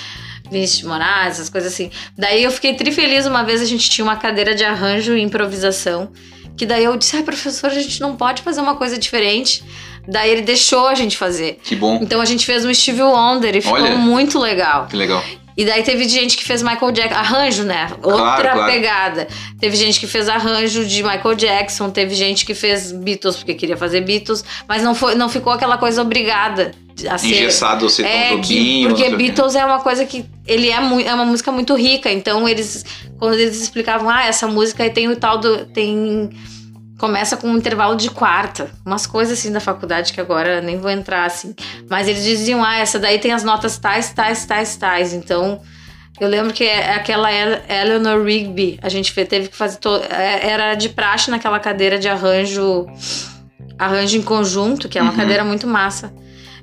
Vinícius 0.50 0.80
de 0.80 0.86
Moraes, 0.86 1.34
essas 1.34 1.48
coisas 1.48 1.72
assim. 1.72 1.90
Daí 2.18 2.42
eu 2.42 2.50
fiquei 2.50 2.74
trifeliz 2.74 3.24
uma 3.26 3.44
vez, 3.44 3.60
a 3.62 3.64
gente 3.64 3.88
tinha 3.88 4.04
uma 4.04 4.16
cadeira 4.16 4.54
de 4.54 4.64
arranjo 4.64 5.16
e 5.16 5.20
improvisação. 5.22 6.10
Que 6.56 6.66
daí 6.66 6.84
eu 6.84 6.96
disse, 6.96 7.16
ai, 7.16 7.22
professor, 7.22 7.70
a 7.70 7.74
gente 7.74 8.00
não 8.00 8.16
pode 8.16 8.42
fazer 8.42 8.60
uma 8.60 8.74
coisa 8.74 8.98
diferente. 8.98 9.62
Daí 10.08 10.30
ele 10.30 10.42
deixou 10.42 10.88
a 10.88 10.94
gente 10.94 11.16
fazer. 11.16 11.60
Que 11.62 11.76
bom. 11.76 12.00
Então 12.02 12.20
a 12.20 12.24
gente 12.24 12.44
fez 12.44 12.64
um 12.64 12.74
Steve 12.74 13.00
Wonder 13.02 13.54
e 13.54 13.60
ficou 13.60 13.78
Olha. 13.78 13.96
muito 13.96 14.38
legal. 14.38 14.86
Que 14.88 14.96
legal. 14.96 15.22
E 15.60 15.64
daí 15.66 15.82
teve 15.82 16.08
gente 16.08 16.38
que 16.38 16.44
fez 16.44 16.62
Michael 16.62 16.90
Jackson, 16.90 17.18
arranjo, 17.18 17.64
né? 17.64 17.90
Outra 18.02 18.52
claro. 18.52 18.72
pegada. 18.72 19.28
Teve 19.60 19.76
gente 19.76 20.00
que 20.00 20.06
fez 20.06 20.26
arranjo 20.26 20.86
de 20.86 21.02
Michael 21.02 21.34
Jackson, 21.34 21.90
teve 21.90 22.14
gente 22.14 22.46
que 22.46 22.54
fez 22.54 22.90
Beatles 22.92 23.36
porque 23.36 23.52
queria 23.52 23.76
fazer 23.76 24.00
Beatles, 24.00 24.42
mas 24.66 24.82
não 24.82 24.94
foi, 24.94 25.14
não 25.16 25.28
ficou 25.28 25.52
aquela 25.52 25.76
coisa 25.76 26.00
obrigada 26.00 26.72
a 27.06 27.18
ser 27.18 27.26
Engessado 27.26 27.84
ou 27.84 27.90
ser 27.90 28.06
é, 28.06 28.30
Tom 28.30 28.40
que, 28.40 28.86
porque. 28.86 29.10
Beatles 29.16 29.54
é 29.54 29.62
uma 29.62 29.80
coisa 29.80 30.06
que 30.06 30.24
ele 30.46 30.70
é, 30.70 30.80
mui- 30.80 31.04
é 31.04 31.12
uma 31.12 31.26
música 31.26 31.52
muito 31.52 31.74
rica, 31.74 32.10
então 32.10 32.48
eles 32.48 32.82
quando 33.18 33.34
eles 33.34 33.60
explicavam, 33.60 34.08
ah, 34.08 34.24
essa 34.24 34.46
música 34.48 34.88
tem 34.88 35.08
o 35.08 35.16
tal 35.16 35.36
do 35.36 35.66
tem 35.66 36.30
começa 37.00 37.36
com 37.36 37.48
um 37.48 37.56
intervalo 37.56 37.96
de 37.96 38.10
quarta, 38.10 38.70
umas 38.84 39.06
coisas 39.06 39.38
assim 39.38 39.50
da 39.50 39.58
faculdade 39.58 40.12
que 40.12 40.20
agora 40.20 40.60
nem 40.60 40.78
vou 40.78 40.90
entrar 40.90 41.24
assim, 41.24 41.54
mas 41.88 42.06
eles 42.06 42.22
diziam, 42.22 42.62
ah, 42.62 42.76
essa 42.76 42.98
daí 42.98 43.18
tem 43.18 43.32
as 43.32 43.42
notas 43.42 43.78
tais, 43.78 44.10
tais, 44.12 44.44
tais, 44.44 44.76
tais, 44.76 45.12
então 45.14 45.60
eu 46.20 46.28
lembro 46.28 46.52
que 46.52 46.62
é 46.62 46.94
aquela 46.94 47.32
El- 47.32 47.62
Eleanor 47.68 48.22
Rigby, 48.22 48.78
a 48.82 48.90
gente 48.90 49.14
teve 49.24 49.48
que 49.48 49.56
fazer 49.56 49.78
to- 49.78 50.02
é- 50.10 50.46
era 50.50 50.74
de 50.74 50.90
praxe 50.90 51.30
naquela 51.30 51.58
cadeira 51.58 51.98
de 51.98 52.06
arranjo 52.08 52.86
arranjo 53.78 54.18
em 54.18 54.22
conjunto, 54.22 54.88
que 54.88 54.98
é 54.98 55.02
uma 55.02 55.10
Uhum. 55.12 55.16
cadeira 55.16 55.42
muito 55.42 55.66
massa. 55.66 56.12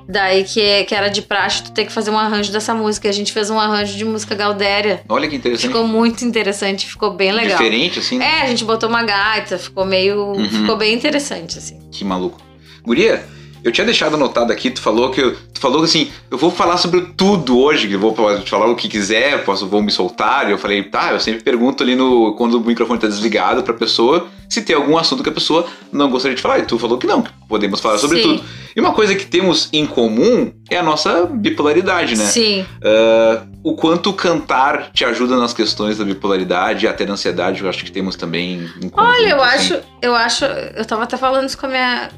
Daí 0.07 0.43
que, 0.43 0.85
que 0.85 0.95
era 0.95 1.09
de 1.09 1.21
praxe 1.21 1.63
tu 1.63 1.71
ter 1.71 1.85
que 1.85 1.91
fazer 1.91 2.11
um 2.11 2.17
arranjo 2.17 2.51
dessa 2.51 2.73
música. 2.73 3.09
A 3.09 3.11
gente 3.11 3.33
fez 3.33 3.49
um 3.49 3.59
arranjo 3.59 3.97
de 3.97 4.05
música 4.05 4.33
Gaudéria. 4.33 5.01
Olha 5.09 5.27
que 5.27 5.35
interessante. 5.35 5.67
Ficou 5.67 5.85
muito 5.85 6.23
interessante, 6.23 6.87
ficou 6.87 7.11
bem 7.11 7.31
legal. 7.31 7.57
Diferente, 7.57 7.99
assim. 7.99 8.21
É, 8.21 8.43
a 8.43 8.47
gente 8.47 8.63
botou 8.63 8.87
uma 8.87 9.03
gaita, 9.03 9.57
ficou 9.57 9.85
meio. 9.85 10.27
Uhum. 10.27 10.49
Ficou 10.49 10.77
bem 10.77 10.93
interessante, 10.93 11.57
assim. 11.57 11.79
Que 11.91 12.05
maluco. 12.05 12.39
Guria, 12.83 13.25
eu 13.63 13.71
tinha 13.71 13.83
deixado 13.83 14.15
anotado 14.15 14.53
aqui, 14.53 14.69
tu 14.69 14.81
falou 14.81 15.11
que 15.11 15.21
tu 15.53 15.59
falou 15.59 15.79
que 15.79 15.85
assim, 15.85 16.09
eu 16.31 16.37
vou 16.37 16.49
falar 16.49 16.77
sobre 16.77 17.01
tudo 17.17 17.59
hoje, 17.59 17.87
que 17.87 17.93
eu 17.93 17.99
vou 17.99 18.15
te 18.39 18.49
falar 18.49 18.67
o 18.67 18.75
que 18.75 18.87
quiser, 18.87 19.43
posso 19.43 19.67
vou 19.67 19.81
me 19.81 19.91
soltar. 19.91 20.47
E 20.47 20.51
eu 20.51 20.57
falei, 20.57 20.83
tá, 20.83 21.11
eu 21.11 21.19
sempre 21.19 21.43
pergunto 21.43 21.83
ali 21.83 21.95
no 21.95 22.33
quando 22.35 22.55
o 22.55 22.61
microfone 22.61 22.99
tá 22.99 23.07
desligado 23.07 23.63
pra 23.63 23.73
pessoa 23.73 24.29
se 24.49 24.61
tem 24.61 24.75
algum 24.75 24.97
assunto 24.97 25.23
que 25.23 25.29
a 25.29 25.33
pessoa 25.33 25.65
não 25.91 26.09
gostaria 26.09 26.35
de 26.35 26.41
falar. 26.41 26.59
E 26.59 26.63
tu 26.63 26.79
falou 26.79 26.97
que 26.97 27.07
não, 27.07 27.21
que 27.21 27.31
podemos 27.47 27.79
falar 27.79 27.97
sobre 27.97 28.21
Sim. 28.21 28.37
tudo. 28.37 28.43
E 28.75 28.79
uma 28.79 28.93
coisa 28.93 29.15
que 29.15 29.25
temos 29.25 29.69
em 29.73 29.85
comum 29.85 30.51
é 30.69 30.77
a 30.77 30.83
nossa 30.83 31.25
bipolaridade, 31.25 32.15
né? 32.15 32.25
Sim. 32.25 32.65
Ah, 32.83 33.45
o 33.63 33.75
quanto 33.75 34.13
cantar 34.13 34.91
te 34.91 35.03
ajuda 35.03 35.35
nas 35.35 35.53
questões 35.53 35.97
da 35.97 36.05
bipolaridade 36.05 36.85
e 36.85 36.87
até 36.87 37.05
da 37.05 37.13
ansiedade, 37.13 37.61
eu 37.61 37.69
acho 37.69 37.83
que 37.83 37.91
temos 37.91 38.15
também 38.15 38.69
em 38.81 38.89
comum. 38.89 39.07
Olha, 39.07 39.29
eu 39.29 39.43
assim. 39.43 39.73
acho, 39.73 39.83
eu 40.01 40.15
acho, 40.15 40.45
eu 40.45 40.85
tava 40.85 41.03
até 41.03 41.17
falando 41.17 41.47
isso 41.47 41.57
com 41.57 41.65
a 41.65 41.69
minha. 41.69 42.11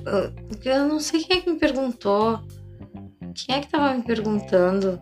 Eu 0.64 0.88
não 0.88 1.00
sei 1.00 1.24
quem 1.24 1.38
é 1.38 1.42
que 1.42 1.50
me 1.50 1.58
perguntou. 1.58 2.40
Quem 3.34 3.56
é 3.56 3.60
que 3.60 3.68
tava 3.68 3.94
me 3.94 4.04
perguntando? 4.04 5.02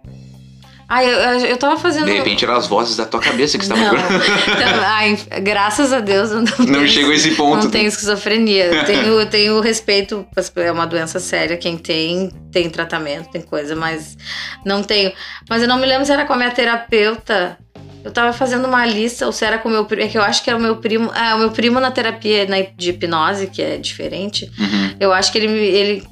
Ah, 0.90 1.04
eu, 1.04 1.12
eu, 1.12 1.40
eu 1.48 1.58
tava 1.58 1.78
fazendo. 1.78 2.06
De 2.06 2.14
repente 2.14 2.46
eram 2.46 2.56
as 2.56 2.66
vozes 2.66 2.96
da 2.96 3.06
tua 3.06 3.20
cabeça 3.20 3.58
que 3.58 3.64
estavam 3.64 3.84
Não. 3.84 3.94
Então, 3.94 4.80
ai, 4.86 5.18
graças 5.42 5.92
a 5.92 6.00
Deus 6.00 6.32
eu 6.32 6.38
não, 6.38 6.44
Não 6.44 6.66
tenho- 6.66 6.88
chegou 6.88 7.12
a 7.12 7.16
esse 7.16 7.32
ponto. 7.32 7.64
Não 7.66 7.72
tenho 7.72 7.88
esquizofrenia. 7.88 8.66
Eu 8.68 8.86
tenho, 8.86 9.20
eu 9.20 9.26
tenho 9.26 9.60
respeito, 9.60 10.26
é 10.56 10.72
uma 10.72 10.88
doença 10.88 11.20
séria. 11.20 11.58
Quem 11.58 11.78
tem, 11.78 12.32
tem 12.52 12.70
tratamento, 12.70 13.30
tem 13.30 13.42
coisa, 13.42 13.76
mas 13.76 14.18
não 14.66 14.82
tenho. 14.82 15.12
Mas 15.50 15.62
eu 15.62 15.68
não 15.68 15.78
me 15.78 15.86
lembro 15.86 16.06
se 16.06 16.12
era 16.14 16.26
com 16.26 16.34
a 16.34 16.38
minha 16.38 16.52
terapeuta. 16.52 17.58
Eu 18.04 18.12
tava 18.12 18.32
fazendo 18.32 18.66
uma 18.68 18.86
lista, 18.86 19.26
ou 19.26 19.34
se 19.34 19.44
era 19.44 19.58
com 19.58 19.68
o 19.68 19.72
meu 19.72 19.84
primo. 19.84 20.04
É 20.04 20.08
que 20.08 20.18
eu 20.18 20.22
acho 20.22 20.42
que 20.42 20.50
era 20.50 20.58
o 20.58 20.62
meu 20.62 20.78
primo. 20.78 21.12
Ah, 21.14 21.36
o 21.36 21.40
meu 21.40 21.52
primo 21.52 21.80
na 21.82 21.92
terapia 21.92 22.46
na- 22.48 22.62
de 22.78 22.92
hipnose, 22.92 23.48
que 23.48 23.62
é 23.62 23.76
diferente. 23.76 24.50
Uhum. 24.58 24.96
Eu 25.02 25.12
acho 25.12 25.32
que 25.34 25.38
ele, 25.38 25.48
ele 25.52 26.04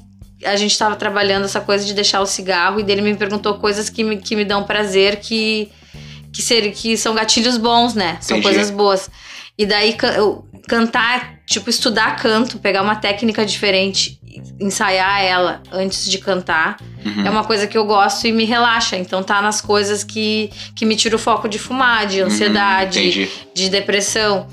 a 0.46 0.56
gente 0.56 0.72
estava 0.72 0.96
trabalhando 0.96 1.44
essa 1.44 1.60
coisa 1.60 1.84
de 1.84 1.92
deixar 1.94 2.20
o 2.20 2.26
cigarro 2.26 2.80
e 2.80 2.82
dele 2.82 3.02
me 3.02 3.14
perguntou 3.16 3.54
coisas 3.54 3.90
que 3.90 4.02
me, 4.04 4.16
que 4.18 4.34
me 4.36 4.44
dão 4.44 4.64
prazer, 4.64 5.16
que 5.16 5.70
que, 6.32 6.42
ser, 6.42 6.70
que 6.72 6.98
são 6.98 7.14
gatilhos 7.14 7.56
bons, 7.56 7.94
né? 7.94 8.18
São 8.20 8.36
Entendi. 8.36 8.54
coisas 8.54 8.70
boas. 8.70 9.10
E 9.56 9.64
daí 9.64 9.94
can- 9.94 10.12
eu- 10.12 10.44
cantar, 10.68 11.36
tipo, 11.46 11.70
estudar 11.70 12.16
canto, 12.16 12.58
pegar 12.58 12.82
uma 12.82 12.94
técnica 12.96 13.46
diferente, 13.46 14.20
ensaiar 14.60 15.22
ela 15.22 15.62
antes 15.72 16.04
de 16.10 16.18
cantar, 16.18 16.76
Uhum. 17.04 17.26
é 17.26 17.30
uma 17.30 17.42
coisa 17.44 17.66
que 17.66 17.78
eu 17.78 17.86
gosto 17.86 18.26
e 18.26 18.32
me 18.32 18.44
relaxa. 18.44 18.96
Então 18.98 19.22
tá 19.22 19.40
nas 19.40 19.62
coisas 19.62 20.04
que, 20.04 20.50
que 20.74 20.84
me 20.84 20.94
tira 20.94 21.16
o 21.16 21.18
foco 21.18 21.48
de 21.48 21.58
fumar, 21.58 22.06
de 22.06 22.20
ansiedade, 22.20 22.98
Uhum, 22.98 23.04
entendi. 23.06 23.28
de 23.54 23.70
depressão. 23.70 24.46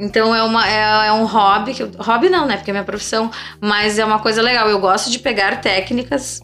Então 0.00 0.34
é, 0.34 0.42
uma, 0.42 0.68
é, 0.68 1.08
é 1.08 1.12
um 1.12 1.24
hobby, 1.24 1.74
que 1.74 1.82
hobby 1.98 2.28
não, 2.28 2.46
né? 2.46 2.56
Porque 2.56 2.70
é 2.70 2.74
minha 2.74 2.84
profissão, 2.84 3.30
mas 3.60 3.98
é 3.98 4.04
uma 4.04 4.18
coisa 4.18 4.40
legal. 4.42 4.68
Eu 4.68 4.78
gosto 4.78 5.10
de 5.10 5.18
pegar 5.18 5.60
técnicas 5.60 6.40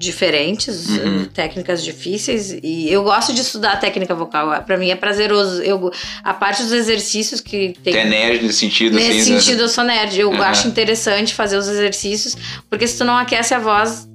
diferentes, 0.00 0.88
Uhum. 0.88 1.26
técnicas 1.26 1.82
difíceis, 1.84 2.50
e 2.62 2.90
eu 2.90 3.02
gosto 3.04 3.32
de 3.32 3.40
estudar 3.40 3.76
técnica 3.78 4.14
vocal. 4.14 4.62
Pra 4.64 4.76
mim 4.76 4.90
é 4.90 4.96
prazeroso. 4.96 5.62
Eu, 5.62 5.90
a 6.24 6.34
parte 6.34 6.62
dos 6.62 6.72
exercícios 6.72 7.40
que 7.40 7.74
tem. 7.82 7.92
Tu 7.92 7.98
é 7.98 8.04
nerd 8.04 8.42
nesse 8.44 8.58
sentido, 8.58 8.94
Nesse 8.96 9.20
assim. 9.20 9.32
né? 9.34 9.40
sentido, 9.40 9.60
eu 9.62 9.68
sou 9.68 9.84
nerd. 9.84 10.18
Eu 10.20 10.30
Uhum. 10.30 10.42
acho 10.42 10.68
interessante 10.68 11.34
fazer 11.34 11.56
os 11.56 11.68
exercícios, 11.68 12.36
porque 12.68 12.86
se 12.86 12.98
tu 12.98 13.04
não 13.04 13.16
aquece 13.16 13.54
a 13.54 13.58
voz, 13.58 14.08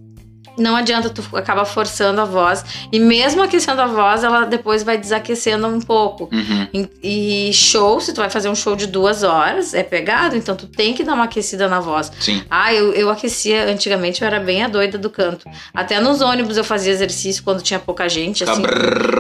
não 0.61 0.75
adianta, 0.75 1.09
tu 1.09 1.23
acaba 1.35 1.65
forçando 1.65 2.21
a 2.21 2.25
voz. 2.25 2.63
E 2.91 2.99
mesmo 2.99 3.41
aquecendo 3.41 3.81
a 3.81 3.87
voz, 3.87 4.23
ela 4.23 4.45
depois 4.45 4.83
vai 4.83 4.97
desaquecendo 4.97 5.67
um 5.67 5.81
pouco. 5.81 6.29
Uhum. 6.31 6.67
E 6.73 6.89
e 7.03 7.53
show, 7.53 7.99
se 7.99 8.13
tu 8.13 8.17
vai 8.21 8.29
fazer 8.29 8.49
um 8.49 8.55
show 8.55 8.75
de 8.75 8.87
duas 8.87 9.23
horas, 9.23 9.73
é 9.73 9.83
pegado, 9.83 10.35
então 10.35 10.55
tu 10.55 10.67
tem 10.67 10.93
que 10.93 11.03
dar 11.03 11.13
uma 11.13 11.25
aquecida 11.25 11.67
na 11.67 11.79
voz. 11.79 12.11
Sim. 12.19 12.43
Ah, 12.49 12.73
eu, 12.73 12.93
eu 12.93 13.09
aquecia, 13.09 13.65
antigamente 13.65 14.21
eu 14.21 14.27
era 14.27 14.39
bem 14.39 14.63
a 14.63 14.67
doida 14.67 14.97
do 14.97 15.09
canto. 15.09 15.49
Até 15.73 15.99
nos 15.99 16.21
ônibus 16.21 16.57
eu 16.57 16.63
fazia 16.63 16.91
exercício 16.91 17.43
quando 17.43 17.61
tinha 17.61 17.79
pouca 17.79 18.07
gente, 18.07 18.43
assim. 18.43 18.63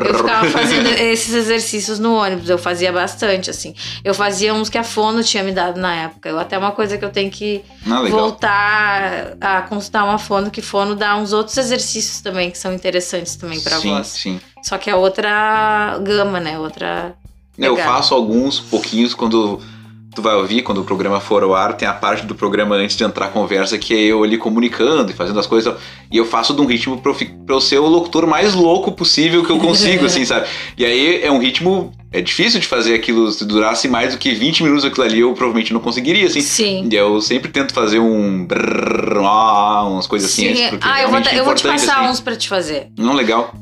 Eu 0.07 0.13
ficava 0.15 0.47
fazendo 0.49 0.87
esses 0.89 1.33
exercícios 1.33 1.99
no 1.99 2.15
ônibus, 2.15 2.49
eu 2.49 2.57
fazia 2.57 2.91
bastante, 2.91 3.49
assim. 3.49 3.73
Eu 4.03 4.13
fazia 4.13 4.53
uns 4.53 4.69
que 4.69 4.77
a 4.77 4.83
Fono 4.83 5.23
tinha 5.23 5.43
me 5.43 5.51
dado 5.51 5.79
na 5.79 5.93
época. 5.95 6.29
Eu 6.29 6.39
até 6.39 6.57
uma 6.57 6.71
coisa 6.71 6.97
que 6.97 7.05
eu 7.05 7.09
tenho 7.09 7.31
que 7.31 7.63
Ah, 7.89 8.03
voltar 8.09 9.33
a 9.39 9.61
consultar 9.63 10.03
uma 10.03 10.17
Fono, 10.17 10.49
que 10.51 10.61
Fono 10.61 10.95
dá 10.95 11.15
uns 11.15 11.30
outros 11.33 11.57
exercícios 11.57 12.21
também 12.21 12.51
que 12.51 12.57
são 12.57 12.73
interessantes 12.73 13.35
também 13.35 13.59
sim, 13.79 13.89
voz. 13.89 14.07
sim. 14.07 14.41
Só 14.63 14.77
que 14.77 14.89
é 14.89 14.95
outra 14.95 15.97
gama, 16.03 16.39
né? 16.39 16.59
Outra. 16.59 17.15
Eu 17.57 17.75
faço 17.77 18.13
alguns 18.13 18.59
pouquinhos 18.59 19.13
quando 19.13 19.59
tu 20.13 20.21
vai 20.21 20.35
ouvir, 20.35 20.61
quando 20.61 20.79
o 20.81 20.83
programa 20.83 21.19
for 21.19 21.41
ao 21.43 21.55
ar, 21.55 21.73
tem 21.73 21.87
a 21.87 21.93
parte 21.93 22.25
do 22.25 22.35
programa 22.35 22.75
antes 22.75 22.95
de 22.97 23.03
entrar 23.03 23.27
a 23.27 23.29
conversa 23.29 23.77
que 23.77 23.93
é 23.93 23.99
eu 23.99 24.23
ali 24.23 24.37
comunicando 24.37 25.09
e 25.11 25.13
fazendo 25.13 25.39
as 25.39 25.47
coisas. 25.47 25.73
E 26.11 26.17
eu 26.17 26.25
faço 26.25 26.53
de 26.53 26.61
um 26.61 26.65
ritmo 26.65 26.97
pra 26.99 27.11
eu, 27.11 27.15
pra 27.45 27.55
eu 27.55 27.61
ser 27.61 27.79
o 27.79 27.87
locutor 27.87 28.27
mais 28.27 28.53
louco 28.53 28.91
possível 28.91 29.43
que 29.45 29.49
eu 29.51 29.57
consigo, 29.57 30.05
assim, 30.05 30.25
sabe? 30.25 30.47
E 30.77 30.85
aí 30.85 31.21
é 31.23 31.31
um 31.31 31.37
ritmo. 31.39 31.93
É 32.13 32.19
difícil 32.19 32.59
de 32.59 32.67
fazer 32.67 32.93
aquilo. 32.93 33.31
Se 33.31 33.45
durasse 33.45 33.87
mais 33.87 34.11
do 34.13 34.17
que 34.19 34.33
20 34.33 34.63
minutos 34.63 34.83
aquilo 34.83 35.05
ali, 35.05 35.21
eu 35.21 35.33
provavelmente 35.33 35.71
não 35.71 35.79
conseguiria, 35.79 36.27
assim. 36.27 36.41
Sim. 36.41 36.89
E 36.91 36.95
eu 36.95 37.21
sempre 37.21 37.49
tento 37.49 37.73
fazer 37.73 37.99
um. 37.99 38.45
brrr, 38.45 39.23
ah, 39.25 39.85
umas 39.87 40.07
coisas 40.07 40.29
assim. 40.29 40.53
Sim, 40.53 40.65
antes, 40.65 40.73
é- 40.73 40.79
ah, 40.81 41.01
eu 41.01 41.07
vou, 41.09 41.19
realmente 41.19 41.29
te- 41.29 41.35
é 41.35 41.39
eu 41.39 41.45
vou 41.45 41.55
te 41.55 41.63
passar 41.63 41.99
assim. 42.01 42.09
uns 42.11 42.19
pra 42.19 42.35
te 42.35 42.49
fazer. 42.49 42.87
Não, 42.97 43.13
legal. 43.13 43.53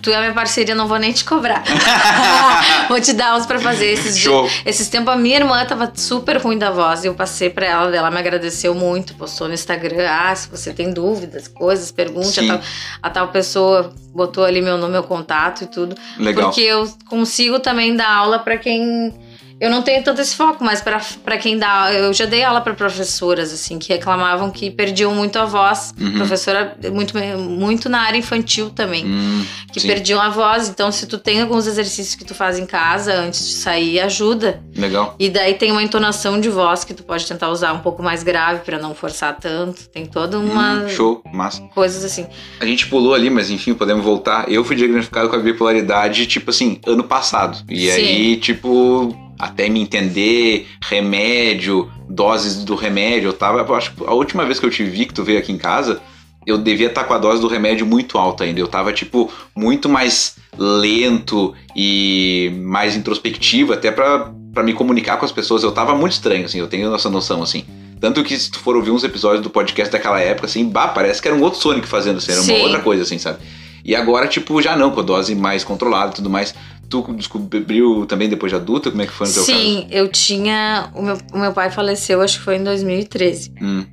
Tu 0.00 0.10
é 0.10 0.20
minha 0.20 0.32
parceria, 0.32 0.74
não 0.74 0.86
vou 0.86 0.98
nem 0.98 1.12
te 1.12 1.24
cobrar. 1.24 1.64
vou 2.88 3.00
te 3.00 3.12
dar 3.12 3.36
uns 3.36 3.46
pra 3.46 3.58
fazer. 3.58 3.86
Esses, 3.86 4.16
Show. 4.16 4.46
dias- 4.46 4.62
esses 4.64 4.88
tempos 4.88 5.12
a 5.12 5.16
minha 5.16 5.36
irmã 5.36 5.64
tava 5.64 5.90
super 5.94 6.36
ruim 6.40 6.56
da 6.58 6.70
voz 6.70 7.04
e 7.04 7.08
eu 7.08 7.14
passei 7.14 7.50
pra 7.50 7.66
ela, 7.66 7.96
ela 7.96 8.10
me 8.10 8.18
agradeceu 8.18 8.74
muito, 8.74 9.14
postou 9.14 9.48
no 9.48 9.54
Instagram, 9.54 10.06
ah, 10.08 10.34
se 10.34 10.48
você 10.48 10.72
tem 10.72 10.92
dúvidas, 10.92 11.48
coisas, 11.48 11.90
pergunte. 11.90 12.38
A 12.40 12.46
tal, 12.46 12.60
a 13.02 13.10
tal 13.10 13.28
pessoa 13.28 13.92
botou 14.14 14.44
ali 14.44 14.60
meu 14.62 14.78
nome, 14.78 14.92
meu 14.92 15.02
contato 15.02 15.62
e 15.64 15.66
tudo. 15.66 15.96
Legal. 16.18 16.44
Porque 16.44 16.60
eu 16.60 16.88
consigo 17.08 17.58
também 17.58 17.94
dar 17.96 18.08
aula 18.10 18.38
pra 18.38 18.56
quem. 18.56 19.12
Eu 19.58 19.70
não 19.70 19.80
tenho 19.82 20.02
tanto 20.04 20.20
esse 20.20 20.34
foco, 20.36 20.62
mas 20.62 20.80
pra 20.82 21.00
pra 21.24 21.38
quem 21.38 21.56
dá. 21.58 21.90
Eu 21.92 22.12
já 22.12 22.26
dei 22.26 22.42
aula 22.44 22.60
pra 22.60 22.74
professoras, 22.74 23.52
assim, 23.52 23.78
que 23.78 23.88
reclamavam 23.92 24.50
que 24.50 24.70
perdiam 24.70 25.14
muito 25.14 25.38
a 25.38 25.44
voz. 25.46 25.94
Uhum. 25.98 26.12
Professora, 26.14 26.76
muito, 26.92 27.14
muito 27.38 27.88
na 27.88 28.00
área 28.00 28.18
infantil 28.18 28.68
também. 28.70 29.06
Hum, 29.06 29.44
Que 29.72 29.80
sim, 29.80 29.88
perdiam 29.88 30.20
a 30.20 30.28
voz. 30.28 30.68
Então, 30.68 30.92
se 30.92 31.06
tu 31.06 31.16
tem 31.16 31.40
alguns 31.40 31.66
exercícios 31.66 32.14
que 32.14 32.24
tu 32.24 32.34
faz 32.34 32.58
em 32.58 32.66
casa 32.66 33.14
antes 33.14 33.46
de 33.48 33.54
sair, 33.54 34.00
ajuda. 34.00 34.60
legal. 34.76 35.14
E 35.18 35.30
daí 35.30 35.54
tem 35.54 35.72
uma 35.72 35.82
entonação 35.82 36.38
de 36.40 36.50
voz 36.50 36.84
que 36.84 36.92
tu 36.92 37.02
pode 37.02 37.26
tentar 37.26 37.48
usar 37.48 37.72
um 37.72 37.78
pouco 37.80 38.02
mais 38.02 38.22
grave 38.22 38.60
pra 38.60 38.78
não 38.78 38.94
forçar 38.94 39.36
tanto. 39.38 39.88
Tem 39.88 40.04
toda 40.04 40.38
uma. 40.38 40.84
Hum, 40.84 40.88
show, 40.90 41.22
massa. 41.32 41.62
Coisas 41.74 42.04
assim. 42.04 42.26
A 42.60 42.66
gente 42.66 42.86
pulou 42.88 43.14
ali, 43.14 43.30
mas 43.30 43.50
enfim, 43.50 43.72
podemos 43.72 44.04
voltar. 44.04 44.50
Eu 44.52 44.62
fui 44.64 44.76
diagnosticado 44.76 45.28
com 45.30 45.36
a 45.36 45.38
bipolaridade, 45.38 46.26
tipo 46.26 46.50
assim, 46.50 46.78
ano 46.86 47.04
passado. 47.04 47.58
E 47.70 47.90
Sim. 47.90 48.00
aí, 48.00 48.36
tipo, 48.36 49.16
até 49.38 49.68
me 49.68 49.80
entender, 49.80 50.66
remédio, 50.82 51.90
doses 52.08 52.64
do 52.64 52.74
remédio, 52.74 53.28
eu 53.28 53.32
tava. 53.32 53.60
eu 53.60 53.74
acho 53.74 53.92
que 53.92 54.04
a 54.04 54.12
última 54.12 54.44
vez 54.44 54.58
que 54.58 54.66
eu 54.66 54.70
te 54.70 54.84
vi, 54.84 55.06
que 55.06 55.14
tu 55.14 55.22
veio 55.22 55.38
aqui 55.38 55.52
em 55.52 55.58
casa, 55.58 56.00
eu 56.46 56.56
devia 56.56 56.86
estar 56.86 57.04
com 57.04 57.12
a 57.12 57.18
dose 57.18 57.40
do 57.40 57.48
remédio 57.48 57.84
muito 57.84 58.16
alta 58.16 58.44
ainda. 58.44 58.60
Eu 58.60 58.68
tava, 58.68 58.92
tipo, 58.92 59.30
muito 59.54 59.88
mais 59.88 60.36
lento 60.56 61.52
e 61.74 62.52
mais 62.62 62.96
introspectivo, 62.96 63.72
até 63.72 63.90
pra, 63.90 64.30
pra 64.54 64.62
me 64.62 64.72
comunicar 64.72 65.16
com 65.16 65.24
as 65.24 65.32
pessoas. 65.32 65.62
Eu 65.62 65.72
tava 65.72 65.94
muito 65.94 66.12
estranho, 66.12 66.44
assim, 66.44 66.58
eu 66.58 66.68
tenho 66.68 66.94
essa 66.94 67.10
noção, 67.10 67.42
assim. 67.42 67.64
Tanto 68.00 68.22
que 68.22 68.38
se 68.38 68.50
tu 68.50 68.60
for 68.60 68.76
ouvir 68.76 68.90
uns 68.90 69.02
episódios 69.02 69.42
do 69.42 69.50
podcast 69.50 69.90
daquela 69.90 70.20
época, 70.20 70.46
assim, 70.46 70.68
bah, 70.68 70.88
parece 70.88 71.20
que 71.20 71.28
era 71.28 71.36
um 71.36 71.42
outro 71.42 71.58
Sonic 71.58 71.88
fazendo, 71.88 72.18
assim, 72.18 72.32
era 72.32 72.40
uma 72.42 72.54
Sim. 72.54 72.62
outra 72.62 72.80
coisa, 72.80 73.02
assim, 73.02 73.18
sabe? 73.18 73.38
E 73.84 73.94
agora, 73.94 74.26
tipo, 74.26 74.60
já 74.60 74.76
não, 74.76 74.90
com 74.90 75.00
a 75.00 75.02
dose 75.02 75.34
mais 75.34 75.62
controlada 75.62 76.10
e 76.10 76.14
tudo 76.16 76.28
mais. 76.28 76.54
Tu 76.88 77.02
descobriu 77.14 78.06
também 78.06 78.28
depois 78.28 78.50
de 78.52 78.56
adulta? 78.56 78.90
Como 78.90 79.02
é 79.02 79.06
que 79.06 79.12
foi 79.12 79.26
no 79.26 79.32
teu 79.34 79.44
caso? 79.44 79.58
Sim, 79.58 79.86
eu 79.90 80.08
tinha. 80.08 80.90
O 80.94 81.02
meu, 81.02 81.18
o 81.34 81.38
meu 81.38 81.52
pai 81.52 81.70
faleceu, 81.70 82.20
acho 82.22 82.38
que 82.38 82.44
foi 82.44 82.56
em 82.56 82.64
2013. 82.64 83.52
Hum, 83.60 83.84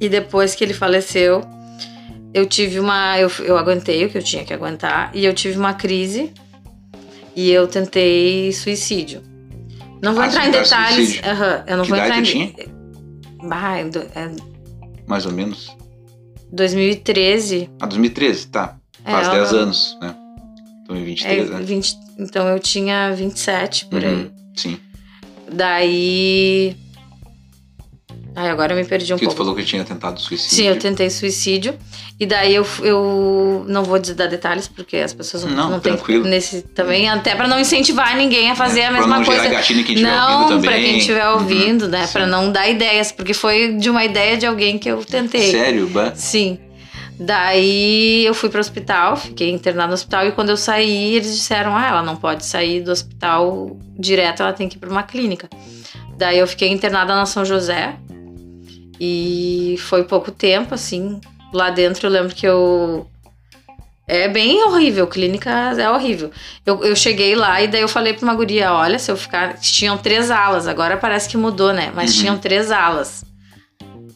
E 0.00 0.08
depois 0.08 0.54
que 0.54 0.64
ele 0.64 0.72
faleceu, 0.74 1.42
eu 2.32 2.46
tive 2.46 2.80
uma. 2.80 3.18
Eu, 3.18 3.30
eu 3.40 3.56
aguentei 3.58 4.04
o 4.04 4.08
que 4.10 4.16
eu 4.18 4.22
tinha 4.22 4.44
que 4.44 4.52
aguentar. 4.54 5.10
E 5.14 5.24
eu 5.24 5.34
tive 5.34 5.58
uma 5.58 5.74
crise. 5.74 6.32
E 7.36 7.50
eu 7.50 7.66
tentei 7.66 8.52
suicídio. 8.52 9.20
Não 10.02 10.14
vou 10.14 10.22
Ah, 10.22 10.26
entrar 10.26 10.46
em 10.48 10.50
detalhes. 10.52 11.20
Aham, 11.24 11.64
eu 11.66 11.76
não 11.76 11.84
Que 11.84 11.90
vou 11.90 11.98
idade 11.98 12.38
entrar 12.38 12.64
em. 12.64 13.48
Bah, 13.48 13.76
é 13.78 13.84
do- 13.84 13.98
é 14.14 14.30
mais 15.06 15.26
ou 15.26 15.32
menos. 15.32 15.76
2013. 16.52 17.68
Ah, 17.80 17.86
2013, 17.86 18.46
tá. 18.46 18.76
Faz 19.04 19.28
É, 19.28 19.30
10 19.32 19.52
eu- 19.52 19.58
anos, 19.58 19.98
né? 20.00 20.14
Então 20.84 20.96
em 20.96 21.02
É, 21.02 21.04
23, 21.04 21.50
né? 21.50 21.60
20, 21.62 21.94
então 22.18 22.46
eu 22.48 22.58
tinha 22.60 23.10
27 23.12 23.86
por 23.86 24.04
aí. 24.04 24.14
Uhum, 24.14 24.30
Sim. 24.54 24.78
Daí. 25.50 26.76
Ai, 28.36 28.50
agora 28.50 28.72
eu 28.72 28.76
me 28.76 28.84
perdi 28.84 29.14
um 29.14 29.16
que 29.16 29.22
tu 29.24 29.28
pouco. 29.28 29.38
falou 29.38 29.54
que 29.54 29.62
tinha 29.64 29.84
tentado 29.84 30.20
suicídio. 30.20 30.56
Sim, 30.56 30.64
eu 30.66 30.76
tentei 30.78 31.08
suicídio. 31.08 31.74
E 32.18 32.26
daí 32.26 32.54
eu, 32.54 32.66
eu 32.82 33.64
não 33.68 33.84
vou 33.84 33.98
dar 34.00 34.26
detalhes, 34.26 34.66
porque 34.68 34.96
as 34.96 35.12
pessoas 35.12 35.44
não, 35.44 35.50
Não, 35.54 35.70
não 35.70 35.80
têm 35.80 35.94
tranquilo. 35.94 36.24
nesse 36.24 36.62
também, 36.62 37.08
até 37.08 37.34
pra 37.36 37.46
não 37.46 37.58
incentivar 37.60 38.16
ninguém 38.16 38.50
a 38.50 38.56
fazer 38.56 38.80
É, 38.80 38.86
a 38.86 38.90
mesma 38.92 39.24
coisa. 39.24 39.42
gerar 39.42 39.54
gatilho 39.54 39.84
quem 39.84 40.00
não, 40.02 40.48
também. 40.48 40.82
quem 40.82 40.98
estiver 40.98 41.28
Uhum, 41.28 41.34
ouvindo, 41.34 41.88
né? 41.88 42.06
sim. 42.06 42.12
Pra 42.12 42.26
não 42.26 42.50
dar 42.50 42.68
ideias, 42.68 43.10
porque 43.12 43.34
foi 43.34 43.74
de 43.76 43.88
uma 43.88 44.04
ideia 44.04 44.36
de 44.36 44.46
alguém 44.46 44.78
que 44.78 44.88
eu 44.88 45.04
tentei. 45.04 45.50
Sério, 45.52 45.86
bah? 45.88 46.12
Sim. 46.16 46.58
Daí 47.18 48.24
eu 48.26 48.34
fui 48.34 48.48
pro 48.48 48.58
hospital, 48.60 49.16
fiquei 49.16 49.50
internada 49.50 49.88
no 49.88 49.94
hospital 49.94 50.26
e 50.26 50.32
quando 50.32 50.50
eu 50.50 50.56
saí, 50.56 51.14
eles 51.14 51.34
disseram: 51.36 51.76
"Ah, 51.76 51.86
ela 51.88 52.02
não 52.02 52.16
pode 52.16 52.44
sair 52.44 52.80
do 52.82 52.90
hospital 52.90 53.76
direto, 53.98 54.42
ela 54.42 54.52
tem 54.52 54.68
que 54.68 54.76
ir 54.76 54.80
pra 54.80 54.90
uma 54.90 55.02
clínica". 55.02 55.48
Daí 56.16 56.38
eu 56.38 56.46
fiquei 56.46 56.68
internada 56.70 57.14
na 57.14 57.26
São 57.26 57.44
José. 57.44 57.96
E 59.00 59.76
foi 59.80 60.04
pouco 60.04 60.30
tempo 60.30 60.74
assim. 60.74 61.20
Lá 61.52 61.70
dentro 61.70 62.06
eu 62.06 62.10
lembro 62.10 62.34
que 62.34 62.46
eu 62.46 63.06
é 64.06 64.28
bem 64.28 64.62
horrível, 64.64 65.06
clínica 65.06 65.50
é 65.50 65.90
horrível. 65.90 66.30
Eu, 66.64 66.84
eu 66.84 66.94
cheguei 66.94 67.34
lá 67.34 67.60
e 67.62 67.66
daí 67.68 67.80
eu 67.80 67.88
falei 67.88 68.12
pra 68.12 68.24
uma 68.24 68.34
guria, 68.34 68.72
olha, 68.72 68.98
se 68.98 69.10
eu 69.10 69.16
ficar. 69.16 69.54
Tinham 69.58 69.96
três 69.98 70.30
alas, 70.30 70.68
agora 70.68 70.96
parece 70.96 71.28
que 71.28 71.36
mudou, 71.36 71.72
né? 71.72 71.90
Mas 71.94 72.14
Uhum. 72.14 72.20
tinham 72.20 72.38
três 72.38 72.70
alas. 72.70 73.24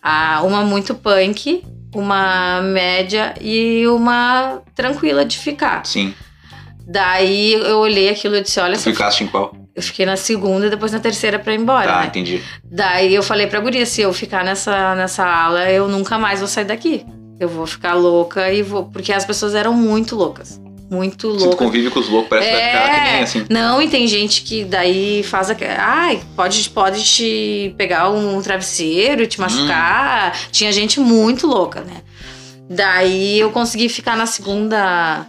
Ah, 0.03 0.43
uma 0.45 0.63
muito 0.63 0.95
punk, 0.95 1.65
uma 1.95 2.61
média 2.63 3.35
e 3.41 3.87
uma 3.89 4.61
tranquila 4.75 5.25
de 5.25 5.39
ficar. 5.39 5.85
Sim. 5.87 6.15
Daí 6.87 7.53
eu 7.55 7.79
olhei 7.79 8.09
aquilo 8.09 8.37
e 8.37 8.43
disse, 8.43 8.59
olha, 8.61 8.75
Tu 8.77 8.83
ficaste 8.85 9.25
em 9.25 9.27
qual? 9.27 9.53
eu 9.75 9.83
fiquei 9.83 10.05
na 10.07 10.17
segunda 10.17 10.67
e 10.67 10.71
depois 10.71 10.91
na 10.91 10.99
terceira 10.99 11.39
pra 11.39 11.53
ir 11.55 11.61
embora, 11.61 11.87
tá, 11.87 12.01
né? 12.01 12.07
entendi. 12.07 12.43
Daí 12.65 13.15
eu 13.15 13.23
falei 13.23 13.47
pra 13.47 13.61
guria, 13.61 13.87
se 13.87 14.01
eu 14.01 14.13
ficar 14.13 14.43
nessa, 14.45 14.95
nessa 14.95 15.25
ala, 15.25 15.71
eu 15.71 15.87
nunca 15.87 16.19
mais 16.19 16.41
vou 16.41 16.49
sair 16.49 16.65
daqui. 16.65 17.07
Eu 17.39 17.49
vou 17.49 17.65
ficar 17.67 17.95
louca 17.95 18.51
e 18.53 18.63
vou. 18.63 18.87
Porque 18.87 19.13
as 19.13 19.25
pessoas 19.25 19.55
eram 19.55 19.73
muito 19.73 20.17
loucas. 20.17 20.61
Muito 20.91 21.17
tu 21.19 21.29
loucas. 21.29 21.55
convive 21.57 21.91
com 21.91 22.01
os 22.01 22.09
loucos, 22.09 22.31
parece 22.31 22.49
que 22.49 22.55
vai 22.55 22.65
ficar 22.71 23.05
que 23.05 23.13
nem 23.13 23.23
assim. 23.23 23.47
Não, 23.51 23.83
e 23.83 23.89
tem 23.89 24.07
gente 24.07 24.41
que 24.43 24.65
daí 24.65 25.23
faz 25.23 25.51
a. 25.51 25.57
Ai, 25.79 26.21
pode, 26.35 26.71
pode 26.71 27.05
te 27.05 27.75
pegar 27.77 28.09
um 28.11 28.41
travesseiro 28.41 29.23
e 29.23 29.27
te 29.27 29.39
machucar. 29.41 30.33
Hum. 30.35 30.49
Tinha 30.51 30.73
gente 30.73 30.99
muito 30.99 31.47
louca, 31.47 31.81
né? 31.83 31.99
Daí 32.71 33.39
eu 33.41 33.51
consegui 33.51 33.89
ficar 33.89 34.17
na 34.17 34.27
segunda. 34.27 35.27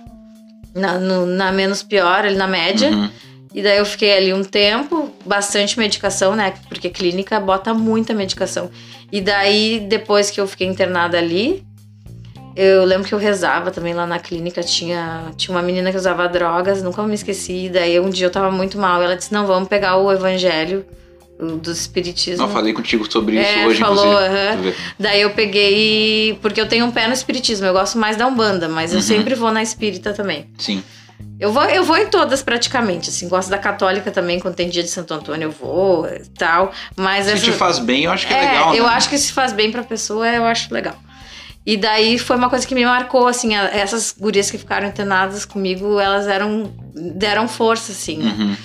Na, 0.76 0.98
no- 1.00 1.26
na 1.26 1.52
menos 1.52 1.82
pior, 1.84 2.24
ali 2.26 2.36
na 2.36 2.48
média. 2.48 2.90
Uhum. 2.92 3.10
E 3.54 3.62
daí 3.64 3.80
eu 3.80 3.86
fiquei 3.86 4.16
ali 4.16 4.32
um 4.34 4.44
tempo, 4.44 5.12
bastante 5.26 5.78
medicação, 5.80 6.36
né? 6.36 6.54
Porque 6.70 6.90
clínica 6.90 7.40
bota 7.40 7.74
muita 7.74 8.14
medicação. 8.14 8.70
E 9.12 9.20
daí, 9.20 9.80
depois 9.90 10.30
que 10.30 10.40
eu 10.40 10.48
fiquei 10.48 10.68
internada 10.68 11.18
ali, 11.18 11.64
eu 12.62 12.84
lembro 12.86 13.08
que 13.08 13.14
eu 13.14 13.20
rezava 13.20 13.72
também 13.72 13.94
lá 13.94 14.06
na 14.06 14.20
clínica. 14.20 14.62
Tinha, 14.62 15.32
tinha 15.38 15.56
uma 15.56 15.62
menina 15.62 15.92
que 15.92 15.98
usava 15.98 16.28
drogas, 16.28 16.84
nunca 16.84 17.02
me 17.04 17.16
esqueci. 17.16 17.70
Daí 17.72 18.00
um 18.00 18.10
dia 18.10 18.28
eu 18.28 18.32
tava 18.32 18.52
muito 18.52 18.78
mal. 18.78 19.02
Ela 19.02 19.16
disse: 19.16 19.34
Não, 19.34 19.46
vamos 19.48 19.70
pegar 19.70 19.96
o 19.98 20.12
evangelho 20.12 20.86
do 21.62 21.72
espiritismo. 21.72 22.46
Não, 22.46 22.52
falei 22.54 22.74
contigo 22.74 23.10
sobre 23.10 23.40
isso 23.40 23.50
É, 23.50 23.66
hoje, 23.66 23.80
falou, 23.80 24.06
inclusive. 24.06 24.58
Tu 24.58 24.62
vê. 24.64 24.76
Daí 25.00 25.22
eu 25.22 25.30
peguei. 25.30 26.38
Porque 26.42 26.60
eu 26.60 26.68
tenho 26.68 26.86
um 26.86 26.92
pé 26.92 27.08
no 27.08 27.14
espiritismo. 27.14 27.66
Eu 27.66 27.74
gosto 27.74 27.98
mais 27.98 28.18
da 28.18 28.28
Umbanda, 28.28 28.68
mas 28.68 28.92
eu 28.92 28.98
Uhum. 28.98 29.04
sempre 29.04 29.36
vou 29.36 29.52
na 29.52 29.64
espírita 29.64 30.12
também. 30.14 30.48
Sim. 30.58 30.84
Eu 31.40 31.54
vou, 31.54 31.64
eu 31.64 31.86
vou 31.86 31.98
em 31.98 32.08
todas 32.08 32.44
praticamente, 32.44 33.10
assim. 33.10 33.30
Gosto 33.30 33.50
da 33.50 33.58
católica 33.58 34.12
também, 34.12 34.40
quando 34.42 34.56
tem 34.56 34.68
dia 34.70 34.84
de 34.84 34.90
Santo 34.90 35.14
Antônio 35.14 35.46
eu 35.46 35.52
vou 35.52 36.06
e 36.06 36.20
tal. 36.38 36.74
Mas 36.98 37.26
Se 37.28 37.32
essa- 37.32 37.44
te 37.46 37.52
faz 37.54 37.80
bem, 37.80 38.04
eu 38.04 38.12
acho 38.12 38.28
que 38.28 38.34
é, 38.34 38.38
é, 38.38 38.42
legal, 38.50 38.76
eu 38.76 38.84
né? 38.84 38.90
acho 38.90 39.08
que 39.10 39.18
se 39.18 39.32
faz 39.32 39.54
bem 39.54 39.72
pra 39.72 39.82
pessoa, 39.84 40.28
eu 40.28 40.44
acho 40.44 40.74
legal. 40.74 40.96
E 41.66 41.78
daí 41.78 42.18
foi 42.18 42.36
uma 42.36 42.50
coisa 42.50 42.66
que 42.66 42.74
me 42.74 42.84
marcou, 42.86 43.28
assim, 43.28 43.56
essas 43.56 44.16
gurias 44.18 44.50
que 44.50 44.58
ficaram 44.58 44.88
internadas 44.88 45.46
comigo, 45.46 46.00
elas 46.00 46.28
eram 46.28 46.74
deram 46.96 47.48
força, 47.48 47.92
assim. 47.92 48.18
né? 48.18 48.36
Uhum. 48.38 48.56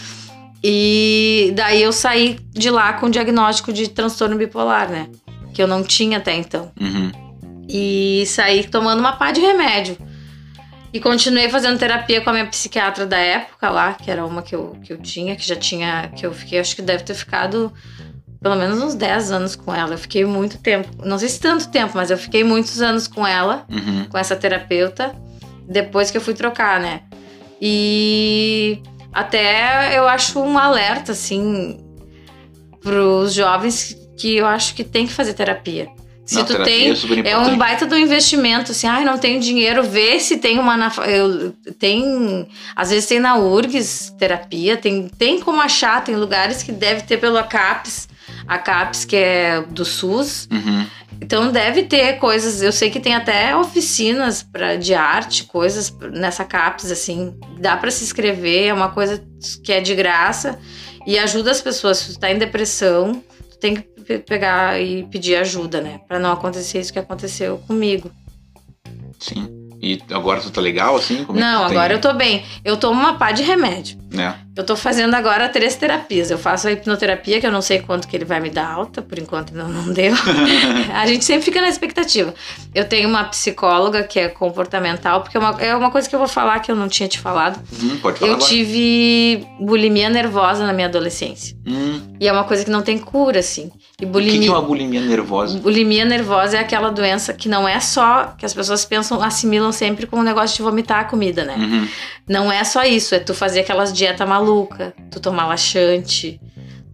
E 0.63 1.53
daí 1.55 1.83
eu 1.83 1.93
saí 1.93 2.39
de 2.51 2.71
lá 2.71 2.95
com 2.95 3.07
o 3.07 3.11
diagnóstico 3.11 3.71
de 3.73 3.89
transtorno 3.89 4.37
bipolar, 4.37 4.89
né? 4.89 5.09
Que 5.53 5.63
eu 5.63 5.67
não 5.67 5.83
tinha 5.83 6.17
até 6.17 6.35
então. 6.35 6.73
Uhum. 6.81 7.13
E 7.69 8.25
saí 8.27 8.65
tomando 8.65 9.01
uma 9.01 9.13
pá 9.13 9.31
de 9.31 9.41
remédio. 9.41 9.99
E 10.91 11.01
continuei 11.01 11.51
fazendo 11.51 11.79
terapia 11.79 12.21
com 12.21 12.31
a 12.31 12.33
minha 12.33 12.47
psiquiatra 12.47 13.05
da 13.05 13.19
época 13.19 13.69
lá, 13.69 13.93
que 13.93 14.11
era 14.11 14.25
uma 14.25 14.41
que 14.43 14.55
eu, 14.55 14.79
que 14.83 14.93
eu 14.93 14.97
tinha, 14.97 15.37
que 15.37 15.47
já 15.47 15.57
tinha. 15.57 16.11
que 16.17 16.25
eu 16.25 16.33
fiquei, 16.33 16.59
acho 16.59 16.75
que 16.75 16.81
deve 16.81 17.03
ter 17.03 17.15
ficado 17.15 17.71
pelo 18.45 18.57
menos 18.57 18.83
uns 18.83 18.95
10 18.95 19.31
anos 19.33 19.57
com 19.57 19.75
ela. 19.75 19.95
Eu 19.95 19.99
fiquei 19.99 20.23
muito 20.27 20.59
tempo, 20.59 20.87
não 21.03 21.19
sei 21.19 21.31
se 21.31 21.41
tanto 21.41 21.67
tempo, 21.71 21.93
mas 21.95 22.11
eu 22.11 22.19
fiquei 22.19 22.45
muitos 22.45 22.83
anos 22.83 23.09
com 23.09 23.27
ela, 23.27 23.65
Uhum. 23.71 24.05
com 24.11 24.19
essa 24.19 24.37
terapeuta, 24.37 25.15
depois 25.67 26.11
que 26.11 26.19
eu 26.19 26.21
fui 26.21 26.35
trocar, 26.35 26.79
né? 26.79 27.01
E 27.59 28.83
até 29.11 29.99
eu 29.99 30.07
acho 30.07 30.39
um 30.39 30.59
alerta, 30.59 31.13
assim, 31.13 31.81
pros 32.83 33.33
jovens 33.33 33.97
que 34.19 34.37
eu 34.37 34.45
acho 34.47 34.75
que 34.75 34.85
tem 34.85 35.07
que 35.07 35.13
fazer 35.15 35.33
terapia. 35.33 35.89
Se 36.27 36.35
Não, 36.37 36.45
tu 36.45 36.53
terapia 36.53 36.95
tem 36.95 37.23
é 37.27 37.31
é 37.31 37.39
um 37.39 37.57
baita 37.57 37.87
do 37.87 37.97
investimento, 37.97 38.73
assim, 38.73 38.87
ai, 38.87 39.05
não 39.05 39.17
tenho 39.17 39.41
dinheiro, 39.41 39.83
vê 39.85 40.21
se 40.21 40.37
tem 40.37 40.59
uma 40.59 40.77
na, 40.77 40.93
eu, 41.07 41.53
tem, 41.79 42.47
às 42.77 42.91
vezes 42.91 43.07
tem 43.07 43.21
na 43.21 43.37
URGS 43.39 44.15
terapia, 44.19 44.77
tem, 44.77 45.09
tem 45.09 45.41
como 45.41 45.63
achar, 45.63 46.05
tem 46.05 46.15
lugares 46.17 46.63
que 46.63 46.73
deve 46.73 47.03
ter 47.03 47.17
pelo 47.17 47.39
ACAPS, 47.39 48.09
a 48.47 48.59
CAPS 48.59 49.05
que 49.05 49.17
é 49.17 49.63
do 49.63 49.85
SUS, 49.85 50.49
Uhum. 50.51 50.87
então 51.21 51.51
deve 51.51 51.85
ter 51.85 52.19
coisas, 52.19 52.61
eu 52.63 52.73
sei 52.73 52.91
que 52.91 53.01
tem 53.01 53.15
até 53.15 53.57
oficinas 53.57 54.43
pra, 54.43 54.77
de 54.77 54.95
arte, 54.95 55.45
coisas 55.45 55.95
nessa 56.13 56.45
CAPS, 56.45 56.91
assim, 56.91 57.35
dá 57.59 57.77
pra 57.77 57.91
se 57.91 58.05
inscrever, 58.05 58.67
é 58.69 58.75
uma 58.75 58.91
coisa 58.91 59.25
que 59.63 59.73
é 59.73 59.81
de 59.81 59.95
graça 59.95 60.59
e 61.07 61.19
ajuda 61.19 61.51
as 61.51 61.61
pessoas, 61.61 61.99
se 61.99 62.13
tu 62.15 62.19
tá 62.21 62.31
em 62.31 62.39
depressão, 62.39 63.23
tu 63.51 63.59
tem 63.59 63.75
que 63.77 63.83
pe- 63.83 64.19
pegar 64.19 64.81
e 64.81 65.05
pedir 65.05 65.37
ajuda, 65.37 65.81
né, 65.81 66.01
Pra 66.07 66.19
não 66.19 66.33
acontecer 66.33 66.81
isso 66.81 66.93
que 66.93 66.99
aconteceu 66.99 67.59
comigo. 67.67 68.11
Sim. 69.19 69.49
E 69.81 70.01
agora 70.13 70.41
tu 70.41 70.51
tá 70.51 70.61
legal, 70.61 70.97
assim? 70.97 71.25
Como 71.25 71.39
é 71.39 71.43
não, 71.43 71.67
tem- 71.69 71.77
agora 71.77 71.93
eu 71.95 72.01
tô 72.01 72.13
bem, 72.15 72.45
eu 72.65 72.77
tomo 72.77 72.99
uma 72.99 73.15
pá 73.19 73.33
de 73.33 73.43
remédio. 73.43 73.99
Né? 74.11 74.35
Eu 74.57 74.65
tô 74.65 74.77
fazendo 74.77 75.15
agora 75.15 75.49
três 75.49 75.75
terapias. 75.75 76.31
Eu 76.31 76.39
faço 76.39 76.69
a 76.69 76.73
hipnoterapia, 76.73 77.41
que 77.41 77.47
eu 77.47 77.51
não 77.51 77.61
sei 77.61 77.81
quanto 77.81 78.07
que 78.07 78.17
ele 78.17 78.25
vai 78.25 78.39
me 78.39 78.51
dar 78.51 78.69
alta, 78.71 79.03
por 79.03 79.19
enquanto 79.19 79.53
não, 79.53 79.69
não 79.69 79.93
deu. 79.93 80.15
a 80.95 81.07
gente 81.07 81.25
sempre 81.25 81.43
fica 81.45 81.61
na 81.61 81.69
expectativa. 81.69 82.33
Eu 82.75 82.85
tenho 82.85 83.09
uma 83.09 83.25
psicóloga 83.25 84.05
que 84.05 84.19
é 84.21 84.29
comportamental, 84.29 85.23
porque 85.23 85.37
é 85.37 85.41
uma, 85.41 85.51
é 85.61 85.75
uma 85.75 85.91
coisa 85.91 86.09
que 86.09 86.15
eu 86.15 86.19
vou 86.21 86.29
falar 86.29 86.61
que 86.61 86.71
eu 86.71 86.77
não 86.77 86.89
tinha 86.89 87.09
te 87.09 87.19
falado. 87.19 87.59
Hum, 87.83 87.99
pode 88.01 88.19
falar 88.21 88.31
Eu 88.31 88.37
agora. 88.37 88.49
tive 88.49 89.47
bulimia 89.61 90.09
nervosa 90.09 90.65
na 90.67 90.73
minha 90.73 90.87
adolescência. 90.87 91.57
Hum, 91.67 92.15
E 92.21 92.29
é 92.29 92.33
uma 92.33 92.45
coisa 92.45 92.65
que 92.65 92.71
não 92.71 92.83
tem 92.83 92.97
cura, 92.99 93.41
assim. 93.41 93.73
E 94.01 94.05
o 94.05 94.09
bulimia. 94.09 94.33
que, 94.35 94.45
que 94.45 94.49
é 94.49 94.53
uma 94.53 94.63
bulimia 94.63 95.01
nervosa? 95.01 95.59
Bulimia 95.59 96.05
nervosa 96.05 96.57
é 96.57 96.61
aquela 96.61 96.91
doença 96.91 97.33
que 97.33 97.49
não 97.49 97.67
é 97.67 97.79
só 97.81 98.35
que 98.39 98.45
as 98.47 98.53
pessoas 98.55 98.85
pensam, 98.85 99.23
assimilam 99.23 99.71
sempre 99.73 100.07
com 100.07 100.19
o 100.19 100.23
negócio 100.23 100.57
de 100.57 100.63
vomitar 100.63 101.01
a 101.01 101.05
comida, 101.05 101.45
né? 101.45 101.55
Uhum. 101.57 101.89
Não 102.29 102.51
é 102.51 102.63
só 102.65 102.83
isso, 102.85 103.15
é 103.15 103.19
tu 103.19 103.35
fazer 103.35 103.61
aquelas 103.61 103.93
dieta 103.93 104.25
maluca, 104.45 104.95
tu 105.11 105.19
tomar 105.21 105.47
laxante, 105.47 106.41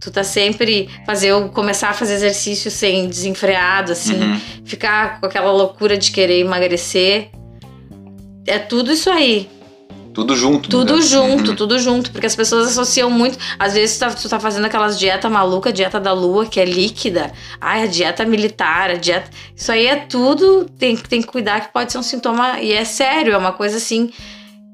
tu 0.00 0.10
tá 0.10 0.22
sempre 0.24 0.88
fazer 1.04 1.32
começar 1.50 1.90
a 1.90 1.94
fazer 1.94 2.14
exercício 2.14 2.70
sem 2.70 3.08
desenfreado 3.08 3.92
assim, 3.92 4.14
Uhum. 4.14 4.40
ficar 4.64 5.20
com 5.20 5.26
aquela 5.26 5.50
loucura 5.52 5.98
de 5.98 6.10
querer 6.10 6.40
emagrecer. 6.40 7.30
É 8.46 8.58
tudo 8.58 8.90
isso 8.92 9.10
aí, 9.10 9.48
Tudo 10.14 10.34
junto. 10.34 10.68
tudo 10.68 10.96
né? 10.96 11.02
junto, 11.02 11.50
Uhum. 11.50 11.56
tudo 11.56 11.78
junto, 11.78 12.10
porque 12.10 12.26
as 12.26 12.34
pessoas 12.34 12.68
associam 12.68 13.10
muito. 13.10 13.38
Às 13.58 13.74
vezes 13.74 13.96
tu 13.96 14.00
tá, 14.00 14.10
tu 14.10 14.28
tá 14.28 14.40
fazendo 14.40 14.64
aquelas 14.64 14.98
dieta 14.98 15.28
maluca, 15.28 15.72
dieta 15.72 16.00
da 16.00 16.12
lua, 16.12 16.46
que 16.46 16.58
é 16.58 16.64
líquida. 16.64 17.30
Ai, 17.60 17.82
a 17.84 17.86
dieta 17.86 18.24
militar, 18.24 18.90
a 18.90 18.94
dieta. 18.94 19.30
Isso 19.54 19.70
aí 19.70 19.86
é 19.86 19.96
tudo, 19.96 20.64
tem, 20.78 20.96
tem 20.96 21.20
que 21.20 21.28
cuidar 21.28 21.60
que 21.60 21.72
pode 21.72 21.92
ser 21.92 21.98
um 21.98 22.02
sintoma. 22.02 22.58
E 22.60 22.72
é 22.72 22.84
sério, 22.84 23.34
é 23.34 23.36
uma 23.36 23.52
coisa 23.52 23.76
assim. 23.76 24.10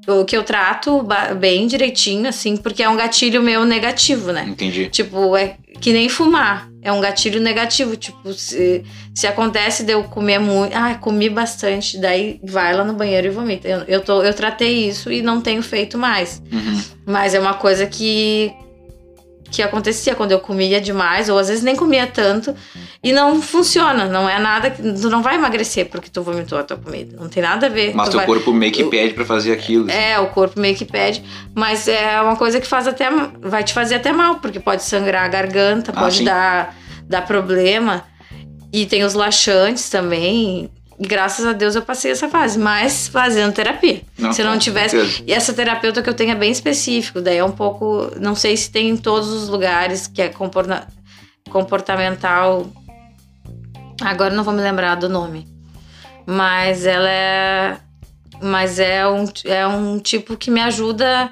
O 0.07 0.23
que 0.23 0.37
eu 0.37 0.43
trato 0.43 1.05
bem 1.37 1.67
direitinho, 1.67 2.29
assim, 2.29 2.55
porque 2.55 2.81
é 2.81 2.87
um 2.87 2.95
gatilho 2.95 3.41
meu 3.41 3.65
negativo, 3.65 4.31
né? 4.31 4.45
Entendi. 4.47 4.87
Tipo, 4.87 5.35
é 5.35 5.57
que 5.81 5.91
nem 5.91 6.07
fumar. 6.07 6.69
É 6.81 6.91
um 6.91 7.01
gatilho 7.01 7.41
negativo. 7.41 7.97
Tipo, 7.97 8.33
se, 8.33 8.83
se 9.13 9.27
acontece 9.27 9.83
de 9.83 9.91
eu 9.91 10.03
comer 10.05 10.39
muito. 10.39 10.73
Ah, 10.73 10.95
comi 10.95 11.29
bastante. 11.29 11.97
Daí 11.97 12.39
vai 12.43 12.73
lá 12.73 12.85
no 12.85 12.93
banheiro 12.93 13.27
e 13.27 13.29
vomita. 13.29 13.67
Eu, 13.67 13.79
eu, 13.81 14.01
tô, 14.01 14.23
eu 14.23 14.33
tratei 14.33 14.87
isso 14.87 15.11
e 15.11 15.21
não 15.21 15.41
tenho 15.41 15.61
feito 15.61 15.97
mais. 15.97 16.41
Uhum. 16.51 16.81
Mas 17.05 17.33
é 17.33 17.39
uma 17.39 17.55
coisa 17.55 17.85
que. 17.85 18.53
Que 19.49 19.61
acontecia 19.63 20.13
quando 20.13 20.31
eu 20.33 20.39
comia 20.39 20.79
demais, 20.81 21.29
ou 21.29 21.37
às 21.39 21.47
vezes 21.47 21.63
nem 21.63 21.75
comia 21.75 22.05
tanto, 22.05 22.53
e 23.01 23.13
não 23.13 23.41
funciona, 23.41 24.05
não 24.05 24.29
é 24.29 24.37
nada. 24.39 24.69
que- 24.69 24.81
Tu 24.81 25.09
não 25.09 25.21
vai 25.23 25.35
emagrecer 25.35 25.85
porque 25.89 26.09
tu 26.09 26.21
vomitou 26.21 26.57
a 26.57 26.63
tua 26.63 26.75
comida. 26.77 27.15
Não 27.19 27.29
tem 27.29 27.41
nada 27.41 27.67
a 27.67 27.69
ver. 27.69 27.93
Mas 27.95 28.09
teu 28.09 28.17
vai- 28.17 28.25
corpo 28.25 28.51
meio 28.51 28.71
que 28.73 28.83
pede 28.83 29.13
pra 29.13 29.23
fazer 29.25 29.53
aquilo. 29.53 29.85
assim. 29.89 29.97
é, 29.97 30.19
o 30.19 30.27
corpo 30.27 30.59
meio 30.59 30.75
que 30.75 30.83
pede, 30.85 31.23
mas 31.55 31.87
é 31.87 32.21
uma 32.21 32.35
coisa 32.35 32.59
que 32.59 32.67
faz 32.67 32.87
até 32.87 33.07
vai 33.41 33.63
te 33.63 33.73
fazer 33.73 33.95
até 33.95 34.11
mal, 34.11 34.35
porque 34.35 34.59
pode 34.59 34.83
sangrar 34.83 35.23
a 35.23 35.27
garganta, 35.29 35.91
Ah, 35.95 36.01
pode 36.01 36.17
sim. 36.17 36.23
dar, 36.25 36.75
dar 37.07 37.21
problema. 37.25 38.03
E 38.73 38.85
tem 38.85 39.03
os 39.05 39.13
laxantes 39.13 39.89
também. 39.89 40.69
Graças 40.99 41.45
a 41.45 41.53
Deus 41.53 41.75
eu 41.75 41.81
passei 41.83 42.11
essa 42.11 42.27
fase, 42.27 42.57
mas 42.57 43.07
fazendo 43.07 43.53
terapia. 43.53 44.01
Não, 44.17 44.33
se 44.33 44.41
eu 44.41 44.45
não 44.47 44.57
tivesse. 44.57 44.97
certeza. 44.97 45.23
E 45.27 45.31
essa 45.31 45.53
terapeuta 45.53 46.01
que 46.01 46.09
eu 46.09 46.13
tenho 46.13 46.31
é 46.31 46.35
bem 46.35 46.51
específico, 46.51 47.21
daí 47.21 47.37
é 47.37 47.43
um 47.43 47.51
pouco. 47.51 48.11
Não 48.19 48.33
sei 48.33 48.57
se 48.57 48.71
tem 48.71 48.89
em 48.89 48.97
todos 48.97 49.29
os 49.29 49.47
lugares, 49.47 50.07
que 50.07 50.21
é 50.23 50.29
comporta- 50.29 50.87
comportamental. 51.51 52.65
Agora 54.01 54.33
eu 54.33 54.37
não 54.37 54.43
vou 54.43 54.53
me 54.53 54.61
lembrar 54.61 54.95
do 54.95 55.07
nome. 55.09 55.47
Mas 56.25 56.85
ela 56.85 57.09
é. 57.09 57.77
Mas 58.41 58.79
é 58.79 59.07
um, 59.07 59.25
é 59.45 59.67
um 59.67 59.99
tipo 59.99 60.35
que 60.37 60.49
me 60.49 60.61
ajuda. 60.61 61.31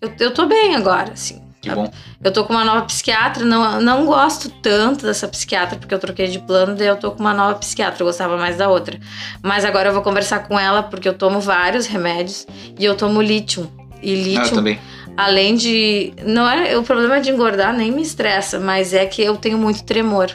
Eu, 0.00 0.12
eu 0.20 0.34
tô 0.34 0.46
bem 0.46 0.74
agora, 0.74 1.12
assim. 1.12 1.40
Que 1.70 1.74
bom. 1.74 1.90
Eu 2.22 2.32
tô 2.32 2.44
com 2.44 2.52
uma 2.52 2.64
nova 2.64 2.82
psiquiatra, 2.82 3.44
não, 3.44 3.80
não 3.80 4.06
gosto 4.06 4.48
tanto 4.62 5.04
dessa 5.04 5.26
psiquiatra, 5.28 5.78
porque 5.78 5.94
eu 5.94 5.98
troquei 5.98 6.26
de 6.28 6.38
plano, 6.38 6.74
daí 6.74 6.86
eu 6.86 6.96
tô 6.96 7.10
com 7.10 7.20
uma 7.20 7.34
nova 7.34 7.54
psiquiatra, 7.56 8.02
eu 8.02 8.06
gostava 8.06 8.36
mais 8.36 8.56
da 8.56 8.68
outra. 8.68 8.98
Mas 9.42 9.64
agora 9.64 9.88
eu 9.88 9.92
vou 9.92 10.02
conversar 10.02 10.40
com 10.48 10.58
ela, 10.58 10.82
porque 10.82 11.08
eu 11.08 11.14
tomo 11.14 11.40
vários 11.40 11.86
remédios 11.86 12.46
e 12.78 12.84
eu 12.84 12.94
tomo 12.96 13.20
lítio. 13.22 13.70
E 14.02 14.12
Ah, 14.12 14.16
eu 14.16 14.22
lítio, 14.42 14.54
também. 14.54 14.78
além 15.16 15.54
de. 15.56 16.12
Não 16.24 16.48
é, 16.48 16.76
o 16.76 16.82
problema 16.82 17.20
de 17.20 17.30
engordar 17.30 17.72
nem 17.74 17.90
me 17.90 18.02
estressa, 18.02 18.58
mas 18.60 18.92
é 18.92 19.06
que 19.06 19.22
eu 19.22 19.36
tenho 19.36 19.56
muito 19.58 19.82
tremor 19.84 20.30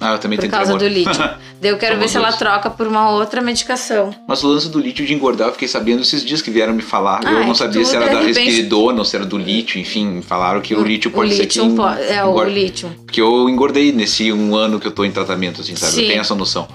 Ah, 0.00 0.12
eu 0.12 0.18
também 0.18 0.36
por 0.38 0.40
tenho 0.42 0.50
causa 0.52 0.76
do 0.76 0.88
lítio. 0.88 1.12
daí 1.60 1.70
eu 1.70 1.76
quero 1.76 1.98
ver 1.98 2.08
Somos 2.08 2.12
se 2.12 2.16
ela 2.16 2.32
troca 2.32 2.70
por 2.70 2.86
uma 2.86 3.10
outra 3.10 3.42
medicação. 3.42 4.14
Mas 4.26 4.42
o 4.42 4.48
lance 4.48 4.68
do 4.70 4.78
lítio 4.80 5.04
de 5.04 5.12
engordar, 5.12 5.48
eu 5.48 5.52
fiquei 5.52 5.68
sabendo 5.68 6.00
esses 6.02 6.24
dias 6.24 6.40
que 6.40 6.50
vieram 6.50 6.72
me 6.72 6.80
falar. 6.82 7.20
Ah, 7.24 7.30
eu 7.32 7.38
é 7.40 7.44
não 7.46 7.52
que 7.52 7.58
sabia 7.58 7.84
se 7.84 7.94
era 7.94 8.06
da 8.06 8.20
de 8.20 8.26
repente- 8.28 8.44
respiridona 8.46 8.98
ou 9.00 9.04
se 9.04 9.14
era 9.14 9.26
do 9.26 9.36
lítio, 9.36 9.78
enfim, 9.78 10.06
me 10.06 10.22
falaram 10.22 10.60
que 10.62 10.74
o 10.74 10.82
lítio 10.82 11.10
pode 11.10 11.30
o 11.32 11.36
ser 11.36 11.42
lítio 11.42 11.68
que 11.68 11.76
po- 11.76 11.86
é 11.88 12.24
o 12.24 12.44
lítio. 12.44 12.88
Porque 13.04 13.20
eu 13.20 13.48
engordei 13.48 13.92
nesse 13.92 14.32
um 14.32 14.56
ano 14.56 14.80
que 14.80 14.86
eu 14.86 14.92
tô 14.92 15.04
em 15.04 15.10
tratamento, 15.10 15.60
assim, 15.60 15.76
sabe? 15.76 15.92
Sim. 15.92 16.02
Eu 16.02 16.08
tenho 16.08 16.20
essa 16.22 16.34
noção. 16.34 16.66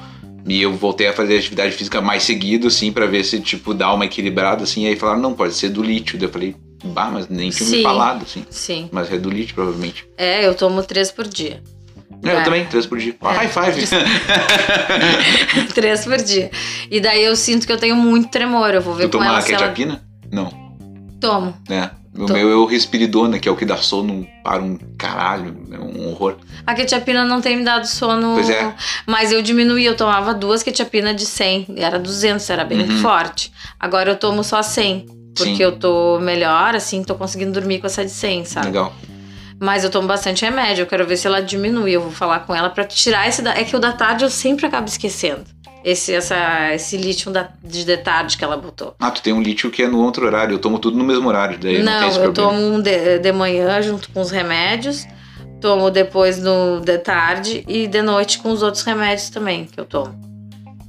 E 0.48 0.62
eu 0.62 0.74
voltei 0.76 1.08
a 1.08 1.14
fazer 1.14 1.40
atividade 1.40 1.72
física 1.76 2.00
mais 2.02 2.22
seguido, 2.22 2.68
assim, 2.68 2.92
pra 2.92 3.08
ver 3.08 3.24
se, 3.24 3.40
tipo, 3.40 3.74
dá 3.74 3.92
uma 3.92 4.06
equilibrada, 4.06 4.64
assim. 4.64 4.84
E 4.84 4.88
aí 4.90 4.96
falaram, 4.96 5.20
não, 5.20 5.34
pode 5.34 5.56
ser 5.56 5.70
do 5.70 5.82
lítio. 5.82 6.20
Daí 6.20 6.28
eu 6.28 6.32
falei, 6.32 6.56
bah, 6.84 7.10
mas 7.12 7.28
nem 7.28 7.50
tinha 7.50 7.68
me 7.68 7.78
Sim. 7.78 7.82
falado, 7.82 8.22
assim. 8.22 8.46
Sim. 8.52 8.88
Mas 8.92 9.12
é 9.12 9.18
do 9.18 9.32
lítio, 9.32 9.56
provavelmente. 9.56 10.08
É, 10.16 10.46
eu 10.46 10.54
tomo 10.54 10.84
três 10.84 11.10
por 11.10 11.28
dia. 11.28 11.64
É, 12.24 12.30
É. 12.30 12.40
eu 12.40 12.44
também, 12.44 12.66
três 12.66 12.86
por 12.86 12.98
dia. 12.98 13.16
É. 13.22 13.28
High 13.28 13.48
five. 13.50 13.88
Três 15.74 16.06
por 16.06 16.18
dia. 16.18 16.50
E 16.90 17.00
daí 17.00 17.24
eu 17.24 17.36
sinto 17.36 17.66
que 17.68 17.72
eu 17.74 17.78
tenho 17.78 17.96
muito 17.96 18.30
tremor. 18.30 18.74
Eu 18.74 18.82
vou 18.82 18.94
ver 18.94 19.10
tu 19.10 19.18
com 19.18 19.24
toma 19.24 19.26
ela 19.32 19.42
se 19.42 19.54
ela... 19.54 19.60
quetiapina? 19.70 20.04
Não, 20.32 20.50
Tomo. 21.20 21.56
né? 21.70 21.92
O 22.18 22.26
Tô. 22.28 22.34
meu 22.34 22.50
é 22.50 22.56
o 22.56 22.66
respiridona, 22.66 23.38
que 23.40 23.50
é 23.50 23.52
o 23.52 23.58
que 23.58 23.66
dá 23.66 23.76
sono 23.76 24.26
para 24.42 24.62
um 24.64 24.78
caralho, 24.98 25.54
é 25.70 25.78
um 25.78 26.08
horror. 26.10 26.38
A 26.66 26.74
quetiapina 26.74 27.26
não 27.26 27.42
tem 27.42 27.58
me 27.58 27.64
dado 27.66 27.86
sono. 27.86 28.36
Pois 28.36 28.50
é. 28.50 28.74
Mas 29.06 29.34
eu 29.34 29.42
diminuí. 29.42 29.84
Eu 29.86 29.98
tomava 29.98 30.34
duas 30.34 30.64
quetiapina 30.64 31.14
de 31.14 31.26
100. 31.26 31.68
Era 31.78 32.00
200, 32.00 32.50
era 32.50 32.64
bem 32.64 32.80
Uhum. 32.82 32.98
forte. 33.02 33.52
Agora 33.78 34.12
eu 34.12 34.16
tomo 34.16 34.44
só 34.46 34.62
100. 34.64 35.06
Porque 35.36 35.58
Sim. 35.58 35.64
eu 35.64 35.74
tô 35.74 36.18
melhor, 36.22 36.74
assim, 36.76 37.04
tô 37.04 37.14
conseguindo 37.16 37.52
dormir 37.52 37.80
com 37.80 37.88
essa 37.88 38.06
de 38.06 38.12
100, 38.12 38.46
sabe? 38.46 38.68
Legal. 38.68 38.94
Mas 39.62 39.84
eu 39.84 39.90
tomo 39.90 40.08
bastante 40.08 40.44
remédio. 40.44 40.84
Eu 40.84 40.88
quero 40.88 41.06
ver 41.08 41.18
se 41.18 41.28
ela 41.28 41.42
diminui. 41.42 41.92
Eu 41.92 42.02
vou 42.02 42.12
falar 42.12 42.40
com 42.42 42.54
ela 42.54 42.70
pra 42.70 42.84
tirar 42.84 43.28
esse. 43.28 43.42
Da... 43.42 43.52
É 43.54 43.64
que 43.64 43.76
o 43.76 43.80
da 43.80 43.94
tarde 43.94 44.24
eu 44.26 44.30
sempre 44.30 44.66
acabo 44.66 44.88
esquecendo. 44.88 45.44
Esse, 45.84 46.14
essa, 46.14 46.74
esse 46.74 46.98
lítio 46.98 47.30
da, 47.32 47.48
de 47.64 47.84
de 47.86 47.98
tarde 47.98 48.38
que 48.38 48.44
ela 48.44 48.58
botou. 48.58 48.96
Ah, 49.00 49.12
tu 49.12 49.22
tem 49.22 49.32
um 49.32 49.42
lítio 49.42 49.70
que 49.70 49.84
é 49.84 49.88
no 49.88 50.00
outro 50.02 50.26
horário. 50.26 50.56
Eu 50.56 50.60
tomo 50.60 50.80
tudo 50.80 50.98
no 50.98 51.04
mesmo 51.04 51.28
horário, 51.30 51.60
daí 51.60 51.82
não, 51.84 52.08
esse 52.10 52.20
eu 52.20 52.34
tomo 52.34 52.60
um 52.60 52.82
de, 52.82 53.20
de 53.20 53.32
manhã 53.32 53.80
junto 53.84 54.10
com 54.10 54.20
os 54.20 54.32
remédios, 54.32 55.06
tomo 55.62 55.92
depois 55.92 56.40
no 56.42 56.80
de 56.82 56.98
tarde 56.98 57.64
e 57.68 57.86
de 57.86 58.02
noite 58.02 58.40
com 58.40 58.52
os 58.52 58.64
outros 58.64 58.84
remédios 58.84 59.30
também 59.30 59.66
que 59.66 59.80
eu 59.80 59.86
tomo. 59.86 60.20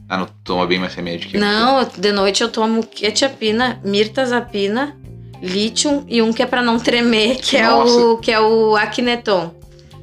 Ah, 0.09 0.17
não 0.17 0.29
toma 0.43 0.67
bem 0.67 0.79
mais 0.79 0.95
remédio 0.95 1.29
que. 1.29 1.37
Não, 1.37 1.81
eu- 1.81 1.91
de 1.95 2.12
noite 2.12 2.43
eu 2.43 2.49
tomo 2.49 2.83
quetiapina, 2.83 3.79
mirtazapina, 3.85 4.97
lítio 5.43 6.05
e 6.09 6.20
um 6.22 6.32
que 6.32 6.43
é 6.43 6.47
pra 6.47 6.62
não 6.62 6.78
tremer, 6.78 7.37
que 7.37 7.57
é 7.57 7.70
o 7.70 8.16
que 8.18 8.32
é 8.32 8.41
o 8.41 8.76
Akineton. 8.76 9.55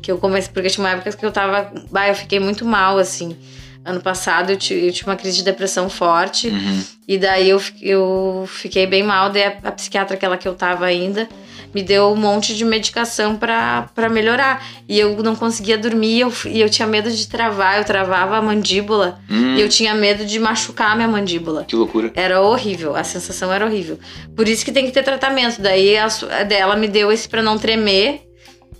Que 0.02 0.12
eu 0.12 0.18
comecei 0.18 0.52
porque 0.54 0.70
tinha 0.70 0.84
uma 0.86 0.92
época 0.92 1.12
que 1.14 1.26
eu 1.26 1.32
tava, 1.32 1.72
bah, 1.90 2.10
eu 2.10 2.16
fiquei 2.16 2.40
muito 2.40 2.66
mal 2.66 2.98
assim. 2.98 3.38
Ano 3.86 4.02
passado 4.02 4.52
eu 4.52 4.58
ti- 4.58 4.74
eu 4.74 4.92
tive 4.92 5.10
uma 5.10 5.16
crise 5.16 5.38
de 5.38 5.44
depressão 5.44 5.90
forte. 5.90 6.50
Uhum. 6.50 6.84
E 7.08 7.18
daí 7.18 7.50
eu, 7.50 7.62
eu 7.82 8.46
fiquei 8.48 8.86
bem 8.88 9.02
mal, 9.04 9.30
daí 9.30 9.44
a, 9.44 9.58
a 9.64 9.72
psiquiatra, 9.72 10.16
aquela 10.16 10.38
que 10.38 10.48
eu 10.48 10.54
tava 10.56 10.86
ainda, 10.86 11.28
me 11.74 11.82
deu 11.82 12.12
um 12.12 12.16
monte 12.16 12.56
de 12.56 12.64
medicação 12.66 13.36
pra, 13.36 13.90
pra 13.96 14.10
melhorar. 14.10 14.66
E 14.88 15.00
eu 15.00 15.22
não 15.24 15.36
conseguia 15.36 15.78
dormir 15.78 16.20
eu, 16.22 16.34
e 16.46 16.62
eu 16.62 16.70
tinha 16.70 16.88
medo 16.88 17.10
de 17.12 17.28
travar, 17.28 17.78
eu 17.78 17.84
travava 17.84 18.38
a 18.38 18.42
mandíbula 18.42 19.20
Hum, 19.30 19.56
e 19.56 19.62
eu 19.62 19.70
tinha 19.70 19.94
medo 19.96 20.26
de 20.26 20.40
machucar 20.40 20.92
a 20.92 20.96
minha 20.96 21.08
mandíbula. 21.08 21.64
Que 21.66 21.76
loucura. 21.76 22.12
Era 22.16 22.42
horrível, 22.42 22.96
a 22.96 23.04
sensação 23.04 23.52
era 23.52 23.66
horrível. 23.66 23.98
Por 24.36 24.48
isso 24.48 24.64
que 24.64 24.72
tem 24.72 24.86
que 24.86 24.92
ter 24.92 25.04
tratamento. 25.04 25.62
Daí 25.62 25.98
a, 25.98 26.08
dela 26.48 26.76
me 26.76 26.88
deu 26.88 27.12
esse 27.12 27.28
pra 27.28 27.42
não 27.42 27.58
tremer. 27.58 28.22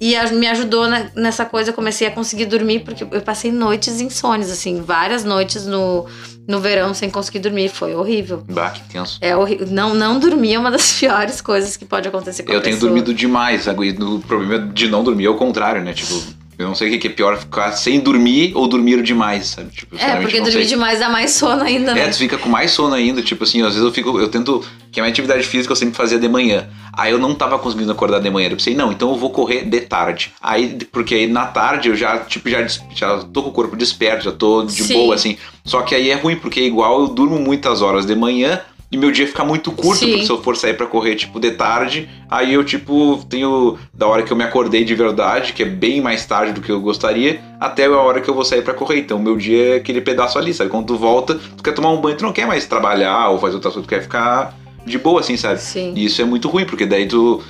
E 0.02 0.16
a- 0.18 0.30
me 0.32 0.48
ajudou 0.48 0.88
na- 0.88 1.06
nessa 1.16 1.46
coisa, 1.46 1.70
eu 1.70 1.74
comecei 1.74 2.06
a 2.08 2.12
conseguir 2.12 2.46
dormir, 2.46 2.80
porque 2.80 3.04
eu 3.10 3.22
passei 3.22 3.52
noites 3.52 4.02
insônias, 4.02 4.52
assim, 4.52 4.82
várias 4.82 5.24
noites 5.24 5.66
no, 5.66 6.06
no 6.48 6.60
verão 6.60 6.94
sem 6.94 7.10
conseguir 7.10 7.40
dormir. 7.40 7.70
Foi 7.70 7.96
horrível. 7.96 8.44
Bah, 8.50 8.72
que 8.72 8.82
tenso. 8.92 9.18
É 9.22 9.36
horrível. 9.36 9.68
Não, 9.70 9.94
não 9.94 10.20
dormir 10.20 10.56
é 10.56 10.60
uma 10.60 10.72
das 10.72 10.94
piores 11.00 11.42
coisas 11.42 11.78
que 11.78 11.86
pode 11.86 12.08
acontecer 12.08 12.44
com 12.44 12.52
a 12.52 12.56
Eu 12.56 12.62
tenho 12.62 12.78
dormido 12.80 13.14
demais, 13.14 13.68
O 13.68 14.20
problema 14.20 14.68
de 14.74 14.88
não 14.88 15.04
dormir 15.04 15.26
é 15.26 15.30
o 15.30 15.36
contrário, 15.36 15.84
né? 15.84 15.94
Tipo, 15.94 16.22
eu 16.58 16.68
não 16.68 16.76
sei 16.76 16.96
o 16.96 17.00
que 17.00 17.08
é 17.08 17.12
pior, 17.12 17.38
ficar 17.38 17.72
sem 17.74 18.00
dormir 18.00 18.52
ou 18.56 18.68
dormir 18.68 19.02
demais, 19.02 19.48
sabe? 19.48 19.70
Tipo, 19.72 19.96
É, 19.98 20.16
porque 20.18 20.38
dormir 20.38 20.52
sei. 20.54 20.66
demais 20.66 21.00
dá 21.00 21.10
mais 21.10 21.32
sono 21.32 21.64
ainda, 21.64 21.92
É, 21.92 21.96
né? 21.96 22.08
tu 22.10 22.18
fica 22.18 22.38
com 22.38 22.50
mais 22.50 22.72
sono 22.72 22.94
ainda, 22.94 23.22
tipo 23.22 23.44
assim, 23.44 23.62
às 23.62 23.70
vezes 23.70 23.84
eu 23.84 23.92
fico, 23.92 24.20
eu 24.20 24.28
tento, 24.28 24.64
que 24.92 25.00
a 25.00 25.04
minha 25.04 25.12
atividade 25.12 25.44
física 25.44 25.72
eu 25.72 25.76
sempre 25.76 25.96
fazia 25.96 26.20
de 26.20 26.28
manhã. 26.30 26.68
Aí 26.96 27.12
eu 27.12 27.18
não 27.18 27.34
tava 27.34 27.58
conseguindo 27.58 27.92
acordar 27.92 28.20
de 28.20 28.30
manhã. 28.30 28.48
Eu 28.50 28.58
pensei, 28.58 28.76
não, 28.76 28.92
então 28.92 29.10
eu 29.10 29.16
vou 29.16 29.32
correr 29.32 29.66
de 29.66 29.82
tarde. 29.82 30.32
Aí, 30.42 30.78
porque 30.92 31.16
aí 31.16 31.28
na 31.28 31.48
tarde 31.48 31.90
eu 31.90 31.96
já, 31.96 32.20
tipo, 32.20 32.48
já, 32.50 32.66
já 32.94 33.18
tô 33.34 33.42
com 33.42 33.50
o 33.50 33.52
corpo 33.54 33.76
desperto, 33.76 34.26
já 34.26 34.32
tô 34.32 34.64
de 34.64 34.84
Sim. 34.84 34.94
boa, 34.94 35.16
assim. 35.16 35.38
Só 35.66 35.82
que 35.82 35.96
aí 35.96 36.12
é 36.12 36.16
ruim, 36.16 36.36
porque 36.36 36.62
igual 36.62 37.02
eu 37.02 37.08
durmo 37.08 37.40
muitas 37.40 37.82
horas 37.82 38.06
de 38.06 38.16
manhã 38.16 38.62
e 38.94 38.98
meu 38.98 39.12
dia 39.12 39.26
fica 39.26 39.44
muito 39.44 39.72
curto, 39.72 40.02
Sim. 40.02 40.12
porque 40.12 40.26
se 40.28 40.32
eu 40.32 40.44
for 40.44 40.56
sair 40.56 40.76
pra 40.76 40.86
correr, 40.86 41.16
tipo, 41.16 41.40
de 41.40 41.50
tarde, 41.50 42.08
aí 42.30 42.54
eu, 42.54 42.64
tipo, 42.64 43.26
tenho 43.28 43.76
da 43.92 44.06
hora 44.06 44.22
que 44.22 44.32
eu 44.32 44.38
me 44.38 44.44
acordei 44.44 44.84
de 44.84 44.94
verdade, 44.94 45.52
que 45.52 45.64
é 45.64 45.66
bem 45.66 46.00
mais 46.00 46.24
tarde 46.28 46.54
do 46.54 46.62
que 46.62 46.72
eu 46.72 46.80
gostaria, 46.80 47.42
até 47.60 47.86
a 47.86 47.98
hora 47.98 48.22
que 48.22 48.30
eu 48.30 48.36
vou 48.36 48.46
sair 48.46 48.62
pra 48.62 48.72
correr. 48.72 49.00
Então, 49.00 49.18
meu 49.18 49.36
dia 49.36 49.74
é 49.74 49.76
aquele 49.78 50.00
pedaço 50.00 50.38
ali, 50.38 50.54
sabe? 50.54 50.70
Quando 50.70 50.86
tu 50.86 50.96
volta, 50.96 51.40
tu 51.58 51.64
quer 51.64 51.72
tomar 51.72 51.90
um 51.90 52.00
banho, 52.00 52.16
tu 52.16 52.24
não 52.24 52.32
quer 52.32 52.46
mais 52.46 52.68
trabalhar 52.68 53.30
ou 53.30 53.40
fazer 53.40 53.56
outras 53.56 53.74
coisas, 53.74 53.88
tu 53.88 53.90
quer 53.90 54.04
ficar 54.04 54.56
de 54.86 55.00
boa, 55.00 55.22
assim, 55.22 55.36
sabe? 55.36 55.60
Sim. 55.60 55.94
E 55.96 56.06
isso 56.06 56.22
é 56.22 56.26
muito 56.26 56.48
ruim, 56.48 56.64
porque 56.64 56.86
daí 56.86 57.08
tu 57.08 57.42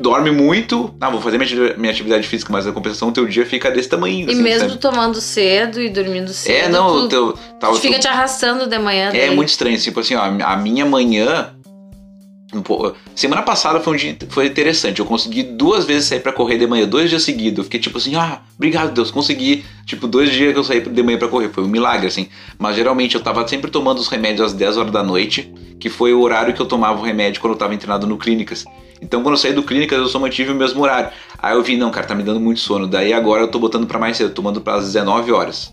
dorme 0.00 0.30
muito, 0.30 0.94
ah, 1.00 1.10
vou 1.10 1.20
fazer 1.20 1.38
minha, 1.38 1.48
ati- 1.68 1.78
minha 1.80 1.92
atividade 1.92 2.26
física, 2.26 2.52
mas 2.52 2.66
a 2.66 2.72
compensação, 2.72 3.12
teu 3.12 3.26
dia 3.26 3.46
fica 3.46 3.70
desse 3.70 3.88
tamanho, 3.88 4.28
E 4.28 4.32
assim, 4.32 4.42
mesmo 4.42 4.68
sabe? 4.70 4.80
tomando 4.80 5.20
cedo 5.20 5.80
e 5.80 5.88
dormindo 5.90 6.32
cedo. 6.32 6.54
É, 6.54 6.68
não, 6.68 6.88
tu, 6.88 7.04
o 7.04 7.08
teu... 7.08 7.32
Tá, 7.60 7.68
tu 7.68 7.72
o 7.72 7.76
fica 7.76 7.92
teu- 7.94 8.00
te 8.00 8.08
arrastando 8.08 8.66
de 8.66 8.78
manhã. 8.78 9.08
é 9.12 9.26
daí. 9.26 9.36
muito 9.36 9.48
estranho, 9.50 9.78
tipo 9.78 10.00
assim, 10.00 10.14
ó, 10.14 10.22
a 10.22 10.56
minha 10.56 10.84
manhã. 10.86 11.50
Semana 13.14 13.40
passada 13.40 13.80
foi 13.80 13.94
um 13.94 13.96
dia 13.96 14.14
foi 14.28 14.46
interessante. 14.46 15.00
Eu 15.00 15.06
consegui 15.06 15.42
duas 15.42 15.86
vezes 15.86 16.08
sair 16.08 16.20
pra 16.20 16.32
correr 16.34 16.58
de 16.58 16.66
manhã, 16.66 16.86
dois 16.86 17.08
dias 17.08 17.22
seguidos. 17.22 17.58
Eu 17.58 17.64
fiquei 17.64 17.80
tipo 17.80 17.96
assim, 17.96 18.14
ah, 18.14 18.40
obrigado 18.56 18.92
Deus, 18.92 19.10
consegui. 19.10 19.64
Tipo, 19.86 20.06
dois 20.06 20.30
dias 20.30 20.52
que 20.52 20.58
eu 20.58 20.64
saí 20.64 20.80
de 20.80 21.02
manhã 21.02 21.16
pra 21.16 21.28
correr. 21.28 21.48
Foi 21.48 21.64
um 21.64 21.68
milagre, 21.68 22.06
assim. 22.08 22.28
Mas 22.58 22.76
geralmente 22.76 23.14
eu 23.14 23.22
tava 23.22 23.46
sempre 23.48 23.70
tomando 23.70 23.98
os 24.00 24.08
remédios 24.08 24.48
às 24.48 24.52
10 24.52 24.76
horas 24.76 24.92
da 24.92 25.02
noite, 25.02 25.50
que 25.80 25.88
foi 25.88 26.12
o 26.12 26.20
horário 26.20 26.52
que 26.52 26.60
eu 26.60 26.66
tomava 26.66 27.00
o 27.00 27.02
remédio 27.02 27.40
quando 27.40 27.54
eu 27.54 27.58
tava 27.58 27.74
internado 27.74 28.06
no 28.06 28.18
Clínicas. 28.18 28.66
Então 29.02 29.20
quando 29.22 29.34
eu 29.34 29.38
saí 29.38 29.52
do 29.52 29.62
Clínicas 29.64 29.98
eu 29.98 30.06
só 30.06 30.18
mantive 30.18 30.52
o 30.52 30.54
mesmo 30.54 30.80
horário. 30.82 31.10
Aí 31.38 31.54
eu 31.54 31.62
vi, 31.62 31.76
não, 31.76 31.90
cara, 31.90 32.06
tá 32.06 32.14
me 32.14 32.22
dando 32.22 32.38
muito 32.40 32.60
sono. 32.60 32.86
Daí 32.86 33.12
agora 33.12 33.42
eu 33.42 33.48
tô 33.48 33.58
botando 33.58 33.86
pra 33.86 33.98
mais 33.98 34.16
cedo, 34.16 34.30
tomando 34.32 34.60
pras 34.60 34.84
19 34.86 35.32
horas. 35.32 35.72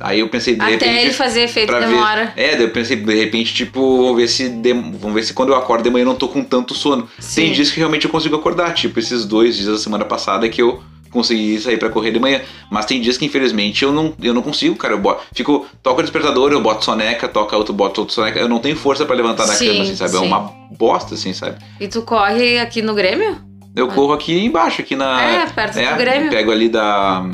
Aí 0.00 0.18
eu 0.18 0.28
pensei, 0.28 0.54
de 0.56 0.60
Até 0.60 0.72
repente. 0.72 0.90
ele 1.04 1.12
fazer 1.12 1.42
efeito 1.42 1.68
pra 1.68 1.78
ver- 1.78 1.86
demora. 1.86 2.32
É, 2.36 2.56
daí 2.56 2.62
eu 2.64 2.70
pensei, 2.70 2.96
de 2.96 3.14
repente, 3.14 3.54
tipo, 3.54 3.98
vamos 3.98 4.16
ver 4.16 4.26
se 4.28 4.48
de- 4.48 4.72
vamos 4.72 5.14
ver 5.14 5.22
se 5.22 5.32
quando 5.32 5.50
eu 5.50 5.56
acordo 5.56 5.84
de 5.84 5.90
manhã 5.90 6.02
eu 6.02 6.06
não 6.08 6.16
tô 6.16 6.26
com 6.28 6.42
tanto 6.42 6.74
sono. 6.74 7.08
Sim. 7.20 7.42
Tem 7.42 7.52
dias 7.52 7.70
que 7.70 7.76
realmente 7.78 8.06
eu 8.06 8.10
consigo 8.10 8.34
acordar, 8.34 8.74
tipo, 8.74 8.98
esses 8.98 9.24
dois 9.24 9.54
dias 9.56 9.68
da 9.68 9.78
semana 9.78 10.04
passada 10.04 10.48
que 10.48 10.60
eu 10.60 10.82
consegui 11.12 11.60
sair 11.60 11.76
pra 11.76 11.88
correr 11.90 12.10
de 12.10 12.18
manhã. 12.18 12.40
Mas 12.70 12.86
tem 12.86 13.00
dias 13.00 13.16
que, 13.16 13.24
infelizmente, 13.24 13.84
eu 13.84 13.92
não, 13.92 14.12
eu 14.20 14.34
não 14.34 14.42
consigo, 14.42 14.74
cara. 14.74 14.94
Eu 14.94 14.98
boto, 14.98 15.22
fico, 15.32 15.66
toca 15.82 16.00
o 16.00 16.02
despertador, 16.02 16.50
eu 16.50 16.60
boto 16.60 16.84
soneca, 16.84 17.28
toca 17.28 17.56
outro, 17.56 17.72
boto 17.72 18.00
outro 18.00 18.14
soneca. 18.14 18.38
Eu 18.40 18.48
não 18.48 18.58
tenho 18.58 18.74
força 18.76 19.04
pra 19.04 19.14
levantar 19.14 19.46
da 19.46 19.52
Sim, 19.52 19.68
cama, 19.68 19.82
assim, 19.82 19.94
sabe? 19.96 20.16
É 20.16 20.18
sim. 20.18 20.26
uma 20.26 20.40
bosta, 20.76 21.14
assim, 21.14 21.32
sabe? 21.32 21.56
E 21.78 21.86
tu 21.86 22.02
corre 22.02 22.58
aqui 22.58 22.82
no 22.82 22.94
Grêmio? 22.94 23.38
Eu 23.76 23.88
corro 23.88 24.12
aqui 24.12 24.44
embaixo, 24.44 24.80
aqui 24.82 24.96
na. 24.96 25.22
É, 25.22 25.46
perto 25.46 25.74
do 25.78 25.96
Grêmio. 25.96 26.30
Pego 26.30 26.50
ali 26.50 26.68
da. 26.68 27.24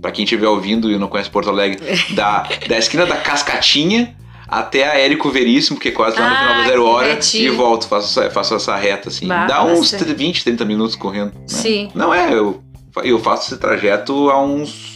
Pra 0.00 0.10
quem 0.10 0.24
estiver 0.24 0.48
ouvindo 0.48 0.90
e 0.90 0.98
não 0.98 1.06
conhece 1.06 1.30
Porto 1.30 1.48
Alegre, 1.48 1.78
da, 2.14 2.46
da 2.68 2.76
esquina 2.76 3.06
da 3.06 3.16
Cascatinha 3.16 4.14
até 4.48 4.86
a 4.86 4.98
Érico 4.98 5.30
Veríssimo, 5.30 5.78
que 5.78 5.88
é 5.88 5.92
quase 5.92 6.18
lá 6.18 6.28
no 6.28 6.34
Ah, 6.34 6.38
final 6.40 6.54
da 6.56 6.64
zero 6.68 6.84
hora, 6.86 7.08
retinho. 7.14 7.52
e 7.52 7.56
volto, 7.56 7.86
faço, 7.88 8.20
essa- 8.20 8.30
faço 8.30 8.54
essa 8.54 8.76
reta 8.76 9.08
assim. 9.08 9.26
Bah, 9.26 9.46
Dá 9.46 9.64
uns 9.64 9.92
nossa. 9.92 10.04
20, 10.04 10.44
30 10.44 10.64
minutos 10.64 10.94
correndo. 10.96 11.32
né? 11.32 11.40
Sim. 11.46 11.88
Não 11.94 12.12
é, 12.12 12.34
eu, 12.34 12.61
eu 13.04 13.18
faço 13.18 13.48
esse 13.48 13.60
trajeto 13.60 14.30
há 14.30 14.40
uns 14.42 14.92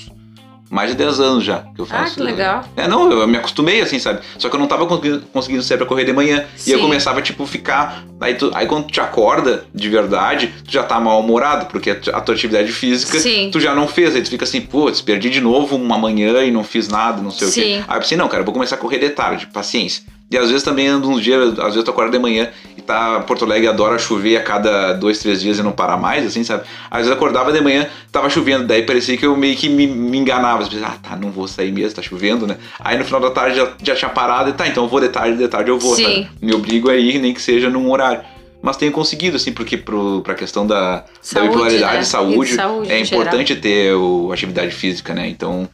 mais 0.69 0.91
de 0.91 0.97
10 0.97 1.21
anos 1.21 1.45
já 1.45 1.61
que 1.75 1.81
eu 1.81 1.87
faço. 1.87 2.13
Ah, 2.13 2.15
que 2.17 2.23
legal. 2.23 2.65
É, 2.77 2.89
não, 2.89 3.09
eu 3.13 3.27
me 3.29 3.37
acostumei, 3.37 3.81
assim, 3.81 4.01
sabe? 4.01 4.19
Só 4.37 4.49
que 4.49 4.57
eu 4.57 4.59
não 4.59 4.67
tava 4.67 4.85
conseguindo, 4.85 5.23
conseguindo 5.33 5.63
sair 5.63 5.77
pra 5.79 5.87
correr 5.87 6.05
de 6.05 6.13
manhã. 6.13 6.45
E 6.67 6.73
eu 6.73 6.79
Sim. 6.79 6.83
começava, 6.85 7.23
tipo, 7.23 7.47
ficar. 7.47 8.03
Aí, 8.21 8.35
tu- 8.35 8.51
aí 8.53 8.67
quando 8.67 8.87
tu 8.87 8.93
te 8.93 9.01
acorda 9.01 9.65
de 9.73 9.89
verdade, 9.89 10.53
tu 10.65 10.73
já 10.73 10.83
tá 10.83 10.99
mal-humorado, 10.99 11.67
porque 11.67 11.91
a 11.91 11.95
tu- 11.95 12.11
a 12.11 12.21
tua 12.21 12.35
atividade 12.35 12.73
física 12.73 13.21
Sim. 13.21 13.49
tu 13.53 13.61
já 13.61 13.77
não 13.77 13.87
fez. 13.87 14.17
Aí 14.17 14.23
tu 14.23 14.29
fica 14.29 14.45
assim, 14.45 14.61
putz, 14.61 15.01
perdi 15.01 15.31
de 15.31 15.41
novo 15.41 15.77
uma 15.77 15.97
manhã 15.97 16.43
e 16.43 16.51
não 16.51 16.65
fiz 16.65 16.89
nada, 16.89 17.23
não 17.23 17.31
sei 17.31 17.47
o 17.49 17.53
quê. 17.53 17.61
Sim. 17.63 17.85
Aí 17.87 17.97
eu 17.97 18.01
pensei, 18.01 18.19
não, 18.19 18.27
cara, 18.27 18.41
eu 18.41 18.45
vou 18.45 18.53
começar 18.53 18.75
a 18.75 18.79
correr 18.79 18.99
de 18.99 19.11
tarde, 19.11 19.47
paciência. 19.47 20.03
E 20.29 20.37
às 20.37 20.49
vezes 20.49 20.65
também 20.65 20.89
ando 20.89 21.09
uns 21.09 21.23
dias, 21.23 21.57
às 21.59 21.67
vezes 21.69 21.85
tu 21.85 21.91
acorda 21.91 22.11
de 22.11 22.19
manhã 22.19 22.49
e 22.77 22.83
tá. 22.83 23.21
Porto 23.21 23.45
Alegre 23.45 23.69
adora 23.69 23.97
chover 23.97 24.37
a 24.37 24.43
cada 24.43 24.93
dois, 24.93 25.21
três 25.21 25.41
dias 25.41 25.59
e 25.59 25.63
não 25.63 25.71
parar 25.71 25.97
mais, 25.97 26.27
assim, 26.27 26.43
sabe? 26.43 26.65
Às 26.91 26.99
vezes 26.99 27.11
eu 27.11 27.17
acordava 27.17 27.53
de 27.53 27.61
manhã, 27.61 27.87
tava 28.11 28.29
chovendo, 28.29 28.67
daí 28.67 28.83
parecia 28.83 29.17
que 29.17 29.25
eu 29.25 29.37
meio 29.37 29.57
que 29.57 29.69
me, 29.69 29.87
me 29.87 30.19
enganava. 30.19 30.65
Assim, 30.65 30.83
ah, 30.83 30.97
tá, 31.01 31.15
não 31.15 31.31
vou 31.31 31.47
sair 31.47 31.71
mesmo, 31.71 31.95
tá 31.95 32.03
chovendo, 32.03 32.45
né? 32.45 32.57
Aí 32.81 32.99
no 32.99 33.05
final 33.05 33.21
da 33.21 33.31
tarde 33.31 33.57
já, 33.57 33.69
já 33.83 33.95
tinha 33.95 34.09
parado 34.09 34.51
e 34.51 34.53
tá, 34.53 34.67
então 34.67 34.85
eu 34.85 34.89
vou 34.89 35.01
de 35.01 35.09
tarde, 35.09 35.39
de 35.39 35.47
tarde 35.47 35.71
eu 35.71 35.79
vou, 35.79 35.95
Sim. 35.95 36.03
sabe? 36.05 36.29
Me 36.43 36.53
obrigo 36.53 36.91
a 36.91 36.97
ir, 36.97 37.21
nem 37.21 37.33
que 37.33 37.41
seja 37.41 37.71
num 37.71 37.89
horário. 37.91 38.23
Mas 38.61 38.77
tenho 38.77 38.91
conseguido, 38.91 39.37
assim, 39.37 39.53
porque 39.53 39.77
pro, 39.77 40.23
pra 40.23 40.35
questão 40.35 40.67
da, 40.67 41.05
Saúde, 41.21 41.47
da 41.47 41.53
bipolaridade 41.53 41.97
né? 41.99 42.03
saúde, 42.03 42.35
E 42.35 42.51
de 42.51 42.55
saúde, 42.55 42.91
é 42.91 42.99
importante 42.99 43.55
ter 43.55 43.95
o, 43.95 44.33
atividade 44.33 44.73
física, 44.73 45.15
né? 45.15 45.29
Então, 45.29 45.69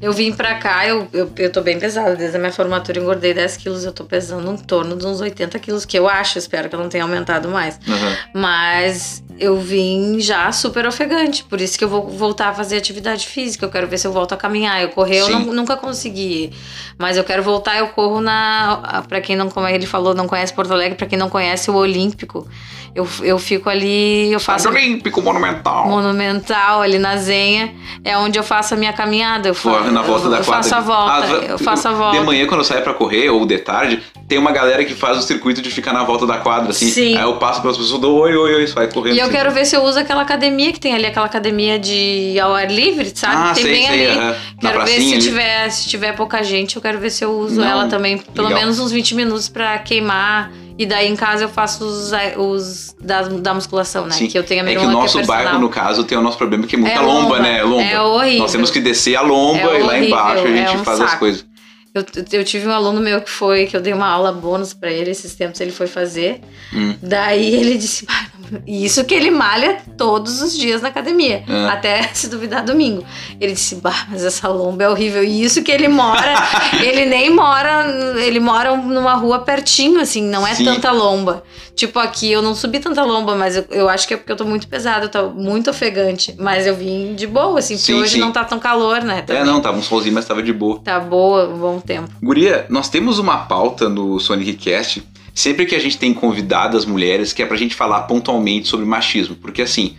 Eu 0.00 0.12
vim 0.12 0.32
pra 0.32 0.54
cá, 0.56 0.86
eu, 0.86 1.08
eu, 1.12 1.30
eu 1.36 1.50
tô 1.50 1.60
bem 1.62 1.78
pesada. 1.78 2.14
Desde 2.14 2.36
a 2.36 2.38
minha 2.38 2.52
formatura 2.52 2.98
engordei 2.98 3.32
10 3.34 3.56
quilos, 3.56 3.84
eu 3.84 3.92
tô 3.92 4.04
pesando 4.04 4.52
em 4.52 4.56
torno 4.56 4.96
de 4.96 5.06
uns 5.06 5.20
80 5.20 5.58
quilos, 5.58 5.84
que 5.84 5.98
eu 5.98 6.08
acho, 6.08 6.38
espero 6.38 6.68
que 6.68 6.74
eu 6.74 6.78
não 6.78 6.88
tenha 6.88 7.04
aumentado 7.04 7.48
mais. 7.48 7.80
aham. 7.88 8.16
Mas 8.34 9.23
eu 9.38 9.56
vim 9.58 10.20
já 10.20 10.50
super 10.52 10.86
ofegante, 10.86 11.42
por 11.44 11.60
isso 11.60 11.76
que 11.76 11.84
eu 11.84 11.88
vou 11.88 12.08
voltar 12.08 12.50
a 12.50 12.54
fazer 12.54 12.76
atividade 12.76 13.26
física. 13.26 13.66
Eu 13.66 13.70
quero 13.70 13.86
ver 13.86 13.98
se 13.98 14.06
eu 14.06 14.12
volto 14.12 14.32
a 14.32 14.36
caminhar. 14.36 14.80
Eu 14.82 14.90
correr, 14.90 15.18
eu 15.20 15.26
Sim. 15.26 15.32
não- 15.32 15.52
nunca 15.54 15.76
consegui. 15.76 16.52
Mas 16.98 17.16
eu 17.16 17.24
quero 17.24 17.42
voltar, 17.42 17.76
eu 17.78 17.88
corro 17.88 18.20
na. 18.20 19.02
Pra 19.08 19.20
quem 19.20 19.34
não, 19.36 19.48
como 19.50 19.66
ele 19.66 19.86
falou, 19.86 20.14
não 20.14 20.26
conhece 20.28 20.52
Porto 20.52 20.72
Alegre, 20.72 20.96
pra 20.96 21.06
quem 21.06 21.18
não 21.18 21.28
conhece 21.28 21.70
o 21.70 21.74
Olímpico. 21.74 22.46
Eu, 22.94 23.08
eu 23.22 23.36
fico 23.40 23.68
ali, 23.68 24.32
eu 24.32 24.38
faço. 24.38 24.68
Olímpico 24.68 25.20
Monumental. 25.20 25.88
Monumental 25.88 26.80
ali 26.80 26.96
na 26.96 27.16
Zenha, 27.16 27.74
é 28.04 28.16
onde 28.16 28.38
eu 28.38 28.44
faço 28.44 28.74
a 28.74 28.76
minha 28.76 28.92
caminhada. 28.92 29.48
Eu, 29.48 29.54
fa- 29.54 29.80
na 29.90 30.00
volta 30.02 30.26
eu, 30.26 30.30
da 30.30 30.38
eu 30.38 30.44
quadra. 30.44 30.62
faço 30.62 30.74
a 30.76 30.80
volta, 30.80 31.12
Ah, 31.12 31.26
eu 31.48 31.58
faço 31.58 31.88
a 31.88 31.92
volta. 31.92 32.18
De 32.20 32.24
manhã, 32.24 32.46
quando 32.46 32.60
eu 32.60 32.64
saio 32.64 32.82
pra 32.82 32.94
correr, 32.94 33.30
ou 33.30 33.44
de 33.44 33.58
tarde, 33.58 34.00
tem 34.28 34.38
uma 34.38 34.52
galera 34.52 34.84
que 34.84 34.94
faz 34.94 35.18
o 35.18 35.22
circuito 35.22 35.60
de 35.60 35.70
ficar 35.70 35.92
na 35.92 36.04
volta 36.04 36.24
da 36.24 36.38
quadra, 36.38 36.70
assim. 36.70 36.88
Sim. 36.88 37.16
Aí 37.16 37.24
eu 37.24 37.34
passo 37.36 37.60
pelas 37.62 37.76
pessoas, 37.76 38.00
dou 38.00 38.16
oi, 38.20 38.36
oi, 38.36 38.54
oi, 38.54 38.66
vai 38.66 38.86
correndo. 38.88 39.16
E 39.16 39.20
eu 39.24 39.30
quero 39.30 39.50
ver 39.52 39.64
se 39.64 39.76
eu 39.76 39.82
uso 39.82 39.98
aquela 39.98 40.22
academia 40.22 40.72
que 40.72 40.80
tem 40.80 40.94
ali, 40.94 41.06
aquela 41.06 41.26
academia 41.26 41.78
de 41.78 42.38
ao 42.40 42.54
ar 42.54 42.70
livre, 42.70 43.12
sabe? 43.14 43.34
Ah, 43.36 43.52
tem 43.54 43.64
sei, 43.64 43.72
bem 43.72 43.86
sei, 43.86 44.06
ali. 44.10 44.18
aham. 44.18 44.36
Na 44.62 44.70
Quero 44.72 44.84
ver 44.84 45.00
se 45.00 45.12
ali. 45.14 45.18
tiver, 45.22 45.70
se 45.70 45.88
tiver 45.88 46.12
pouca 46.12 46.42
gente, 46.42 46.76
eu 46.76 46.82
quero 46.82 46.98
ver 46.98 47.10
se 47.10 47.24
eu 47.24 47.32
uso 47.32 47.60
Não, 47.60 47.66
ela 47.68 47.86
também, 47.88 48.18
pelo 48.18 48.48
legal. 48.48 48.62
menos 48.62 48.78
uns 48.78 48.90
20 48.92 49.14
minutos 49.14 49.48
pra 49.48 49.78
queimar. 49.78 50.52
E 50.76 50.84
daí 50.86 51.06
em 51.08 51.14
casa 51.14 51.44
eu 51.44 51.48
faço 51.48 51.84
os, 51.84 52.10
os 52.36 52.96
da, 53.00 53.22
da 53.22 53.54
musculação, 53.54 54.06
né? 54.06 54.12
Sim. 54.12 54.26
Que 54.26 54.36
eu 54.36 54.42
tenho 54.42 54.62
a 54.62 54.64
minha 54.64 54.76
É 54.76 54.80
que 54.80 54.84
o 54.86 54.90
nosso 54.90 55.18
que 55.18 55.22
é 55.22 55.26
bairro, 55.26 55.60
no 55.60 55.68
caso, 55.68 56.02
tem 56.02 56.18
o 56.18 56.20
nosso 56.20 56.36
problema 56.36 56.66
que 56.66 56.74
é 56.74 56.78
muita 56.78 56.96
É 56.96 57.00
lomba, 57.00 57.20
lomba. 57.36 57.38
né? 57.40 57.62
Lomba. 57.62 57.82
É 57.82 58.00
horrível. 58.00 58.38
Nós 58.40 58.50
temos 58.52 58.70
que 58.72 58.80
descer 58.80 59.14
a 59.14 59.20
lomba 59.20 59.60
É 59.72 59.80
e 59.80 59.82
lá 59.84 59.98
embaixo 60.00 60.44
a 60.44 60.50
gente 60.50 60.74
é 60.74 60.76
um 60.76 60.82
faz 60.84 61.00
as 61.00 61.10
saco. 61.10 61.20
coisas. 61.20 61.46
Eu, 61.94 62.04
eu 62.32 62.44
tive 62.44 62.66
um 62.66 62.72
aluno 62.72 63.00
meu 63.00 63.20
que 63.20 63.30
foi, 63.30 63.66
que 63.66 63.76
eu 63.76 63.80
dei 63.80 63.92
uma 63.92 64.08
aula 64.08 64.32
bônus 64.32 64.74
pra 64.74 64.90
ele 64.90 65.12
esses 65.12 65.32
tempos, 65.36 65.60
ele 65.60 65.70
foi 65.70 65.86
fazer. 65.86 66.40
Hum. 66.74 66.96
Daí 67.00 67.54
ele 67.54 67.78
disse, 67.78 68.04
"Ah, 68.10 68.26
e 68.66 68.84
isso 68.84 69.04
que 69.04 69.14
ele 69.14 69.30
malha 69.30 69.78
todos 69.96 70.40
os 70.42 70.56
dias 70.56 70.82
na 70.82 70.88
academia, 70.88 71.44
Ah. 71.48 71.72
até 71.72 72.02
se 72.14 72.28
duvidar 72.28 72.64
domingo. 72.64 73.04
Ele 73.40 73.52
disse, 73.52 73.76
bah, 73.76 74.06
mas 74.10 74.24
essa 74.24 74.48
lomba 74.48 74.84
é 74.84 74.88
horrível. 74.88 75.22
E 75.24 75.42
isso 75.42 75.62
que 75.62 75.70
ele 75.72 75.88
mora, 75.88 76.34
ele 76.82 77.04
nem 77.06 77.30
mora, 77.34 77.86
ele 78.18 78.40
mora 78.40 78.76
numa 78.76 79.14
rua 79.14 79.40
pertinho, 79.40 80.00
assim, 80.00 80.22
não 80.22 80.46
é 80.46 80.54
Sim. 80.54 80.64
tanta 80.64 80.90
lomba. 80.90 81.42
Tipo 81.74 81.98
aqui, 81.98 82.30
eu 82.30 82.40
não 82.40 82.54
subi 82.54 82.78
tanta 82.78 83.02
lomba, 83.02 83.34
mas 83.34 83.56
eu, 83.56 83.64
eu 83.70 83.88
acho 83.88 84.06
que 84.06 84.14
é 84.14 84.16
porque 84.16 84.30
eu 84.30 84.36
tô 84.36 84.44
muito 84.44 84.68
pesado, 84.68 85.06
eu 85.06 85.08
tô 85.08 85.30
muito 85.30 85.68
ofegante. 85.70 86.34
Mas 86.38 86.66
eu 86.66 86.74
vim 86.76 87.14
de 87.14 87.26
boa, 87.26 87.58
assim, 87.58 87.74
porque 87.76 87.92
Sim, 87.92 88.00
hoje 88.00 88.12
sim. 88.12 88.20
não 88.20 88.30
tá 88.30 88.44
tão 88.44 88.58
calor, 88.60 89.02
né? 89.02 89.18
É, 89.18 89.22
também. 89.22 89.44
não, 89.44 89.60
tava 89.60 89.76
um 89.78 89.82
solzinho, 89.82 90.14
mas 90.14 90.24
tava 90.24 90.40
de 90.42 90.52
boa. 90.52 90.80
Tá 90.84 91.00
boa, 91.00 91.48
um 91.48 91.58
bom 91.58 91.80
tempo. 91.80 92.08
Guria, 92.22 92.64
nós 92.68 92.88
temos 92.88 93.18
uma 93.18 93.38
pauta 93.38 93.88
no 93.88 94.20
Sonic 94.20 94.52
Cast, 94.54 95.02
sempre 95.34 95.66
que 95.66 95.74
a 95.74 95.78
gente 95.80 95.98
tem 95.98 96.14
convidadas 96.14 96.84
mulheres, 96.84 97.32
que 97.32 97.42
é 97.42 97.46
pra 97.46 97.56
gente 97.56 97.74
falar 97.74 98.02
pontualmente 98.02 98.68
sobre 98.68 98.86
machismo. 98.86 99.34
Porque 99.34 99.62
assim, 99.62 99.96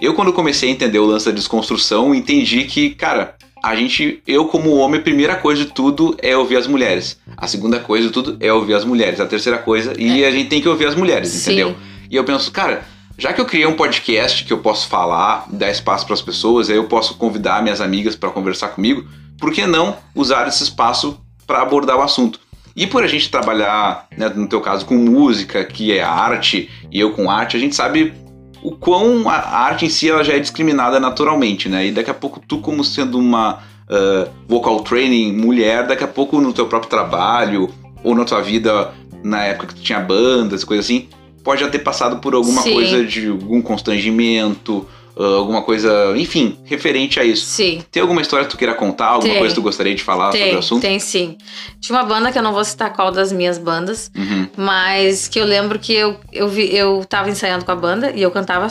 eu 0.00 0.14
quando 0.14 0.32
comecei 0.32 0.68
a 0.68 0.72
entender 0.72 0.98
o 0.98 1.04
lance 1.04 1.26
da 1.26 1.32
desconstrução, 1.32 2.14
entendi 2.14 2.64
que, 2.64 2.90
cara, 2.90 3.36
a 3.62 3.76
gente, 3.76 4.22
eu 4.26 4.46
como 4.46 4.76
homem, 4.76 5.00
a 5.00 5.02
primeira 5.02 5.36
coisa 5.36 5.64
de 5.64 5.72
tudo 5.72 6.16
é 6.22 6.36
ouvir 6.36 6.56
as 6.56 6.66
mulheres. 6.66 7.18
A 7.36 7.46
segunda 7.46 7.78
coisa 7.80 8.06
de 8.06 8.12
tudo 8.12 8.36
é 8.40 8.52
ouvir 8.52 8.74
as 8.74 8.84
mulheres. 8.84 9.20
A 9.20 9.26
terceira 9.26 9.58
coisa, 9.58 9.92
e 9.98 10.24
a 10.24 10.30
gente 10.30 10.48
tem 10.48 10.60
que 10.60 10.68
ouvir 10.68 10.86
as 10.86 10.94
mulheres, 10.94 11.28
Sim. 11.28 11.52
entendeu? 11.52 11.76
E 12.10 12.16
eu 12.16 12.24
penso, 12.24 12.50
cara, 12.50 12.86
já 13.18 13.32
que 13.32 13.40
eu 13.40 13.44
criei 13.44 13.66
um 13.66 13.74
podcast 13.74 14.44
que 14.44 14.52
eu 14.52 14.58
posso 14.58 14.88
falar, 14.88 15.46
dar 15.50 15.70
espaço 15.70 16.06
para 16.06 16.14
as 16.14 16.22
pessoas, 16.22 16.70
aí 16.70 16.76
eu 16.76 16.84
posso 16.84 17.14
convidar 17.14 17.62
minhas 17.62 17.80
amigas 17.80 18.14
para 18.14 18.30
conversar 18.30 18.68
comigo, 18.68 19.04
por 19.38 19.52
que 19.52 19.66
não 19.66 19.96
usar 20.14 20.46
esse 20.46 20.62
espaço 20.62 21.20
para 21.46 21.60
abordar 21.60 21.96
o 21.96 22.02
assunto? 22.02 22.38
E 22.78 22.86
por 22.86 23.02
a 23.02 23.08
gente 23.08 23.28
trabalhar, 23.28 24.06
né, 24.16 24.28
no 24.28 24.46
teu 24.46 24.60
caso, 24.60 24.86
com 24.86 24.94
música, 24.94 25.64
que 25.64 25.92
é 25.92 26.00
arte, 26.00 26.70
e 26.92 27.00
eu 27.00 27.10
com 27.10 27.28
arte, 27.28 27.56
a 27.56 27.60
gente 27.60 27.74
sabe 27.74 28.14
o 28.62 28.70
quão 28.70 29.28
a 29.28 29.34
arte 29.34 29.84
em 29.84 29.88
si 29.88 30.08
ela 30.08 30.22
já 30.22 30.34
é 30.34 30.38
discriminada 30.38 31.00
naturalmente, 31.00 31.68
né? 31.68 31.88
E 31.88 31.90
daqui 31.90 32.08
a 32.08 32.14
pouco 32.14 32.38
tu, 32.38 32.58
como 32.58 32.84
sendo 32.84 33.18
uma 33.18 33.58
ah, 33.90 34.28
vocal 34.46 34.80
training 34.82 35.32
mulher, 35.32 35.88
daqui 35.88 36.04
a 36.04 36.08
pouco 36.08 36.40
no 36.40 36.52
teu 36.52 36.66
próprio 36.66 36.88
trabalho, 36.88 37.68
ou 38.04 38.14
na 38.14 38.24
tua 38.24 38.40
vida, 38.40 38.92
na 39.24 39.42
época 39.42 39.66
que 39.68 39.74
tu 39.74 39.82
tinha 39.82 39.98
bandas, 39.98 40.62
coisa 40.62 40.80
assim, 40.80 41.08
pode 41.42 41.62
já 41.62 41.68
ter 41.68 41.80
passado 41.80 42.18
por 42.20 42.32
alguma 42.32 42.62
Sim. 42.62 42.74
coisa 42.74 43.04
de 43.04 43.26
algum 43.26 43.60
constrangimento, 43.60 44.86
alguma 45.18 45.62
coisa, 45.62 46.14
enfim, 46.16 46.58
referente 46.64 47.18
a 47.18 47.24
isso. 47.24 47.44
Sim. 47.46 47.82
Tem 47.90 48.00
alguma 48.00 48.20
história 48.22 48.44
que 48.44 48.50
tu 48.52 48.56
queira 48.56 48.74
contar, 48.74 49.06
alguma 49.06 49.30
Tem. 49.32 49.38
coisa 49.38 49.54
que 49.54 49.60
tu 49.60 49.64
gostaria 49.64 49.94
de 49.94 50.02
falar 50.02 50.26
sobre 50.32 50.46
o 50.46 50.50
Tem, 50.50 50.58
assunto? 50.58 50.82
tem 50.82 50.98
sim. 51.00 51.36
Tinha 51.80 51.98
uma 51.98 52.04
banda 52.04 52.30
que 52.30 52.38
eu 52.38 52.42
não 52.42 52.52
vou 52.52 52.64
citar 52.64 52.92
qual 52.92 53.10
das 53.10 53.32
minhas 53.32 53.58
bandas, 53.58 54.10
Uhum. 54.16 54.48
mas 54.56 55.26
que 55.28 55.38
eu 55.40 55.44
lembro 55.44 55.78
que 55.78 55.92
eu, 55.92 56.16
eu, 56.32 56.48
vi, 56.48 56.74
eu 56.74 57.04
tava 57.08 57.28
ensaiando 57.30 57.64
com 57.64 57.72
a 57.72 57.76
banda 57.76 58.12
e 58.14 58.22
eu 58.22 58.30
cantava. 58.30 58.68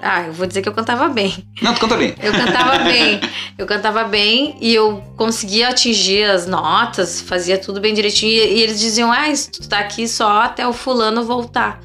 Ah, 0.00 0.24
eu 0.26 0.32
vou 0.34 0.46
dizer 0.46 0.60
que 0.60 0.68
eu 0.68 0.74
cantava 0.74 1.08
bem. 1.08 1.34
Não, 1.62 1.72
tu 1.72 1.80
canta 1.80 1.96
bem. 1.96 2.14
Eu 2.22 2.30
cantava 2.32 2.78
bem. 2.84 3.20
Eu 3.56 3.66
cantava 3.66 4.04
bem 4.04 4.54
e 4.60 4.74
eu 4.74 5.02
conseguia 5.16 5.68
atingir 5.70 6.24
as 6.24 6.46
notas, 6.46 7.20
fazia 7.22 7.56
tudo 7.56 7.80
bem 7.80 7.94
direitinho. 7.94 8.30
E, 8.30 8.58
e 8.58 8.62
eles 8.62 8.78
diziam: 8.78 9.10
Ah, 9.10 9.24
tu 9.50 9.66
tá 9.66 9.78
aqui 9.78 10.06
só 10.06 10.42
até 10.42 10.68
o 10.68 10.72
fulano 10.74 11.24
voltar. 11.24 11.80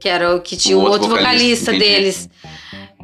Que 0.00 0.08
era 0.08 0.34
o 0.34 0.40
que 0.40 0.56
tinha 0.56 0.76
O 0.76 0.80
o 0.80 0.82
outro 0.84 1.02
outro 1.10 1.16
vocalista, 1.18 1.72
vocalista, 1.72 1.72
deles. 1.72 2.28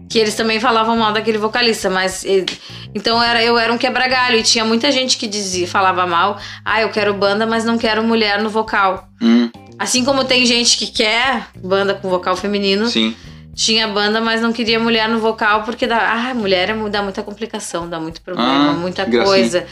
Que 0.08 0.18
eles 0.18 0.34
também 0.34 0.58
falavam 0.58 0.96
mal 0.96 1.12
daquele 1.12 1.38
vocalista, 1.38 1.90
mas. 1.90 2.24
ele- 2.24 2.46
então 2.94 3.22
era, 3.22 3.42
eu 3.44 3.58
era 3.58 3.72
um 3.72 3.76
quebra-galho 3.78 4.38
e 4.38 4.42
tinha 4.42 4.64
muita 4.64 4.90
gente 4.90 5.16
que 5.18 5.26
dizia, 5.26 5.66
falava 5.68 6.06
mal: 6.06 6.38
Ah, 6.64 6.80
eu 6.80 6.88
quero 6.90 7.12
banda, 7.14 7.46
mas 7.46 7.64
não 7.64 7.76
quero 7.76 8.02
mulher 8.02 8.42
no 8.42 8.48
vocal. 8.48 9.06
Hum, 9.20 9.50
Assim 9.78 10.04
como 10.04 10.24
tem 10.24 10.44
gente 10.44 10.76
que 10.76 10.86
quer 10.88 11.46
banda 11.56 11.94
com 11.94 12.08
vocal 12.10 12.34
feminino, 12.36 12.88
sim. 12.88 13.14
tinha 13.54 13.86
banda, 13.86 14.20
mas 14.20 14.40
não 14.40 14.52
queria 14.52 14.80
mulher 14.80 15.08
no 15.08 15.20
vocal 15.20 15.62
porque 15.62 15.86
dá, 15.86 15.98
ah, 16.14 16.34
mulher 16.34 16.70
é 16.70 16.88
dá 16.88 17.00
muita 17.00 17.22
complicação, 17.22 17.88
dá 17.88 18.00
muito 18.00 18.20
problema, 18.22 18.70
Ah, 18.70 18.72
muita 18.72 19.04
gracinha. 19.04 19.24
coisa. 19.24 19.66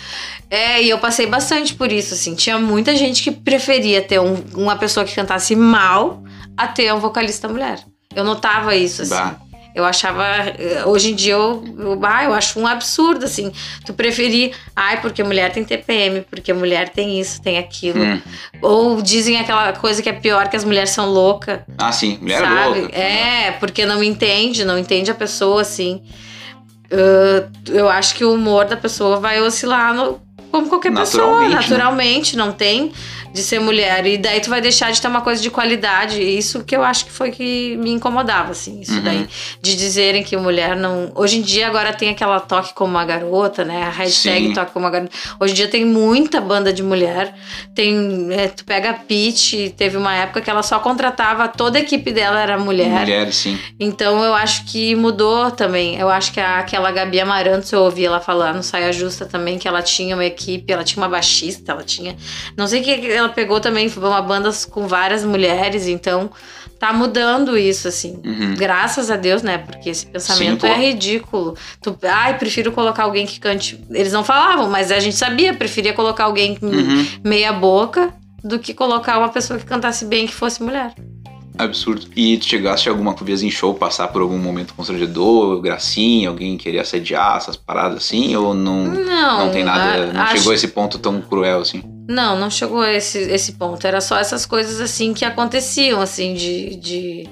É, 0.49 0.80
e 0.80 0.91
eu 0.91 0.99
passei 0.99 1.26
bastante 1.26 1.74
por 1.74 1.91
isso, 1.91 2.14
assim. 2.14 2.37
Tinha 2.37 2.57
muita 2.57 2.95
gente 2.95 3.20
que 3.22 3.32
preferia 3.32 4.01
ter 4.01 4.20
um- 4.20 4.45
uma 4.55 4.76
pessoa 4.76 5.05
que 5.05 5.12
cantasse 5.14 5.57
mal 5.57 6.22
a 6.57 6.68
ter 6.68 6.93
um 6.95 7.01
vocalista 7.01 7.49
mulher. 7.49 7.80
Eu 8.14 8.22
notava 8.22 8.76
isso, 8.76 9.03
assim. 9.03 9.11
Bah. 9.11 9.34
Eu 9.77 9.85
achava. 9.85 10.24
eh, 10.59 10.83
Hoje 10.87 11.12
em 11.12 11.14
dia 11.14 11.35
eu, 11.35 11.62
eu, 11.79 12.01
ah, 12.03 12.24
eu 12.24 12.33
acho 12.33 12.59
um 12.59 12.66
absurdo, 12.66 13.27
assim. 13.27 13.53
Tu 13.85 13.93
preferir. 13.93 14.53
Ai, 14.74 15.01
porque 15.03 15.22
mulher 15.22 15.53
tem 15.53 15.62
TPM, 15.62 16.22
porque 16.22 16.51
mulher 16.53 16.89
tem 16.89 17.20
isso, 17.20 17.43
tem 17.43 17.59
aquilo. 17.59 18.03
Hum. 18.03 18.20
Ou 18.62 19.03
dizem 19.03 19.39
aquela 19.39 19.72
coisa 19.74 20.03
que 20.03 20.09
é 20.09 20.12
pior, 20.14 20.49
que 20.49 20.57
as 20.57 20.64
mulheres 20.64 20.91
são 20.91 21.07
loucas. 21.11 21.61
Ah, 21.77 21.93
sim. 21.93 22.16
Mulher 22.22 22.43
é 22.43 22.47
Sabe? 22.47 22.81
louca. 22.81 22.97
É, 22.97 23.51
porque 23.61 23.85
não 23.85 24.03
entende, 24.03 24.64
não 24.64 24.79
entende 24.79 25.11
a 25.11 25.14
pessoa, 25.14 25.61
assim. 25.61 26.03
Eu 27.68 27.89
acho 27.89 28.14
que 28.14 28.24
o 28.24 28.33
humor 28.33 28.64
da 28.64 28.77
pessoa 28.77 29.18
vai 29.18 29.41
oscilar 29.43 29.93
no- 29.93 30.20
como 30.51 30.68
qualquer 30.68 30.95
pessoa, 30.95 31.24
Naturalmente, 31.43 31.51
né? 31.55 31.61
naturalmente, 31.61 32.37
não 32.37 32.53
tem 32.53 32.93
de 33.37 33.43
ser 33.43 33.61
mulher. 33.61 34.07
E 34.07 34.16
daí 34.16 34.41
tu 34.41 34.49
vai 34.49 34.61
deixar 34.62 34.91
de 34.91 35.01
ter 35.01 35.09
uma 35.09 35.20
coisa 35.20 35.43
de 35.43 35.51
qualidade. 35.51 36.22
Isso 36.22 36.64
que 36.64 36.74
eu 36.74 36.82
acho 36.82 37.05
que 37.05 37.12
foi 37.12 37.30
que 37.30 37.76
me 37.76 37.91
incomodava, 37.93 38.53
assim. 38.53 38.80
Isso 38.80 38.95
Uhum. 38.95 39.03
daí. 39.03 39.28
De 39.61 39.76
dizerem 39.76 40.22
que 40.24 40.34
mulher 40.37 40.74
não. 40.74 41.12
Hoje 41.14 41.37
em 41.39 41.43
dia 41.43 41.66
agora 41.66 41.93
tem 41.93 42.09
aquela 42.09 42.41
toque 42.41 42.72
como 42.72 42.93
uma 42.93 43.05
garota, 43.05 43.64
né? 43.64 43.82
A 43.82 43.91
hashtag 43.91 44.49
Sim. 44.49 44.53
toque 44.55 44.72
como 44.72 44.87
uma 44.87 44.91
garota. 44.91 45.12
Hoje 45.39 45.53
em 45.53 45.57
dia 45.57 45.68
tem 45.68 45.84
muita 45.84 46.41
banda 46.41 46.72
de 46.72 46.82
mulher. 46.82 47.34
Tem. 47.74 48.28
é, 48.32 48.49
tu 48.49 48.64
pega 48.64 48.91
a 48.91 48.95
Pitty, 48.95 49.74
teve 49.76 49.97
uma 49.97 50.14
época 50.14 50.41
que 50.41 50.49
ela 50.51 50.62
só 50.62 50.78
contratava, 50.78 51.47
toda 51.49 51.78
a 51.78 51.80
equipe 51.82 52.11
dela 52.12 52.41
era 52.41 52.59
mulher. 52.59 53.01
Mulheres, 53.01 53.34
sim. 53.37 53.59
Então 53.78 54.24
eu 54.24 54.34
acho 54.34 54.64
que 54.64 54.95
mudou 54.95 55.51
também. 55.51 55.97
Eu 55.99 56.09
acho 56.09 56.32
que 56.32 56.41
a- 56.41 56.59
aquela 56.59 56.91
Gabi 56.91 57.20
Amarantos, 57.20 57.70
eu 57.72 57.82
ouvi 57.82 58.05
ela 58.07 58.20
falar 58.20 58.55
no 58.55 58.62
Saia 58.62 58.93
Justa 58.93 59.26
também, 59.26 59.59
que 59.59 59.68
ela 59.68 59.82
tinha 59.82 60.14
uma 60.16 60.24
equipe, 60.24 60.72
ela 60.72 60.82
tinha 60.84 61.03
uma 61.03 61.09
baixista, 61.09 61.72
ela 61.72 61.82
tinha. 61.82 62.16
Não 62.57 62.66
sei 62.66 62.80
o 62.80 62.84
que 62.84 63.11
ela 63.11 63.26
pegou 63.31 63.61
também, 63.61 63.89
foi 63.89 64.03
uma 64.09 64.22
banda 64.22 64.51
com 64.70 64.87
várias 64.87 65.24
mulheres, 65.24 65.87
então 65.87 66.31
tá 66.79 66.93
mudando 66.93 67.57
isso, 67.57 67.89
assim. 67.89 68.20
Uhum. 68.24 68.55
Graças 68.55 69.11
a 69.11 69.16
Deus, 69.16 69.43
né? 69.43 69.59
Porque 69.59 69.89
esse 69.91 70.07
pensamento 70.07 70.66
Sim, 70.66 70.72
é 70.72 70.77
ridículo. 70.77 71.57
Tu, 71.81 71.97
ai, 72.03 72.37
prefiro 72.39 72.70
colocar 72.72 73.05
alguém 73.05 73.24
que 73.27 73.41
cante. 73.41 73.81
Eles 73.91 74.12
não 74.12 74.22
falavam, 74.24 74.68
mas 74.68 74.93
a 74.93 74.99
gente 75.01 75.16
sabia, 75.16 75.55
preferia 75.55 75.93
colocar 75.95 76.24
alguém 76.24 76.59
Uhum. 76.61 77.07
meia 77.24 77.53
boca 77.53 78.12
do 78.45 78.59
que 78.59 78.74
colocar 78.74 79.18
uma 79.18 79.29
pessoa 79.31 79.59
que 79.59 79.64
cantasse 79.64 80.05
bem 80.05 80.27
que 80.27 80.35
fosse 80.35 80.62
mulher. 80.62 80.93
Absurdo. 81.59 82.07
E 82.14 82.37
tu 82.37 82.45
chegaste 82.45 82.87
alguma 82.87 83.14
vez 83.14 83.43
em 83.43 83.51
show 83.51 83.72
passar 83.72 84.09
por 84.09 84.20
algum 84.20 84.37
momento 84.37 84.74
constrangedor, 84.74 85.59
gracinha, 85.62 86.29
alguém 86.29 86.59
queria 86.59 86.83
assediar, 86.83 87.39
essas 87.39 87.57
paradas 87.57 87.97
assim? 88.05 88.37
Ou 88.37 88.53
não, 88.53 88.85
Não, 88.85 89.47
não 89.47 89.51
tem 89.53 89.64
nada, 89.64 90.12
não 90.12 90.20
acho- 90.20 90.37
chegou 90.37 90.53
a 90.53 90.55
esse 90.55 90.68
ponto 90.68 90.99
tão 90.99 91.18
cruel 91.22 91.61
assim? 91.62 91.83
Não, 92.09 92.38
não 92.38 92.50
chegou 92.50 92.80
a 92.80 92.92
esse, 92.92 93.18
esse 93.18 93.52
ponto. 93.52 93.86
Era 93.86 94.00
só 94.00 94.18
essas 94.18 94.46
coisas 94.46 94.80
assim 94.80 95.12
que 95.12 95.24
aconteciam, 95.24 96.00
assim, 96.00 96.34
de. 96.34 96.76
de, 96.76 97.28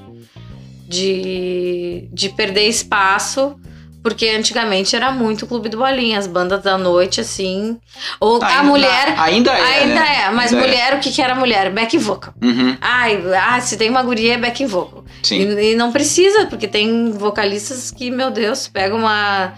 de, 0.89 2.09
de 2.13 2.29
perder 2.31 2.69
espaço. 2.69 3.57
Porque 4.03 4.29
antigamente 4.29 4.95
era 4.95 5.11
muito 5.11 5.47
Clube 5.47 5.71
do 5.71 5.79
Bolinha, 5.79 6.19
as 6.19 6.27
bandas 6.27 6.63
da 6.63 6.77
noite, 6.77 7.23
assim. 7.23 7.79
Ou 8.21 8.39
a 8.43 8.47
Ainda- 8.49 8.63
mulher. 8.65 9.15
Ainda 9.19 9.51
é. 9.51 9.63
ainda 9.81 9.95
né? 9.95 10.25
é, 10.27 10.31
mas 10.31 10.53
Ainda 10.53 10.67
mulher, 10.67 10.95
o 10.95 11.01
que, 11.01 11.11
que 11.11 11.23
era 11.23 11.35
mulher? 11.35 11.71
Back 11.73 11.97
vocal. 11.97 12.35
Uhum, 12.43 12.77
Ai, 12.83 13.19
ah, 13.35 13.59
se 13.63 13.79
tem 13.79 13.89
uma 13.89 14.03
guria, 14.03 14.35
é 14.35 14.37
back 14.37 14.67
vocal. 14.67 15.07
sim. 15.23 15.37
E, 15.57 15.73
e 15.73 15.75
não 15.75 15.91
precisa, 15.91 16.45
porque 16.45 16.69
tem 16.69 17.13
vocalistas 17.13 17.91
que, 17.91 18.11
meu 18.11 18.31
Deus, 18.31 18.69
pega 18.69 18.95
uma. 18.95 19.55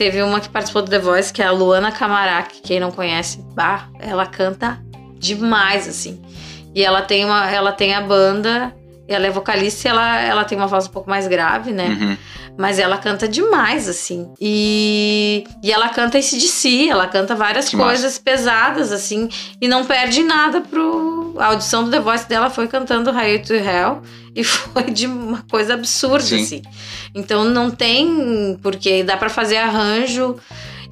Teve 0.00 0.22
uma 0.22 0.40
que 0.40 0.48
participou 0.48 0.80
do 0.80 0.90
The 0.90 0.98
Voice, 0.98 1.30
que 1.30 1.42
é 1.42 1.44
a 1.44 1.50
Luana 1.50 1.92
Camarac, 1.92 2.62
quem 2.62 2.80
não 2.80 2.90
conhece, 2.90 3.44
bah, 3.54 3.86
ela 3.98 4.24
canta 4.24 4.82
demais, 5.18 5.86
assim. 5.86 6.18
E 6.74 6.82
ela 6.82 7.02
tem 7.02 7.22
uma. 7.22 7.50
Ela 7.50 7.70
tem 7.70 7.92
a 7.92 8.00
banda, 8.00 8.74
ela 9.12 9.26
é 9.26 9.30
vocalista 9.30 9.88
e 9.88 9.90
ela, 9.90 10.20
ela 10.20 10.44
tem 10.44 10.56
uma 10.56 10.66
voz 10.66 10.86
um 10.86 10.90
pouco 10.90 11.08
mais 11.10 11.26
grave, 11.26 11.72
né? 11.72 11.88
Uhum. 11.88 12.16
Mas 12.58 12.78
ela 12.78 12.98
canta 12.98 13.26
demais, 13.26 13.88
assim. 13.88 14.32
E, 14.40 15.44
e 15.62 15.72
ela 15.72 15.88
canta 15.88 16.18
esse 16.18 16.36
de 16.38 16.46
si, 16.46 16.88
ela 16.90 17.06
canta 17.06 17.34
várias 17.34 17.68
Que 17.68 17.76
massa. 17.76 17.88
coisas 17.88 18.18
pesadas, 18.18 18.92
assim, 18.92 19.28
e 19.60 19.66
não 19.68 19.84
perde 19.84 20.22
nada 20.22 20.60
pro. 20.60 21.34
A 21.38 21.46
audição 21.46 21.84
do 21.84 21.90
The 21.90 22.00
Voice 22.00 22.28
dela 22.28 22.50
foi 22.50 22.68
cantando 22.68 23.10
High 23.10 23.38
to 23.38 23.54
Hell 23.54 24.02
e 24.34 24.42
foi 24.44 24.84
de 24.84 25.06
uma 25.06 25.42
coisa 25.50 25.74
absurda, 25.74 26.24
Sim. 26.24 26.42
assim. 26.42 26.62
Então 27.14 27.44
não 27.44 27.70
tem. 27.70 28.58
Porque 28.62 29.02
dá 29.02 29.16
pra 29.16 29.28
fazer 29.30 29.56
arranjo. 29.56 30.36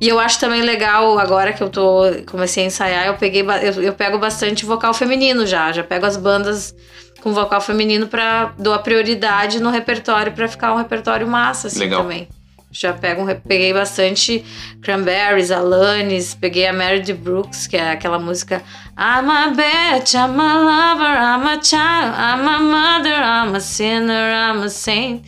E 0.00 0.08
eu 0.08 0.20
acho 0.20 0.38
também 0.38 0.62
legal, 0.62 1.18
agora 1.18 1.52
que 1.52 1.60
eu 1.60 1.68
tô 1.68 2.02
comecei 2.30 2.62
a 2.62 2.66
ensaiar, 2.68 3.06
eu 3.08 3.14
peguei 3.14 3.42
eu, 3.42 3.82
eu 3.82 3.92
pego 3.92 4.16
bastante 4.16 4.64
vocal 4.64 4.94
feminino 4.94 5.44
já, 5.44 5.72
já 5.72 5.82
pego 5.82 6.06
as 6.06 6.16
bandas 6.16 6.72
com 7.20 7.32
vocal 7.32 7.60
feminino 7.60 8.06
para 8.06 8.52
dou 8.58 8.72
a 8.72 8.78
prioridade 8.78 9.60
no 9.60 9.70
repertório 9.70 10.32
pra 10.32 10.48
ficar 10.48 10.72
um 10.72 10.76
repertório 10.76 11.26
massa 11.26 11.68
assim 11.68 11.80
Legal. 11.80 12.02
também. 12.02 12.28
Já 12.70 12.92
pego 12.92 13.22
um, 13.22 13.34
peguei 13.34 13.72
bastante 13.72 14.44
Cranberries, 14.82 15.50
Alanis, 15.50 16.34
peguei 16.34 16.66
a 16.66 16.72
Meredith 16.72 17.14
Brooks, 17.14 17.66
que 17.66 17.76
é 17.78 17.92
aquela 17.92 18.18
música 18.18 18.62
I'm 18.96 19.30
a 19.30 19.48
bitch, 19.48 20.14
I'm 20.14 20.38
a 20.38 20.58
lover, 20.58 21.16
I'm 21.16 21.46
a 21.46 21.62
child, 21.62 22.14
I'm 22.14 22.46
a 22.46 22.58
mother, 22.58 23.14
I'm 23.14 23.56
a 23.56 23.60
sinner, 23.60 24.32
I'm 24.32 24.62
a 24.62 24.68
saint. 24.68 25.24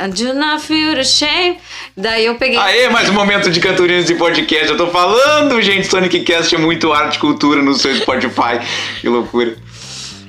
I 0.00 0.08
do 0.08 0.32
not 0.32 0.60
feel 0.60 0.96
ashamed. 0.96 1.58
Daí 1.96 2.26
eu 2.26 2.36
peguei 2.36 2.56
Aê, 2.56 2.88
mais 2.88 3.08
um 3.08 3.12
momento 3.12 3.50
de 3.50 3.58
cantorinos 3.58 4.06
de 4.06 4.14
podcast. 4.14 4.68
Eu 4.68 4.76
tô 4.76 4.86
falando, 4.86 5.60
gente, 5.60 5.88
Sonic 5.88 6.20
Cast 6.20 6.54
é 6.54 6.58
muito 6.58 6.92
arte 6.92 7.16
e 7.16 7.18
cultura 7.18 7.60
no 7.60 7.74
seu 7.74 7.96
Spotify. 7.96 8.60
Que 9.00 9.08
loucura. 9.08 9.56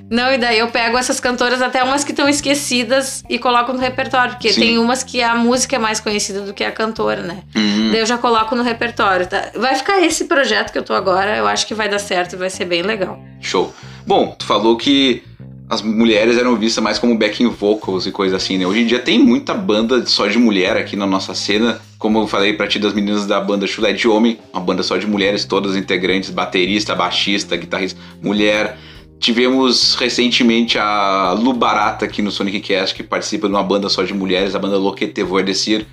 Não, 0.10 0.32
e 0.34 0.38
daí 0.38 0.60
eu 0.60 0.68
pego 0.68 0.97
essas 0.97 1.20
cantoras, 1.20 1.62
até 1.62 1.84
umas 1.84 2.03
que 2.03 2.12
estão 2.12 2.28
esquecidas, 2.28 3.24
e 3.30 3.38
coloco 3.38 3.72
no 3.72 3.80
repertório. 3.80 4.34
Porque 4.34 4.51
Sim. 4.51 4.62
tem 4.62 4.78
umas 4.78 5.03
que 5.03 5.22
a 5.22 5.36
música 5.36 5.76
é 5.76 5.80
mais 5.80 5.99
conhecida 5.99 6.41
do 6.41 6.53
que 6.53 6.64
a 6.64 6.72
cantora, 6.72 7.22
né? 7.22 7.43
Uhum. 7.55 7.91
Daí 7.91 7.99
eu 7.99 8.05
já 8.05 8.18
coloco 8.18 8.55
no 8.55 8.64
repertório. 8.64 9.28
tá? 9.28 9.51
Vai 9.55 9.76
ficar 9.76 10.01
esse 10.01 10.26
projeto 10.26 10.72
que 10.72 10.78
eu 10.78 10.84
tô 10.84 10.93
agora, 10.93 11.38
eu 11.38 11.47
acho 11.47 11.68
que 11.68 11.74
vai 11.74 11.88
dar 11.88 11.99
certo 11.99 12.34
e 12.34 12.36
vai 12.38 12.49
ser 12.49 12.66
bem 12.66 12.82
legal. 12.82 13.20
Show. 13.39 13.74
Bom, 14.05 14.36
tu 14.38 14.45
falou 14.45 14.76
que 14.76 15.24
as 15.70 15.84
mulheres 15.84 16.36
eram 16.38 16.55
vistas 16.55 16.84
mais 16.84 16.97
como 16.97 17.16
backing 17.16 17.47
vocals 17.47 18.07
e 18.07 18.12
coisa 18.12 18.38
assim, 18.38 18.57
né? 18.57 18.66
Hoje 18.66 18.82
em 18.82 18.88
dia 18.88 18.97
tem 18.97 19.20
muita 19.20 19.53
banda 19.53 20.03
só 20.07 20.26
de 20.26 20.39
mulher 20.39 20.76
aqui 20.76 20.95
na 20.95 21.05
nossa 21.05 21.36
cena. 21.36 21.80
Como 21.99 22.18
eu 22.18 22.26
falei 22.26 22.53
pra 22.53 22.68
ti 22.68 22.80
das 22.80 22.93
meninas 22.93 23.28
da 23.28 23.39
banda 23.39 23.68
Chulé 23.68 23.93
de 23.93 24.07
Homem, 24.07 24.39
uma 24.51 24.62
banda 24.62 24.82
só 24.82 24.97
de 24.97 25.05
mulheres, 25.05 25.45
todas 25.45 25.76
integrantes, 25.76 26.32
baterista, 26.32 26.95
baixista, 26.95 27.55
guitarrista, 27.55 27.99
mulher. 28.20 28.80
Tivemos 29.20 29.95
recentemente 29.95 30.78
a 30.80 31.36
Lu 31.38 31.53
Barata 31.53 32.05
aqui 32.05 32.22
no 32.22 32.32
Sonic 32.32 32.61
Cast, 32.61 32.95
que 32.95 33.03
participa 33.03 33.47
de 33.47 33.53
uma 33.53 33.63
banda 33.63 33.89
só 33.89 34.03
de 34.03 34.13
mulheres, 34.13 34.55
a 34.55 34.59
banda 34.59 34.78
Loquete 34.78 35.24
Voer 35.24 35.43
Descer. 35.43 35.86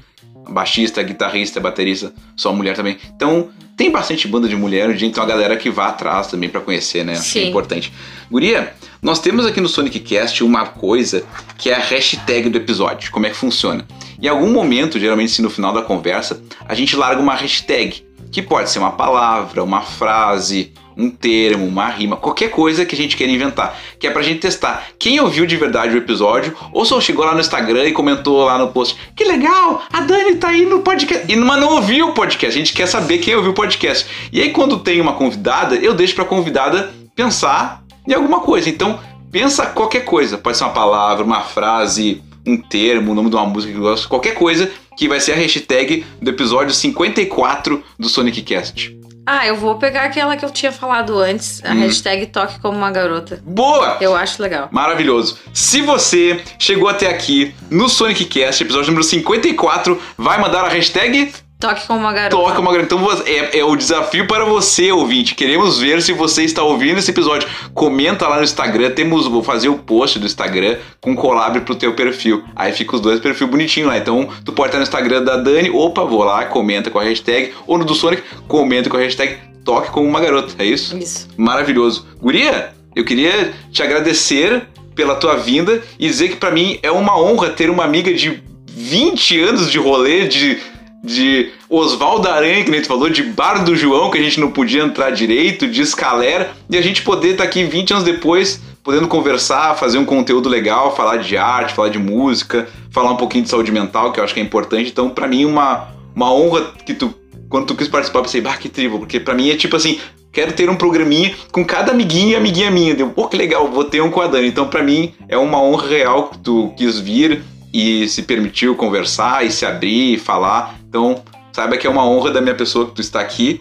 Baixista, 0.48 1.02
guitarrista, 1.02 1.58
baterista, 1.58 2.12
só 2.36 2.52
mulher 2.52 2.76
também. 2.76 2.96
Então, 3.16 3.48
tem 3.76 3.90
bastante 3.90 4.28
banda 4.28 4.48
de 4.48 4.54
mulher, 4.54 4.88
hoje 4.88 5.04
então 5.04 5.22
a 5.22 5.26
galera 5.26 5.56
que 5.56 5.68
vá 5.68 5.88
atrás 5.88 6.28
também 6.28 6.48
pra 6.48 6.60
conhecer, 6.60 7.04
né? 7.04 7.12
Acho 7.12 7.32
que 7.32 7.38
é 7.40 7.42
Sim. 7.42 7.48
importante. 7.48 7.92
Guria, 8.30 8.72
nós 9.02 9.18
temos 9.18 9.44
aqui 9.44 9.60
no 9.60 9.68
Sonic 9.68 9.98
Cast 10.00 10.42
uma 10.42 10.66
coisa 10.66 11.24
que 11.58 11.68
é 11.68 11.74
a 11.74 11.80
hashtag 11.80 12.48
do 12.48 12.56
episódio. 12.56 13.10
Como 13.10 13.26
é 13.26 13.30
que 13.30 13.36
funciona? 13.36 13.84
Em 14.22 14.28
algum 14.28 14.50
momento, 14.50 14.98
geralmente 14.98 15.32
assim, 15.32 15.42
no 15.42 15.50
final 15.50 15.72
da 15.72 15.82
conversa, 15.82 16.40
a 16.66 16.74
gente 16.74 16.96
larga 16.96 17.20
uma 17.20 17.34
hashtag, 17.34 18.06
que 18.32 18.40
pode 18.40 18.70
ser 18.70 18.78
uma 18.78 18.92
palavra, 18.92 19.62
uma 19.62 19.82
frase, 19.82 20.72
um 20.96 21.10
termo, 21.10 21.66
uma 21.66 21.88
rima, 21.88 22.16
qualquer 22.16 22.50
coisa 22.50 22.86
que 22.86 22.94
a 22.94 22.98
gente 22.98 23.16
queira 23.16 23.32
inventar, 23.32 23.78
que 23.98 24.06
é 24.06 24.10
pra 24.10 24.22
gente 24.22 24.40
testar 24.40 24.88
quem 24.98 25.20
ouviu 25.20 25.46
de 25.46 25.56
verdade 25.56 25.94
o 25.94 25.98
episódio, 25.98 26.56
ou 26.72 26.84
só 26.84 27.00
chegou 27.00 27.24
lá 27.24 27.34
no 27.34 27.40
Instagram 27.40 27.84
e 27.84 27.92
comentou 27.92 28.44
lá 28.44 28.58
no 28.58 28.68
post, 28.68 28.98
que 29.14 29.24
legal, 29.24 29.82
a 29.92 30.00
Dani 30.00 30.36
tá 30.36 30.48
aí 30.48 30.64
no 30.64 30.80
podcast, 30.80 31.30
e 31.30 31.36
mas 31.36 31.60
não 31.60 31.74
ouviu 31.74 32.08
o 32.08 32.14
podcast, 32.14 32.56
a 32.56 32.58
gente 32.58 32.72
quer 32.72 32.86
saber 32.86 33.18
quem 33.18 33.34
ouviu 33.34 33.52
o 33.52 33.54
podcast. 33.54 34.06
E 34.32 34.40
aí 34.40 34.50
quando 34.50 34.78
tem 34.78 35.00
uma 35.00 35.12
convidada, 35.12 35.76
eu 35.76 35.92
deixo 35.92 36.14
pra 36.14 36.24
convidada 36.24 36.92
pensar 37.14 37.82
em 38.06 38.14
alguma 38.14 38.40
coisa. 38.40 38.68
Então, 38.68 38.98
pensa 39.30 39.66
qualquer 39.66 40.04
coisa, 40.04 40.38
pode 40.38 40.56
ser 40.56 40.64
uma 40.64 40.72
palavra, 40.72 41.24
uma 41.24 41.42
frase, 41.42 42.22
um 42.46 42.56
termo, 42.56 43.12
o 43.12 43.14
nome 43.14 43.28
de 43.28 43.36
uma 43.36 43.46
música 43.46 43.72
que 43.72 43.78
gosta, 43.78 44.08
qualquer 44.08 44.34
coisa 44.34 44.70
que 44.96 45.08
vai 45.08 45.20
ser 45.20 45.32
a 45.32 45.36
hashtag 45.36 46.04
do 46.22 46.30
episódio 46.30 46.72
54 46.72 47.82
do 47.98 48.08
Sonic 48.08 48.42
Cast. 48.42 48.96
Ah, 49.26 49.44
eu 49.46 49.56
vou 49.56 49.74
pegar 49.76 50.02
aquela 50.04 50.36
que 50.36 50.44
eu 50.44 50.50
tinha 50.50 50.70
falado 50.70 51.18
antes, 51.18 51.60
a 51.64 51.72
Hum. 51.72 51.80
hashtag 51.80 52.26
toque 52.26 52.60
como 52.60 52.78
uma 52.78 52.90
garota. 52.92 53.42
Boa! 53.44 53.96
Eu 54.00 54.14
acho 54.14 54.40
legal. 54.40 54.68
Maravilhoso. 54.70 55.36
Se 55.52 55.82
você 55.82 56.40
chegou 56.58 56.88
até 56.88 57.08
aqui 57.10 57.52
no 57.68 57.88
Sonic 57.88 58.24
Cast, 58.26 58.62
episódio 58.62 58.86
número 58.88 59.02
54, 59.04 60.00
vai 60.16 60.40
mandar 60.40 60.64
a 60.64 60.68
hashtag 60.68 61.32
Toque 61.58 61.86
como 61.86 62.00
uma 62.00 62.12
garota. 62.12 62.36
Toca 62.36 62.60
uma 62.60 62.76
Então 62.78 62.98
você- 62.98 63.22
é, 63.30 63.58
é 63.60 63.64
o 63.64 63.74
desafio 63.74 64.26
para 64.26 64.44
você, 64.44 64.92
ouvinte. 64.92 65.34
Queremos 65.34 65.78
ver 65.78 66.02
se 66.02 66.12
você 66.12 66.44
está 66.44 66.62
ouvindo 66.62 66.98
esse 66.98 67.10
episódio. 67.10 67.48
Comenta 67.72 68.28
lá 68.28 68.36
no 68.36 68.44
Instagram. 68.44 68.90
Temos, 68.90 69.26
vou 69.26 69.42
fazer 69.42 69.68
o 69.70 69.78
post 69.78 70.18
do 70.18 70.26
Instagram 70.26 70.76
com 71.00 71.16
collab 71.16 71.58
pro 71.62 71.74
teu 71.74 71.94
perfil. 71.94 72.44
Aí 72.54 72.72
fica 72.74 72.94
os 72.96 73.00
dois 73.00 73.20
perfil 73.20 73.46
bonitinho 73.48 73.86
lá. 73.86 73.96
Então 73.96 74.28
tu 74.44 74.52
pode 74.52 74.68
estar 74.68 74.78
no 74.78 74.82
Instagram 74.84 75.22
da 75.24 75.36
Dani. 75.38 75.70
Opa, 75.70 76.04
vou 76.04 76.24
lá, 76.24 76.44
comenta 76.44 76.90
com 76.90 76.98
a 76.98 77.04
hashtag. 77.04 77.54
Ou 77.66 77.78
no 77.78 77.84
do 77.86 77.94
Sonic, 77.94 78.22
comenta 78.46 78.90
com 78.90 78.96
a 78.98 79.00
hashtag 79.00 79.38
Toque 79.64 79.90
como 79.90 80.06
uma 80.06 80.20
garota. 80.20 80.54
É 80.58 80.64
isso? 80.66 80.96
Isso. 80.98 81.26
Maravilhoso. 81.38 82.06
Guria, 82.20 82.72
eu 82.94 83.04
queria 83.04 83.52
te 83.72 83.82
agradecer 83.82 84.62
pela 84.94 85.14
tua 85.16 85.36
vinda 85.36 85.82
e 85.98 86.06
dizer 86.06 86.28
que 86.28 86.36
pra 86.36 86.50
mim 86.50 86.78
é 86.82 86.90
uma 86.92 87.18
honra 87.18 87.48
ter 87.50 87.68
uma 87.70 87.82
amiga 87.84 88.12
de 88.12 88.42
20 88.66 89.40
anos 89.40 89.70
de 89.70 89.78
rolê, 89.78 90.28
de, 90.28 90.58
de 91.06 91.50
Oswaldo 91.70 92.28
Aranha, 92.28 92.64
que 92.64 92.70
nem 92.70 92.82
tu 92.82 92.88
falou, 92.88 93.08
de 93.08 93.22
Bar 93.22 93.64
do 93.64 93.76
João, 93.76 94.10
que 94.10 94.18
a 94.18 94.22
gente 94.22 94.40
não 94.40 94.50
podia 94.50 94.82
entrar 94.82 95.10
direito, 95.10 95.68
de 95.68 95.80
Escalera, 95.80 96.50
e 96.68 96.76
a 96.76 96.82
gente 96.82 97.02
poder 97.02 97.30
estar 97.30 97.44
aqui 97.44 97.62
20 97.64 97.92
anos 97.92 98.04
depois, 98.04 98.60
podendo 98.82 99.06
conversar, 99.06 99.76
fazer 99.76 99.98
um 99.98 100.04
conteúdo 100.04 100.48
legal, 100.48 100.94
falar 100.96 101.18
de 101.18 101.36
arte, 101.36 101.72
falar 101.72 101.88
de 101.88 101.98
música, 101.98 102.68
falar 102.90 103.12
um 103.12 103.16
pouquinho 103.16 103.44
de 103.44 103.50
saúde 103.50 103.70
mental, 103.70 104.12
que 104.12 104.18
eu 104.18 104.24
acho 104.24 104.34
que 104.34 104.40
é 104.40 104.42
importante. 104.42 104.90
Então, 104.90 105.08
pra 105.08 105.28
mim, 105.28 105.44
uma, 105.44 105.88
uma 106.14 106.32
honra 106.32 106.72
que 106.84 106.92
tu 106.92 107.14
quando 107.48 107.66
tu 107.66 107.76
quis 107.76 107.86
participar, 107.86 108.18
eu 108.18 108.22
pensei, 108.24 108.40
bah, 108.40 108.56
que 108.56 108.68
tribo, 108.68 108.98
porque 108.98 109.20
pra 109.20 109.32
mim 109.32 109.48
é 109.50 109.54
tipo 109.54 109.76
assim, 109.76 110.00
quero 110.32 110.52
ter 110.52 110.68
um 110.68 110.74
programinha 110.74 111.32
com 111.52 111.64
cada 111.64 111.92
amiguinho 111.92 112.30
e 112.30 112.36
amiguinha 112.36 112.70
minha. 112.70 112.94
Deu, 112.94 113.08
pô, 113.08 113.28
que 113.28 113.36
legal, 113.36 113.68
vou 113.68 113.84
ter 113.84 114.02
um 114.02 114.10
com 114.10 114.20
a 114.20 114.26
Dani. 114.26 114.48
Então, 114.48 114.66
pra 114.68 114.82
mim, 114.82 115.14
é 115.28 115.38
uma 115.38 115.62
honra 115.62 115.88
real 115.88 116.28
que 116.28 116.38
tu 116.38 116.74
quis 116.76 116.98
vir 116.98 117.42
e 117.76 118.08
se 118.08 118.22
permitiu 118.22 118.74
conversar 118.74 119.44
e 119.44 119.50
se 119.50 119.66
abrir 119.66 120.14
e 120.14 120.18
falar. 120.18 120.76
Então, 120.88 121.22
saiba 121.52 121.76
que 121.76 121.86
é 121.86 121.90
uma 121.90 122.08
honra 122.08 122.30
da 122.30 122.40
minha 122.40 122.54
pessoa 122.54 122.86
que 122.86 122.92
tu 122.92 123.02
está 123.02 123.20
aqui. 123.20 123.60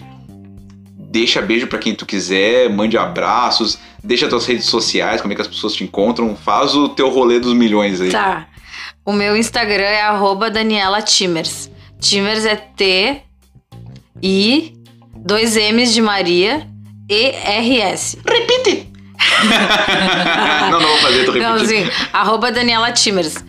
Deixa 0.98 1.42
beijo 1.42 1.68
pra 1.68 1.78
quem 1.78 1.94
tu 1.94 2.06
quiser, 2.06 2.70
mande 2.70 2.98
abraços, 2.98 3.78
deixa 4.02 4.30
tuas 4.30 4.46
redes 4.46 4.68
sociais, 4.68 5.20
como 5.20 5.34
é 5.34 5.36
que 5.36 5.42
as 5.42 5.50
pessoas 5.50 5.74
te 5.74 5.84
encontram, 5.84 6.34
faz 6.34 6.74
o 6.76 6.88
teu 6.88 7.10
rolê 7.10 7.42
dos 7.42 7.54
milhões 7.54 8.00
aí. 8.00 8.10
Tá. 8.10 8.48
O 9.06 9.12
meu 9.12 9.36
Instagram 9.36 9.84
é 9.84 10.02
arroba 10.02 10.50
Daniela 10.50 11.02
Timers. 11.02 11.70
Timers 12.00 12.46
é 12.46 12.56
T, 12.56 13.22
I, 14.24 14.74
dois 15.14 15.58
M's 15.58 15.94
de 15.94 16.02
Maria, 16.02 16.66
E, 17.10 17.32
R, 17.32 17.82
S. 17.82 18.18
Repite! 18.26 18.90
não, 20.72 20.80
não 20.80 20.88
vou 20.88 20.98
fazer, 21.00 21.26
tô 21.26 21.32
repetindo. 21.34 21.58
Não, 21.58 21.62
assim, 21.62 21.90
arroba 22.14 22.52
Daniela 22.52 22.92
Timers. 22.94 23.44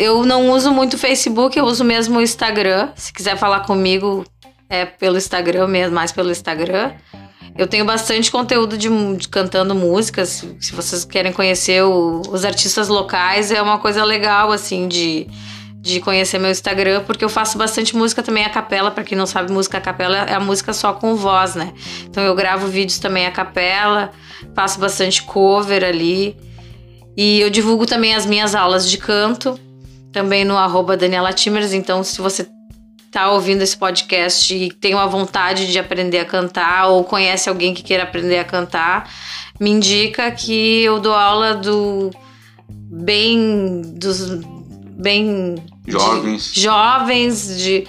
Eu 0.00 0.24
não 0.24 0.50
uso 0.50 0.72
muito 0.72 0.96
Facebook, 0.96 1.58
eu 1.58 1.64
uso 1.66 1.84
mesmo 1.84 2.18
o 2.18 2.22
Instagram. 2.22 2.88
Se 2.96 3.12
quiser 3.12 3.36
falar 3.36 3.60
comigo, 3.60 4.24
é 4.68 4.86
pelo 4.86 5.18
Instagram 5.18 5.66
mesmo, 5.66 5.94
mais 5.94 6.10
pelo 6.10 6.30
Instagram. 6.30 6.92
Eu 7.56 7.66
tenho 7.66 7.84
bastante 7.84 8.30
conteúdo 8.30 8.78
de, 8.78 8.88
de 9.16 9.28
cantando 9.28 9.74
músicas. 9.74 10.42
Se 10.58 10.72
vocês 10.72 11.04
querem 11.04 11.32
conhecer 11.32 11.82
o- 11.84 12.22
os 12.30 12.44
artistas 12.44 12.88
locais, 12.88 13.50
é 13.52 13.60
uma 13.60 13.78
coisa 13.78 14.02
legal, 14.04 14.50
assim, 14.52 14.88
de, 14.88 15.26
de 15.76 16.00
conhecer 16.00 16.38
meu 16.38 16.50
Instagram, 16.50 17.02
porque 17.04 17.22
eu 17.24 17.28
faço 17.28 17.58
bastante 17.58 17.94
música 17.94 18.22
também 18.22 18.44
a 18.44 18.48
capela. 18.48 18.90
Pra 18.90 19.04
quem 19.04 19.18
não 19.18 19.26
sabe, 19.26 19.52
música 19.52 19.76
a 19.76 19.80
capela 19.82 20.16
é 20.18 20.32
a 20.34 20.40
música 20.40 20.72
só 20.72 20.94
com 20.94 21.14
voz, 21.14 21.54
né? 21.54 21.74
Então 22.04 22.22
eu 22.22 22.34
gravo 22.34 22.66
vídeos 22.68 22.98
também 22.98 23.26
a 23.26 23.30
capela, 23.30 24.12
faço 24.54 24.78
bastante 24.80 25.22
cover 25.24 25.84
ali. 25.84 26.36
E 27.16 27.40
eu 27.40 27.50
divulgo 27.50 27.84
também 27.84 28.14
as 28.14 28.24
minhas 28.24 28.54
aulas 28.54 28.88
de 28.88 28.96
canto, 28.96 29.58
também 30.12 30.44
no 30.44 30.56
arroba 30.56 30.96
Daniela 30.96 31.32
Timers. 31.32 31.72
Então, 31.72 32.02
se 32.04 32.20
você 32.20 32.48
tá 33.10 33.30
ouvindo 33.32 33.62
esse 33.62 33.76
podcast 33.76 34.54
e 34.54 34.70
tem 34.72 34.94
uma 34.94 35.06
vontade 35.06 35.70
de 35.70 35.78
aprender 35.78 36.18
a 36.20 36.24
cantar 36.24 36.88
ou 36.88 37.02
conhece 37.04 37.48
alguém 37.48 37.74
que 37.74 37.82
queira 37.82 38.04
aprender 38.04 38.38
a 38.38 38.44
cantar, 38.44 39.10
me 39.58 39.70
indica 39.70 40.30
que 40.30 40.82
eu 40.82 41.00
dou 41.00 41.12
aula 41.14 41.54
do 41.54 42.10
bem 42.68 43.82
dos 43.96 44.40
bem 44.96 45.56
de- 45.84 45.92
Jovens. 45.92 46.52
jovens 46.54 47.56
de 47.58 47.86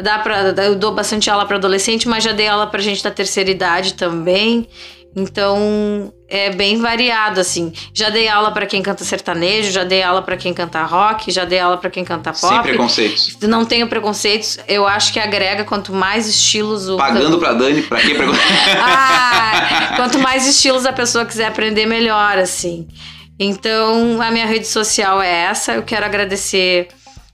dá 0.00 0.18
para 0.18 0.54
eu 0.64 0.74
dou 0.76 0.92
bastante 0.92 1.28
aula 1.28 1.44
para 1.44 1.56
adolescente, 1.56 2.08
mas 2.08 2.24
já 2.24 2.32
dei 2.32 2.48
aula 2.48 2.66
pra 2.66 2.80
gente 2.80 3.02
da 3.04 3.10
terceira 3.10 3.50
idade 3.50 3.94
também. 3.94 4.66
Então, 5.14 6.12
é 6.32 6.50
bem 6.50 6.80
variado 6.80 7.38
assim. 7.38 7.70
Já 7.92 8.08
dei 8.08 8.26
aula 8.26 8.50
pra 8.50 8.64
quem 8.64 8.80
canta 8.82 9.04
sertanejo, 9.04 9.70
já 9.70 9.84
dei 9.84 10.02
aula 10.02 10.22
pra 10.22 10.34
quem 10.36 10.54
canta 10.54 10.82
rock, 10.84 11.30
já 11.30 11.44
dei 11.44 11.58
aula 11.58 11.76
pra 11.76 11.90
quem 11.90 12.04
canta 12.04 12.32
pop. 12.32 12.54
Sem 12.54 12.62
preconceitos. 12.62 13.36
Não 13.42 13.66
tenho 13.66 13.86
preconceitos. 13.86 14.58
Eu 14.66 14.86
acho 14.86 15.12
que 15.12 15.20
agrega 15.20 15.64
quanto 15.64 15.92
mais 15.92 16.26
estilos 16.26 16.88
o. 16.88 16.96
Pagando 16.96 17.38
pra 17.38 17.52
Dani, 17.52 17.82
pra 17.82 18.00
quem 18.00 18.14
preconceito? 18.16 18.48
Ah, 18.82 19.92
quanto 19.96 20.18
mais 20.18 20.46
estilos 20.46 20.86
a 20.86 20.92
pessoa 20.92 21.26
quiser 21.26 21.46
aprender, 21.46 21.84
melhor, 21.84 22.38
assim. 22.38 22.88
Então, 23.38 24.22
a 24.22 24.30
minha 24.30 24.46
rede 24.46 24.66
social 24.66 25.20
é 25.20 25.30
essa. 25.44 25.72
Eu 25.74 25.82
quero 25.82 26.06
agradecer 26.06 26.88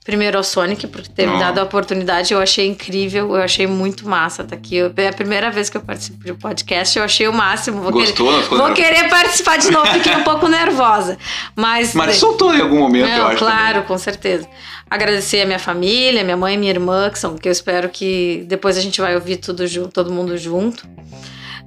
primeiro 0.08 0.38
ao 0.38 0.42
Sonic 0.42 0.86
por 0.86 1.06
ter 1.06 1.26
me 1.28 1.38
dado 1.38 1.58
a 1.58 1.62
oportunidade. 1.64 2.32
Eu 2.32 2.40
achei 2.40 2.66
incrível, 2.66 3.36
eu 3.36 3.42
achei 3.42 3.66
muito 3.66 4.08
massa 4.08 4.40
estar 4.40 4.56
aqui. 4.56 4.74
Eu- 4.74 4.90
é 4.96 5.08
a 5.08 5.12
primeira 5.12 5.50
vez 5.50 5.68
que 5.68 5.76
eu 5.76 5.82
participo 5.82 6.24
de 6.24 6.32
um 6.32 6.34
podcast, 6.36 6.98
eu 6.98 7.04
achei 7.04 7.28
o 7.28 7.32
máximo. 7.32 7.82
Vou 7.82 7.92
Gostou? 7.92 8.26
Querer, 8.26 8.48
vou 8.48 8.58
nervosa? 8.68 8.74
querer 8.74 9.08
participar 9.10 9.58
de 9.58 9.70
novo, 9.70 9.86
fiquei 9.92 10.16
um 10.16 10.22
pouco 10.24 10.48
nervosa. 10.48 11.18
Mas. 11.54 11.92
Mas 11.94 12.16
soltou 12.16 12.54
em 12.54 12.60
algum 12.62 12.78
momento, 12.78 13.06
eu 13.06 13.18
Não, 13.18 13.26
acho. 13.28 13.36
claro, 13.36 13.74
também. 13.74 13.82
com 13.88 13.98
certeza. 13.98 14.48
Agradecer 14.90 15.42
a 15.42 15.44
minha 15.44 15.58
família, 15.58 16.24
minha 16.24 16.38
mãe 16.38 16.54
e 16.54 16.56
minha 16.56 16.72
irmã, 16.72 17.10
que 17.10 17.18
são 17.18 17.36
que 17.36 17.46
eu 17.46 17.52
espero 17.52 17.90
que 17.90 18.46
depois 18.48 18.78
a 18.78 18.80
gente 18.80 19.02
vai 19.02 19.14
ouvir 19.14 19.36
tudo 19.36 19.66
junto, 19.66 19.90
todo 19.90 20.10
mundo 20.10 20.38
junto. 20.38 20.88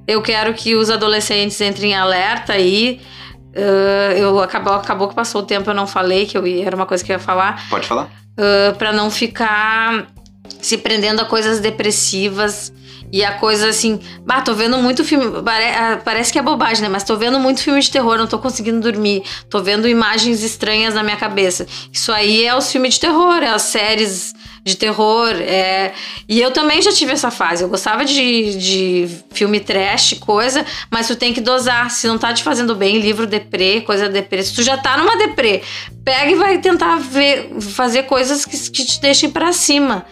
Eu 0.08 0.20
quero 0.24 0.52
que 0.56 0.74
os 0.74 0.90
adolescentes 0.90 1.62
entrem 1.62 1.92
em 1.92 1.96
alerta 1.96 2.54
aí. 2.54 3.00
Ah, 3.56 4.14
eu 4.16 4.40
acabou, 4.42 4.74
acabou 4.74 5.08
que 5.10 5.14
passou 5.14 5.42
o 5.42 5.46
tempo, 5.46 5.70
eu 5.70 5.74
não 5.76 5.86
falei 5.86 6.26
que 6.26 6.36
eu 6.36 6.48
ia, 6.48 6.66
era 6.66 6.76
uma 6.76 6.88
coisa 6.88 7.04
que 7.04 7.12
eu 7.12 7.16
ia 7.16 7.20
falar 7.20 7.62
Pode 7.70 7.86
falar? 7.86 8.10
Uh, 8.42 8.76
para 8.76 8.92
não 8.92 9.12
ficar 9.12 10.08
se 10.60 10.78
prendendo 10.78 11.22
a 11.22 11.26
coisas 11.26 11.60
depressivas 11.60 12.74
e 13.12 13.24
a 13.26 13.34
coisa 13.34 13.68
assim, 13.68 14.00
bah, 14.26 14.42
tô 14.42 14.54
vendo 14.54 14.78
muito 14.78 15.04
filme, 15.04 15.26
ah, 15.46 16.00
parece 16.04 16.32
que 16.32 16.40
é 16.40 16.42
bobagem, 16.42 16.82
né? 16.84 16.90
Mas 16.90 17.04
tô 17.04 17.18
vendo 17.18 17.40
muito 17.40 17.62
filme 17.62 17.82
de 17.82 17.92
terror, 17.92 18.18
não 18.18 18.28
tô 18.28 18.40
conseguindo 18.40 18.80
dormir, 18.80 19.24
tô 19.50 19.62
vendo 19.62 19.88
imagens 19.88 20.44
estranhas 20.44 20.94
na 20.94 21.04
minha 21.04 21.18
cabeça. 21.18 21.68
Isso 21.92 22.12
aí 22.12 22.46
é 22.46 22.56
os 22.56 22.72
filmes 22.72 22.94
de 22.94 23.02
terror, 23.02 23.44
é 23.44 23.50
as 23.50 23.64
séries 23.64 24.34
de 24.64 24.76
terror, 24.76 25.30
é... 25.40 25.92
e 26.30 26.40
eu 26.40 26.52
também 26.52 26.82
já 26.82 26.92
tive 26.92 27.12
essa 27.12 27.32
fase. 27.32 27.64
Eu 27.64 27.70
gostava 27.70 28.06
de, 28.06 28.56
de 28.58 29.08
filme 29.32 29.60
trash, 29.60 30.16
coisa, 30.20 30.64
mas 30.92 31.08
tu 31.08 31.16
tem 31.16 31.34
que 31.34 31.42
dosar. 31.42 31.90
Se 31.90 32.08
não 32.08 32.18
tá 32.18 32.34
te 32.34 32.44
fazendo 32.44 32.76
bem, 32.76 33.00
livro 33.00 33.26
deprê, 33.26 33.82
coisa 33.82 34.08
deprê. 34.08 34.44
Se 34.44 34.54
tu 34.54 34.62
já 34.62 34.78
tá 34.78 34.98
numa 34.98 35.18
deprê, 35.18 35.64
pega 36.06 36.32
e 36.32 36.36
vai 36.36 36.60
tentar 36.60 36.98
ver, 36.98 37.50
fazer 37.60 38.04
coisas 38.04 38.46
que, 38.46 38.58
que 38.70 38.86
te 38.86 39.02
deixem 39.02 39.30
pra 39.32 39.52
cima. 39.52 40.06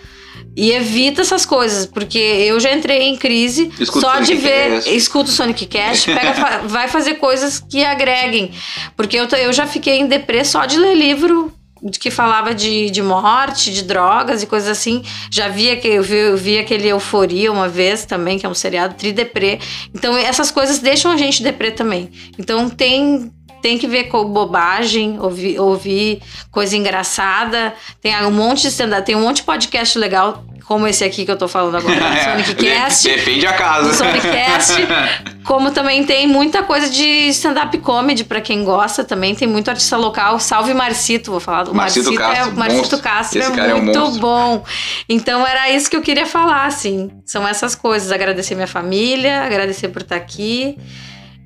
E 0.56 0.72
evita 0.72 1.22
essas 1.22 1.46
coisas, 1.46 1.86
porque 1.86 2.18
eu 2.18 2.60
já 2.60 2.74
entrei 2.74 3.04
em 3.04 3.16
crise 3.16 3.72
Escuta 3.80 4.08
só 4.08 4.20
de 4.20 4.36
ver. 4.36 4.88
Escuta 4.88 5.30
o 5.30 5.34
Sonic 5.34 5.68
pega, 5.68 6.34
fa- 6.34 6.62
vai 6.68 6.88
fazer 6.88 7.16
coisas 7.16 7.60
que 7.60 7.84
agreguem. 7.86 8.52
Porque 8.98 9.16
eu, 9.16 9.26
eu 9.28 9.54
já 9.54 9.68
fiquei 9.68 10.00
em 10.00 10.08
deprê 10.08 10.44
só 10.44 10.66
de 10.66 10.78
ler 10.78 10.96
livro 10.96 11.54
que 12.00 12.12
falava 12.12 12.54
de, 12.54 12.90
de 12.90 13.02
morte, 13.02 13.72
de 13.72 13.84
drogas 13.84 14.44
e 14.44 14.48
coisas 14.48 14.70
assim. 14.70 15.04
Já 15.32 15.48
via 15.48 15.78
que 15.78 15.88
eu 15.88 16.04
vi, 16.04 16.16
eu 16.16 16.38
vi 16.38 16.58
aquele 16.58 16.88
Euforia 16.88 17.52
uma 17.52 17.68
vez 17.68 18.06
também, 18.06 18.38
que 18.38 18.46
é 18.46 18.50
um 18.50 18.54
seriado 18.54 18.96
trideprê. 18.96 19.60
Então 19.94 20.18
essas 20.18 20.52
coisas 20.52 20.80
deixam 20.80 21.12
a 21.12 21.18
gente 21.18 21.44
deprê 21.44 21.72
também. 21.72 22.12
Então 22.38 22.70
tem 22.70 23.32
tem 23.62 23.78
que 23.78 23.88
ver 23.88 24.06
com 24.06 24.26
bobagem, 24.26 25.20
ouvir, 25.20 25.60
ouvir 25.60 26.22
coisa 26.52 26.76
engraçada. 26.76 27.74
Tem 28.02 28.16
um 28.26 28.32
monte 28.32 28.64
de 28.64 28.68
stand 28.70 29.02
tem 29.02 29.16
um 29.16 29.22
monte 29.22 29.38
de 29.38 29.44
podcast 29.44 29.98
legal, 29.98 30.44
como 30.70 30.86
esse 30.86 31.04
aqui 31.04 31.26
que 31.26 31.32
eu 31.32 31.36
tô 31.36 31.48
falando 31.48 31.78
agora, 31.78 31.96
o 31.98 32.24
Sonic 32.24 32.54
Cast. 32.54 33.10
Defende 33.10 33.48
a 33.48 33.54
casa. 33.54 33.90
do 33.90 33.96
Sonicast, 33.96 34.74
como 35.44 35.72
também 35.72 36.04
tem 36.04 36.28
muita 36.28 36.62
coisa 36.62 36.88
de 36.88 37.30
stand-up 37.30 37.76
comedy 37.80 38.24
pra 38.24 38.40
quem 38.40 38.64
gosta 38.64 39.04
também, 39.04 39.34
tem 39.34 39.48
muito 39.48 39.68
artista 39.68 39.98
local, 39.98 40.40
salve 40.40 40.72
Marcito, 40.76 41.32
vou 41.32 41.40
falar 41.40 41.64
do 41.64 41.74
Marcito 41.74 42.14
Marcito, 42.14 42.24
Castro, 42.24 42.50
é, 42.50 42.54
o 42.54 42.56
Marcito. 42.56 43.00
Castro 43.00 43.42
é 43.42 43.52
cara 43.52 43.72
é 43.72 43.74
um 43.74 43.84
muito 43.84 44.12
bom. 44.20 44.64
Então 45.10 45.46
era 45.46 45.72
isso 45.72 45.90
que 45.90 45.98
eu 45.98 46.04
queria 46.04 46.28
falar, 46.28 46.68
assim, 46.68 47.10
são 47.26 47.48
essas 47.48 47.74
coisas, 47.74 48.12
agradecer 48.12 48.54
minha 48.54 48.68
família, 48.68 49.42
agradecer 49.42 49.88
por 49.88 50.04
estar 50.04 50.18
aqui, 50.18 50.78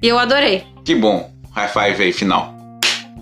e 0.01 0.07
eu 0.09 0.19
adorei. 0.19 0.65
Que 0.83 0.95
bom. 0.95 1.31
High 1.55 1.67
five 1.67 2.03
aí, 2.03 2.13
final. 2.13 2.53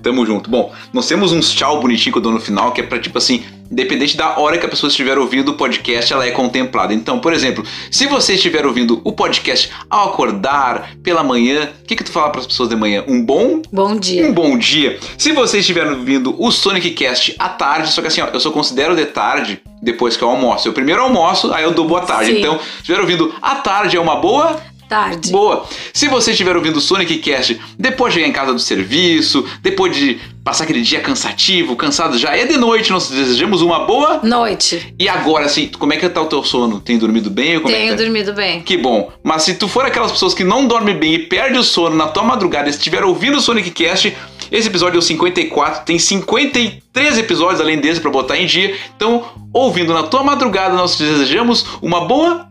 Tamo 0.01 0.25
junto. 0.25 0.49
Bom, 0.49 0.73
nós 0.91 1.07
temos 1.07 1.31
uns 1.31 1.51
tchau 1.51 1.79
bonitinho 1.79 2.11
que 2.11 2.17
eu 2.17 2.21
dou 2.23 2.31
no 2.31 2.39
final, 2.39 2.71
que 2.71 2.81
é 2.81 2.83
pra 2.83 2.97
tipo 2.97 3.17
assim, 3.19 3.43
independente 3.69 4.17
da 4.17 4.39
hora 4.39 4.57
que 4.57 4.65
a 4.65 4.69
pessoa 4.69 4.89
estiver 4.89 5.17
ouvindo 5.17 5.49
o 5.49 5.53
podcast, 5.53 6.11
ela 6.11 6.25
é 6.25 6.31
contemplada. 6.31 6.91
Então, 6.91 7.19
por 7.19 7.33
exemplo, 7.33 7.63
se 7.91 8.07
você 8.07 8.33
estiver 8.33 8.65
ouvindo 8.65 8.99
o 9.03 9.11
podcast 9.13 9.69
ao 9.87 10.09
acordar, 10.09 10.89
pela 11.03 11.23
manhã, 11.23 11.69
o 11.83 11.85
que 11.85 11.95
que 11.95 12.03
tu 12.03 12.11
fala 12.11 12.31
pras 12.31 12.47
pessoas 12.47 12.69
de 12.69 12.75
manhã? 12.75 13.03
Um 13.07 13.23
bom 13.23 13.61
Bom 13.71 13.95
dia. 13.95 14.25
um 14.25 14.33
bom 14.33 14.57
dia. 14.57 14.99
Se 15.19 15.31
você 15.33 15.59
estiver 15.59 15.85
ouvindo 15.85 16.35
o 16.39 16.51
Sonic 16.51 16.91
Cast 16.91 17.35
à 17.37 17.49
tarde, 17.49 17.91
só 17.91 18.01
que 18.01 18.07
assim, 18.07 18.21
ó, 18.21 18.27
eu 18.33 18.39
só 18.39 18.49
considero 18.49 18.95
de 18.95 19.05
tarde 19.05 19.61
depois 19.83 20.17
que 20.17 20.23
eu 20.23 20.29
almoço. 20.29 20.67
Eu 20.67 20.73
primeiro 20.73 21.01
almoço, 21.01 21.53
aí 21.53 21.63
eu 21.63 21.71
dou 21.71 21.87
boa 21.87 22.01
tarde. 22.01 22.31
Sim. 22.31 22.39
Então, 22.39 22.59
se 22.59 22.79
estiver 22.79 22.99
ouvindo 22.99 23.33
à 23.41 23.55
tarde, 23.55 23.97
é 23.97 23.99
uma 23.99 24.15
boa 24.15 24.59
Tarde. 24.91 25.31
Boa! 25.31 25.65
Se 25.93 26.09
você 26.09 26.31
estiver 26.31 26.53
ouvindo 26.53 26.75
o 26.75 26.81
Sonic 26.81 27.19
Cast 27.19 27.57
depois 27.79 28.13
de 28.13 28.19
chegar 28.19 28.29
em 28.29 28.33
casa 28.33 28.51
do 28.51 28.59
serviço, 28.59 29.47
depois 29.61 29.95
de 29.95 30.19
passar 30.43 30.65
aquele 30.65 30.81
dia 30.81 30.99
cansativo, 30.99 31.77
cansado 31.77 32.17
já 32.17 32.35
é 32.35 32.45
de 32.45 32.57
noite, 32.57 32.91
nós 32.91 33.09
desejamos 33.09 33.61
uma 33.61 33.85
boa. 33.85 34.19
Noite. 34.21 34.93
E 34.99 35.07
agora, 35.07 35.45
assim, 35.45 35.69
como 35.79 35.93
é 35.93 35.95
que 35.95 36.09
tá 36.09 36.21
o 36.21 36.25
teu 36.25 36.43
sono? 36.43 36.81
Tem 36.81 36.97
dormido 36.97 37.29
bem? 37.29 37.55
Ou 37.55 37.61
como 37.61 37.73
é 37.73 37.77
Tenho 37.77 37.91
que 37.91 37.97
tá? 37.97 38.03
dormido 38.03 38.33
bem. 38.33 38.61
Que 38.63 38.75
bom. 38.75 39.09
Mas 39.23 39.43
se 39.43 39.53
tu 39.53 39.69
for 39.69 39.85
aquelas 39.85 40.11
pessoas 40.11 40.33
que 40.33 40.43
não 40.43 40.67
dormem 40.67 40.97
bem 40.97 41.13
e 41.13 41.19
perde 41.19 41.57
o 41.57 41.63
sono 41.63 41.95
na 41.95 42.09
tua 42.09 42.23
madrugada 42.23 42.67
e 42.67 42.71
estiver 42.71 43.05
ouvindo 43.05 43.37
o 43.37 43.41
Sonic 43.41 43.71
Cast, 43.71 44.13
esse 44.51 44.67
episódio 44.67 44.97
é 44.97 44.99
o 44.99 45.01
54, 45.01 45.85
tem 45.85 45.97
53 45.97 47.17
episódios 47.17 47.61
além 47.61 47.79
desse 47.79 48.01
pra 48.01 48.11
botar 48.11 48.37
em 48.37 48.45
dia. 48.45 48.75
Então, 48.93 49.23
ouvindo 49.53 49.93
na 49.93 50.03
tua 50.03 50.21
madrugada, 50.21 50.75
nós 50.75 50.97
te 50.97 51.03
desejamos 51.03 51.65
uma 51.81 52.01
boa 52.01 52.50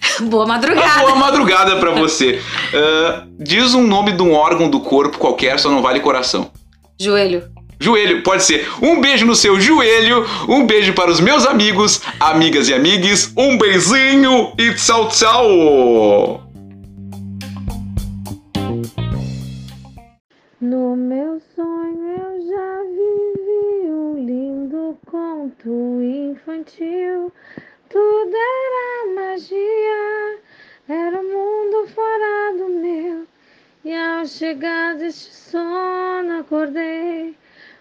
Boa 0.22 0.44
uma 0.44 0.54
madrugada. 0.54 1.00
boa 1.00 1.14
madrugada 1.16 1.76
pra 1.76 1.90
você. 1.90 2.40
Ah, 2.74 3.24
diz 3.38 3.74
um 3.74 3.86
nome 3.86 4.12
de 4.12 4.22
um 4.22 4.32
órgão 4.32 4.68
do 4.68 4.80
corpo 4.80 5.18
qualquer, 5.18 5.58
só 5.58 5.70
não 5.70 5.82
vale 5.82 6.00
coração. 6.00 6.50
Joelho. 6.98 7.50
Joelho, 7.82 8.22
pode 8.22 8.42
ser. 8.42 8.68
Um 8.82 9.00
beijo 9.00 9.24
no 9.24 9.34
seu 9.34 9.58
joelho, 9.58 10.26
um 10.46 10.66
beijo 10.66 10.92
para 10.92 11.10
os 11.10 11.18
meus 11.18 11.46
amigos, 11.46 12.02
amigas 12.20 12.68
e 12.68 12.74
amigues, 12.74 13.32
um 13.34 13.56
beijinho 13.56 14.52
e 14.58 14.74
tchau, 14.74 15.08
tchau! 15.08 16.42
No 20.60 20.94
meu 20.94 21.40
sonho 21.56 22.06
eu 22.06 22.46
já 22.46 22.82
vivi 22.90 23.90
um 23.90 24.26
lindo 24.26 24.98
conto 25.06 26.02
infantil. 26.02 27.32
Tudo 27.90 28.36
era 28.36 29.14
magia, 29.16 30.38
era 30.88 31.18
um 31.18 31.24
mundo 31.24 31.88
fora 31.88 32.52
do 32.56 32.68
meu. 32.68 33.26
E 33.84 33.92
ao 33.92 34.24
chegar 34.26 34.94
deste 34.94 35.34
sono 35.34 36.38
acordei. 36.38 37.36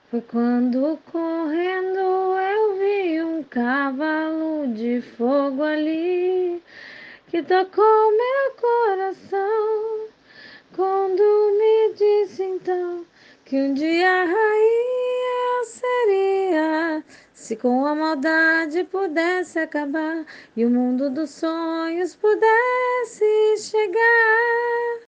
Foi 0.10 0.22
quando 0.22 0.98
correndo 1.12 2.00
eu 2.00 2.80
vi 2.80 3.22
um 3.22 3.44
cavalo 3.44 4.74
de 4.74 5.00
fogo 5.16 5.62
ali 5.62 6.60
que 7.28 7.44
tocou 7.44 8.12
meu 8.12 8.56
coração. 8.60 10.08
Quando 10.76 11.22
me 11.60 11.94
disse 11.94 12.42
então 12.42 13.06
que 13.46 13.56
um 13.56 13.76
dia 13.76 14.24
rainha 14.24 15.64
seria, 15.66 17.04
se 17.50 17.56
com 17.56 17.84
a 17.84 17.96
maldade 17.96 18.84
pudesse 18.84 19.58
acabar 19.58 20.24
e 20.56 20.64
o 20.64 20.70
mundo 20.70 21.10
dos 21.10 21.32
sonhos 21.32 22.16
pudesse 22.16 23.58
chegar. 23.58 25.09